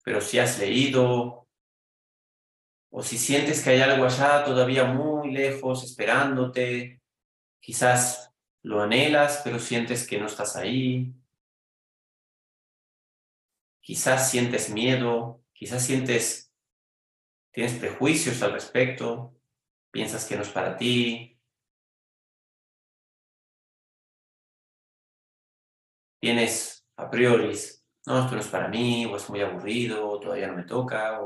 [0.05, 1.49] pero si has leído
[2.91, 7.01] o si sientes que hay algo allá todavía muy lejos esperándote,
[7.61, 8.31] quizás
[8.63, 11.15] lo anhelas, pero sientes que no estás ahí.
[13.81, 16.53] Quizás sientes miedo, quizás sientes,
[17.53, 19.35] tienes prejuicios al respecto,
[19.91, 21.38] piensas que no es para ti,
[26.21, 27.57] tienes a priori,
[28.07, 31.21] no, esto no es para mí, o es muy aburrido, o todavía no me toca.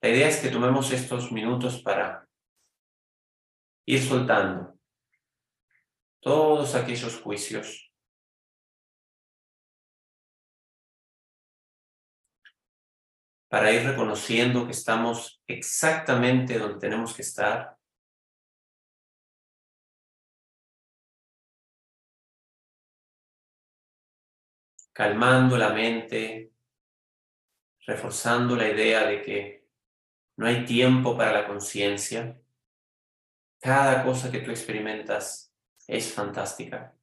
[0.00, 2.28] La idea es que tomemos estos minutos para
[3.86, 4.78] ir soltando
[6.20, 7.92] todos aquellos juicios.
[13.52, 17.76] para ir reconociendo que estamos exactamente donde tenemos que estar
[24.92, 26.52] calmando la mente,
[27.86, 29.66] reforzando la idea de que
[30.36, 32.40] no hay tiempo para la conciencia.
[33.60, 35.54] Cada cosa que tú experimentas
[35.86, 36.94] es fantástica.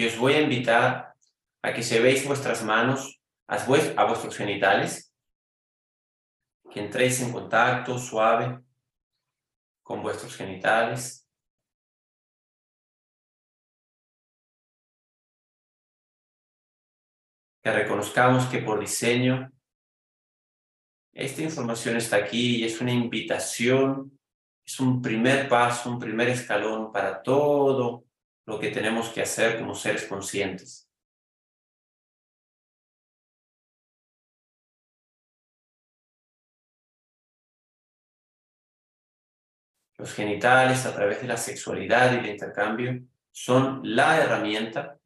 [0.00, 1.14] Y os voy a invitar
[1.60, 5.14] a que se veis vuestras manos a, vuestros genitales,
[6.70, 8.64] que entréis en contacto suave
[9.82, 11.28] con vuestros genitales.
[17.62, 19.52] Que reconozcamos que por diseño
[21.12, 24.18] esta información está aquí y es una invitación,
[24.64, 28.06] es un primer paso, un primer escalón para todo
[28.50, 30.90] lo que tenemos que hacer como seres conscientes.
[39.96, 43.00] Los genitales a través de la sexualidad y el intercambio
[43.30, 44.98] son la herramienta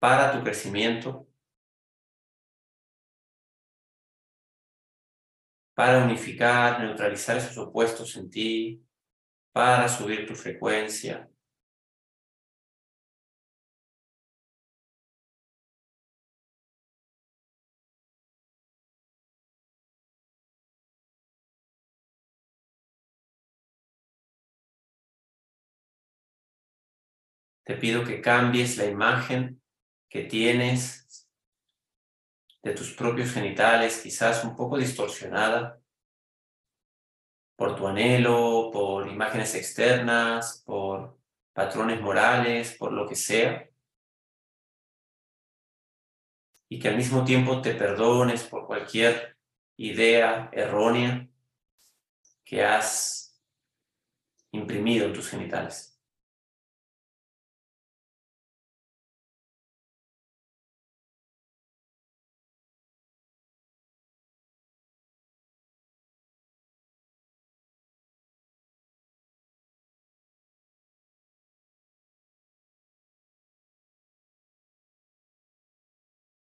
[0.00, 1.28] para tu crecimiento,
[5.74, 8.84] para unificar, neutralizar esos opuestos en ti,
[9.52, 11.30] para subir tu frecuencia,
[27.68, 29.60] te pido que cambies la imagen
[30.08, 31.28] que tienes
[32.62, 35.78] de tus propios genitales, quizás un poco distorsionada
[37.56, 41.18] por tu anhelo, por imágenes externas, por
[41.52, 43.68] patrones morales, por lo que sea.
[46.70, 49.36] Y que al mismo tiempo te perdones por cualquier
[49.76, 51.28] idea errónea
[52.46, 53.38] que has
[54.52, 55.87] imprimido en tus genitales.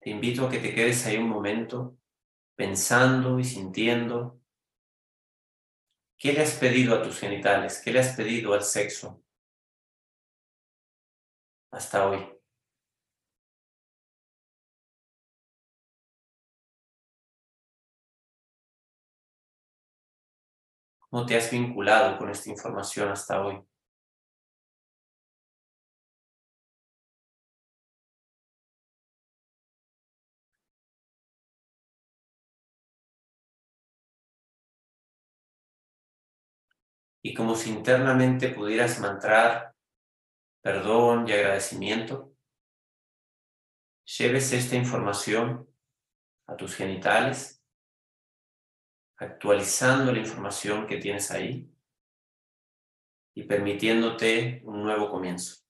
[0.01, 1.99] Te invito a que te quedes ahí un momento
[2.57, 4.41] pensando y sintiendo
[6.19, 9.23] qué le has pedido a tus genitales, qué le has pedido al sexo
[11.70, 12.39] hasta hoy.
[21.11, 23.62] ¿Cómo te has vinculado con esta información hasta hoy?
[37.23, 39.74] Y como si internamente pudieras mantrar
[40.62, 42.35] perdón y agradecimiento,
[44.19, 45.69] lleves esta información
[46.47, 47.62] a tus genitales,
[49.16, 51.70] actualizando la información que tienes ahí
[53.35, 55.68] y permitiéndote un nuevo comienzo.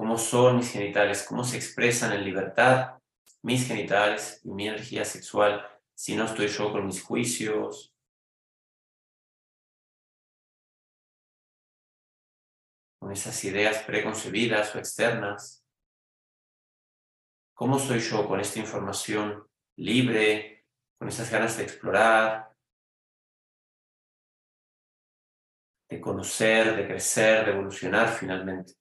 [0.00, 2.94] Cómo son mis genitales, cómo se expresan en libertad
[3.42, 5.62] mis genitales y mi energía sexual
[5.94, 7.94] si no estoy yo con mis juicios.
[12.98, 15.66] con esas ideas preconcebidas o externas.
[17.54, 19.46] ¿Cómo soy yo con esta información
[19.76, 20.66] libre,
[20.98, 22.54] con esas ganas de explorar,
[25.90, 28.79] de conocer, de crecer, de evolucionar finalmente?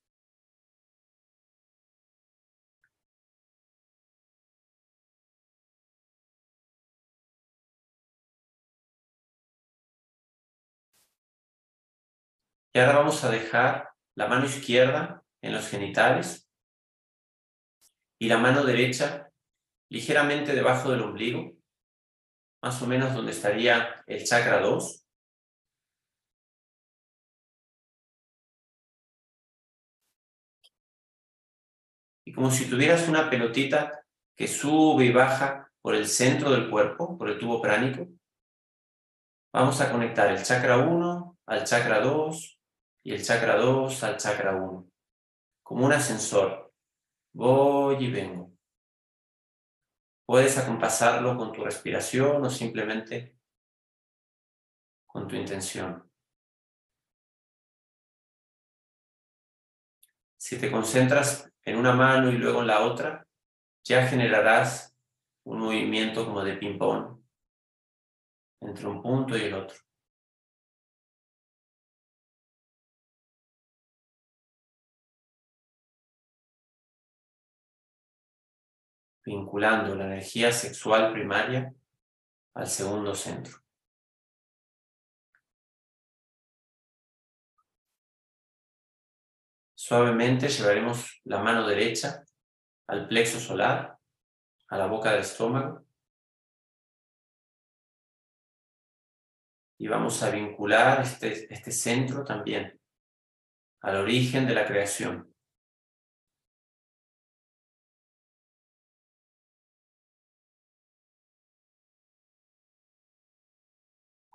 [12.74, 16.48] Y ahora vamos a dejar la mano izquierda en los genitales
[18.20, 19.32] y la mano derecha
[19.90, 21.54] ligeramente debajo del ombligo,
[22.62, 25.04] más o menos donde estaría el chakra 2.
[32.26, 34.06] Y como si tuvieras una pelotita
[34.36, 38.08] que sube y baja por el centro del cuerpo, por el tubo pránico,
[39.52, 42.59] vamos a conectar el chakra 1 al chakra 2,
[43.10, 44.88] y el chakra 2 al chakra 1,
[45.64, 46.72] como un ascensor.
[47.34, 48.56] Voy y vengo.
[50.28, 53.36] Puedes acompasarlo con tu respiración o simplemente
[55.08, 56.08] con tu intención.
[60.38, 63.26] Si te concentras en una mano y luego en la otra,
[63.84, 64.96] ya generarás
[65.46, 67.20] un movimiento como de ping-pong
[68.62, 69.89] entre un punto y el otro.
[79.30, 81.72] Vinculando la energía sexual primaria
[82.56, 83.60] al segundo centro.
[89.76, 92.24] Suavemente llevaremos la mano derecha
[92.88, 94.00] al plexo solar,
[94.68, 95.86] a la boca del estómago.
[99.78, 102.80] Y vamos a vincular este, este centro también
[103.82, 105.32] al origen de la creación.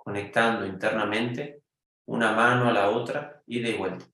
[0.05, 1.63] Conectando internamente
[2.05, 4.05] una mano a la otra y de vuelta.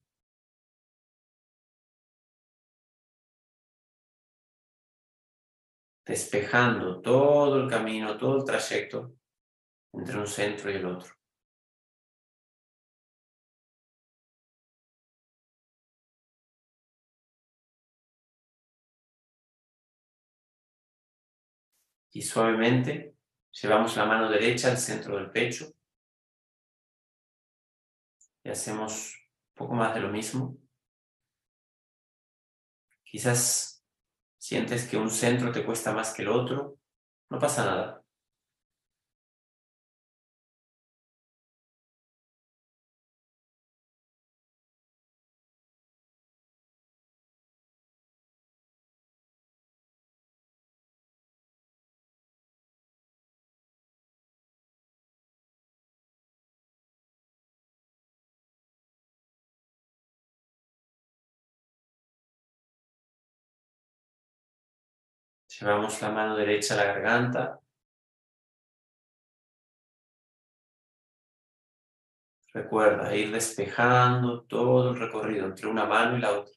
[6.06, 9.16] Despejando todo el camino, todo el trayecto
[9.92, 11.12] entre un centro y el otro.
[22.14, 23.16] Y suavemente
[23.60, 25.72] llevamos la mano derecha al centro del pecho
[28.44, 29.14] y hacemos
[29.50, 30.56] un poco más de lo mismo.
[33.04, 33.84] Quizás
[34.38, 36.78] sientes que un centro te cuesta más que el otro
[37.30, 38.01] No pasa nada.
[65.62, 67.60] Llevamos la mano derecha a la garganta.
[72.52, 76.52] Recuerda ir despejando todo el recorrido entre una mano y la otra.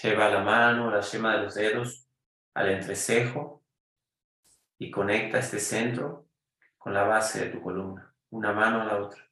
[0.00, 2.08] Lleva la mano, la yema de los dedos
[2.54, 3.62] al entrecejo
[4.78, 6.28] y conecta este centro
[6.78, 9.31] con la base de tu columna, una mano a la otra.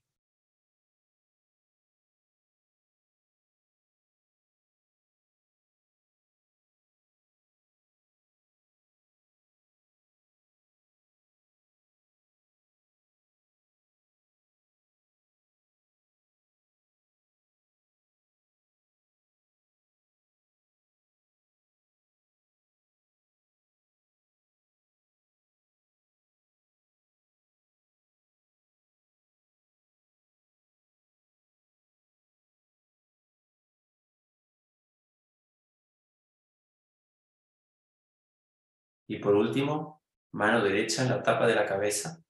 [39.10, 40.00] Y por último,
[40.30, 42.22] mano derecha en la tapa de la cabeza.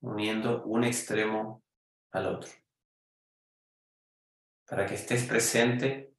[0.00, 1.62] Uniendo un extremo
[2.12, 2.50] al otro.
[4.66, 6.14] Para que estés presente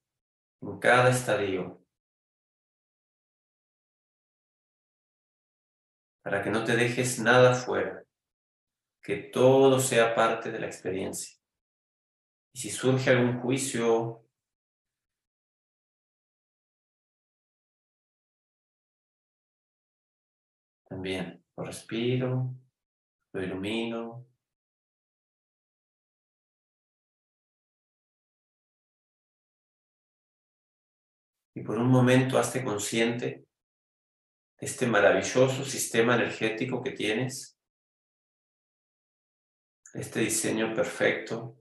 [0.62, 1.84] en cada estadio.
[6.22, 8.06] Para que no te dejes nada fuera.
[9.02, 11.39] Que todo sea parte de la experiencia.
[12.54, 14.26] Y si surge algún juicio,
[20.86, 22.56] también lo respiro,
[23.34, 24.26] lo ilumino.
[31.54, 33.46] Y por un momento hazte consciente
[34.60, 37.60] de este maravilloso sistema energético que tienes,
[39.94, 41.59] este diseño perfecto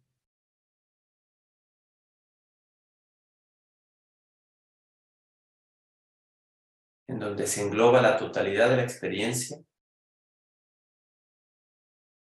[7.08, 9.58] en donde se engloba la totalidad de la experiencia,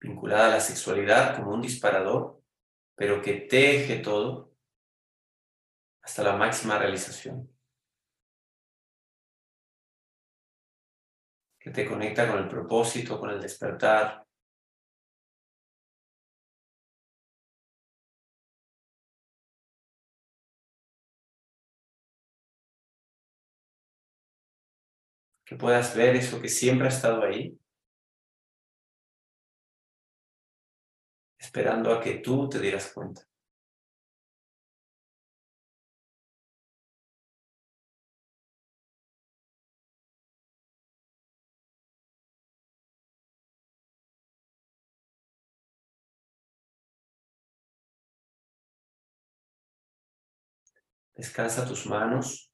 [0.00, 2.40] vinculada a la sexualidad como un disparador,
[2.94, 4.52] pero que teje todo
[6.02, 7.52] hasta la máxima realización.
[11.58, 14.25] Que te conecta con el propósito, con el despertar,
[25.46, 27.58] que puedas ver eso que siempre ha estado ahí,
[31.38, 33.22] esperando a que tú te dieras cuenta.
[51.16, 52.50] Descansa tus manos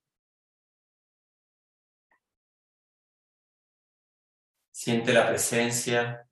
[4.85, 6.29] Siente la presencia,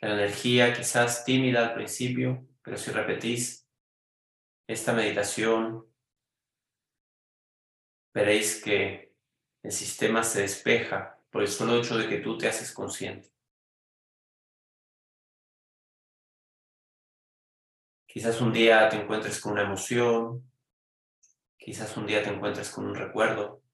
[0.00, 3.68] la energía quizás tímida al principio, pero si repetís
[4.66, 5.86] esta meditación,
[8.14, 9.14] veréis que
[9.62, 13.28] el sistema se despeja por el solo hecho de que tú te haces consciente.
[18.06, 20.50] Quizás un día te encuentres con una emoción,
[21.58, 23.65] quizás un día te encuentres con un recuerdo,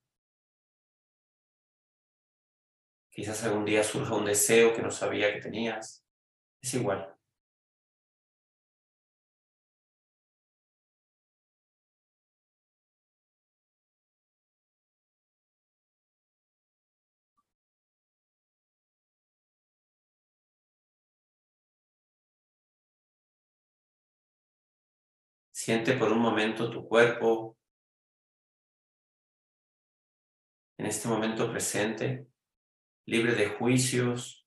[3.12, 6.04] Quizás algún día surja un deseo que no sabía que tenías.
[6.62, 7.14] Es igual.
[25.52, 27.56] Siente por un momento tu cuerpo
[30.78, 32.26] en este momento presente,
[33.06, 34.46] libre de juicios,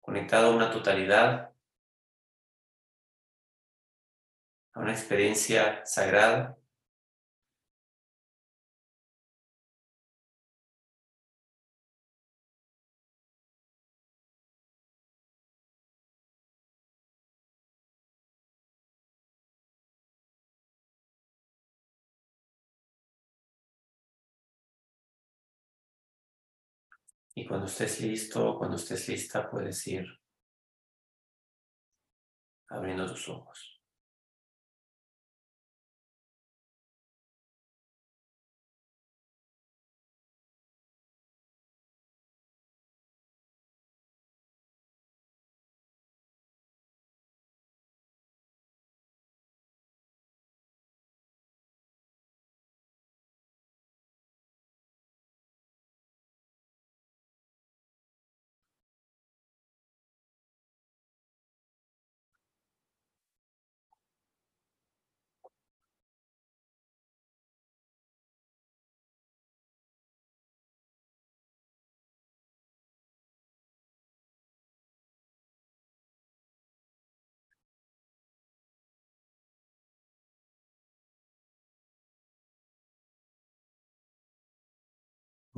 [0.00, 1.54] conectado a una totalidad,
[4.72, 6.59] a una experiencia sagrada.
[27.40, 30.04] Y cuando estés listo, cuando estés lista, puedes ir
[32.68, 33.79] abriendo tus ojos.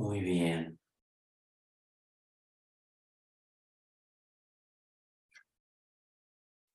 [0.03, 0.77] Muy bien.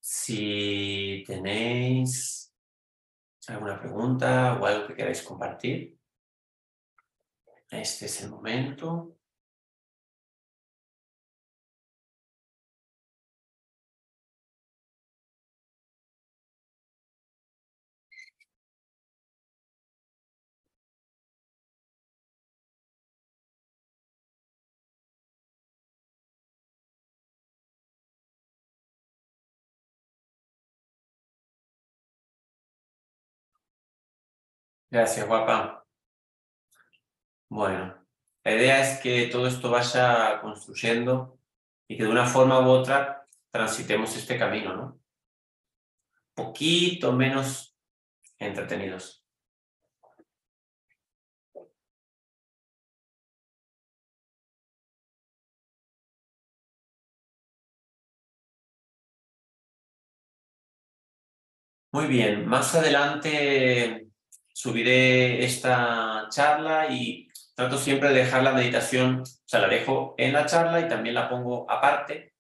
[0.01, 2.53] Si tenéis
[3.49, 5.99] alguna pregunta o algo que queráis compartir,
[7.71, 9.18] este es el momento.
[34.91, 35.87] Gracias, guapa.
[37.51, 37.95] Bueno,
[38.45, 41.39] la idea es que todo esto vaya construyendo
[41.89, 45.01] y que de una forma u otra transitemos este camino, ¿no?
[46.35, 47.77] Poquito menos
[48.39, 49.25] entretenidos.
[61.93, 64.08] Muy bien, más adelante
[64.59, 70.33] subiré esta charla y trato siempre de dejar la meditación, o sea, la dejo en
[70.33, 72.35] la charla y también la pongo aparte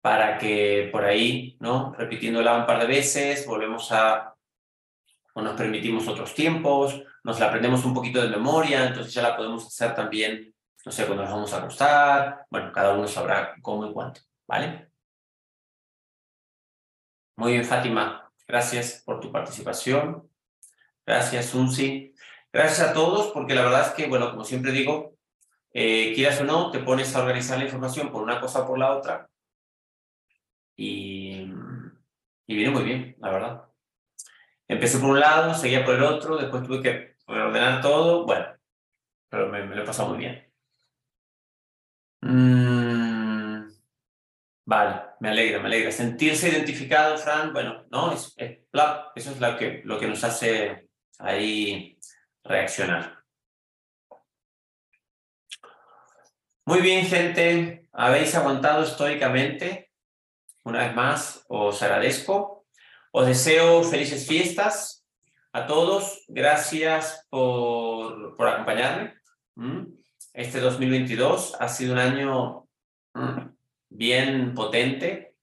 [0.00, 1.92] para que por ahí, ¿no?
[1.92, 4.34] Repitiéndola un par de veces, volvemos a,
[5.34, 9.36] o nos permitimos otros tiempos, nos la aprendemos un poquito de memoria, entonces ya la
[9.36, 10.54] podemos hacer también,
[10.86, 14.88] no sé, cuando nos vamos a acostar, bueno, cada uno sabrá cómo y cuánto, ¿vale?
[17.36, 20.29] Muy bien, Fátima, gracias por tu participación.
[21.10, 22.14] Gracias, Unsi.
[22.52, 25.16] Gracias a todos, porque la verdad es que, bueno, como siempre digo,
[25.72, 28.78] eh, quieras o no, te pones a organizar la información por una cosa o por
[28.78, 29.28] la otra
[30.76, 31.52] y,
[32.46, 33.64] y viene muy bien, la verdad.
[34.68, 38.46] Empecé por un lado, seguía por el otro, después tuve que ordenar todo, bueno,
[39.28, 40.48] pero me, lo he pasado muy bien.
[42.20, 43.68] Mm,
[44.64, 45.90] vale, me alegra, me alegra.
[45.90, 50.89] Sentirse identificado, Fran, bueno, no, es, eso es lo que, lo que nos hace
[51.20, 51.98] ahí
[52.42, 53.22] reaccionar.
[56.64, 57.88] Muy bien, gente.
[57.92, 59.90] Habéis aguantado estoicamente.
[60.64, 62.66] Una vez más, os agradezco.
[63.12, 65.06] Os deseo felices fiestas
[65.52, 66.24] a todos.
[66.28, 69.14] Gracias por, por acompañarme.
[70.32, 72.68] Este 2022 ha sido un año
[73.88, 75.34] bien potente.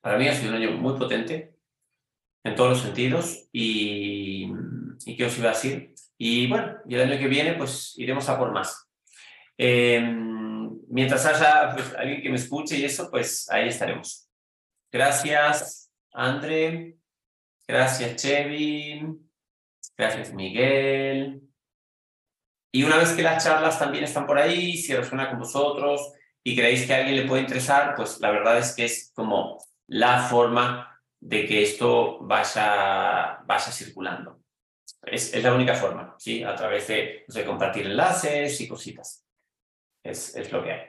[0.00, 1.55] Para mí ha sido un año muy potente
[2.46, 4.50] en todos los sentidos y,
[5.04, 5.94] y qué os iba a decir.
[6.18, 8.88] Y bueno, el año que viene pues iremos a por más.
[9.58, 14.28] Em, mientras haya pues, alguien que me escuche y eso, pues ahí estaremos.
[14.92, 16.96] Gracias, André.
[17.66, 19.02] Gracias, Chevy.
[19.96, 21.42] Gracias, Miguel.
[22.72, 26.12] Y una vez que las charlas también están por ahí, si resuena con vosotros
[26.42, 29.58] y creéis que a alguien le puede interesar, pues la verdad es que es como
[29.86, 34.40] la forma de que esto vaya, vaya circulando.
[35.02, 36.42] Es, es, la única forma, ¿sí?
[36.42, 39.24] A través de, compartir enlaces y cositas.
[40.02, 40.86] Es, es lo que hay.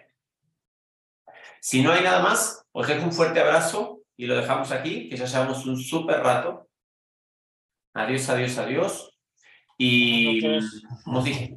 [1.62, 5.18] Si no hay nada más, os dejo un fuerte abrazo y lo dejamos aquí, que
[5.18, 6.70] ya llevamos un súper rato.
[7.94, 9.18] Adiós, adiós, adiós.
[9.78, 10.42] Y,
[11.04, 11.56] como dije,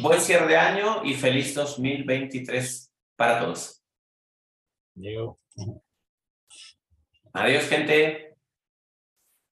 [0.00, 3.82] buen cierre de año y feliz 2023 para todos.
[7.34, 8.34] Adiós, gente.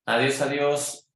[0.06, 1.09] Adiós, adiós.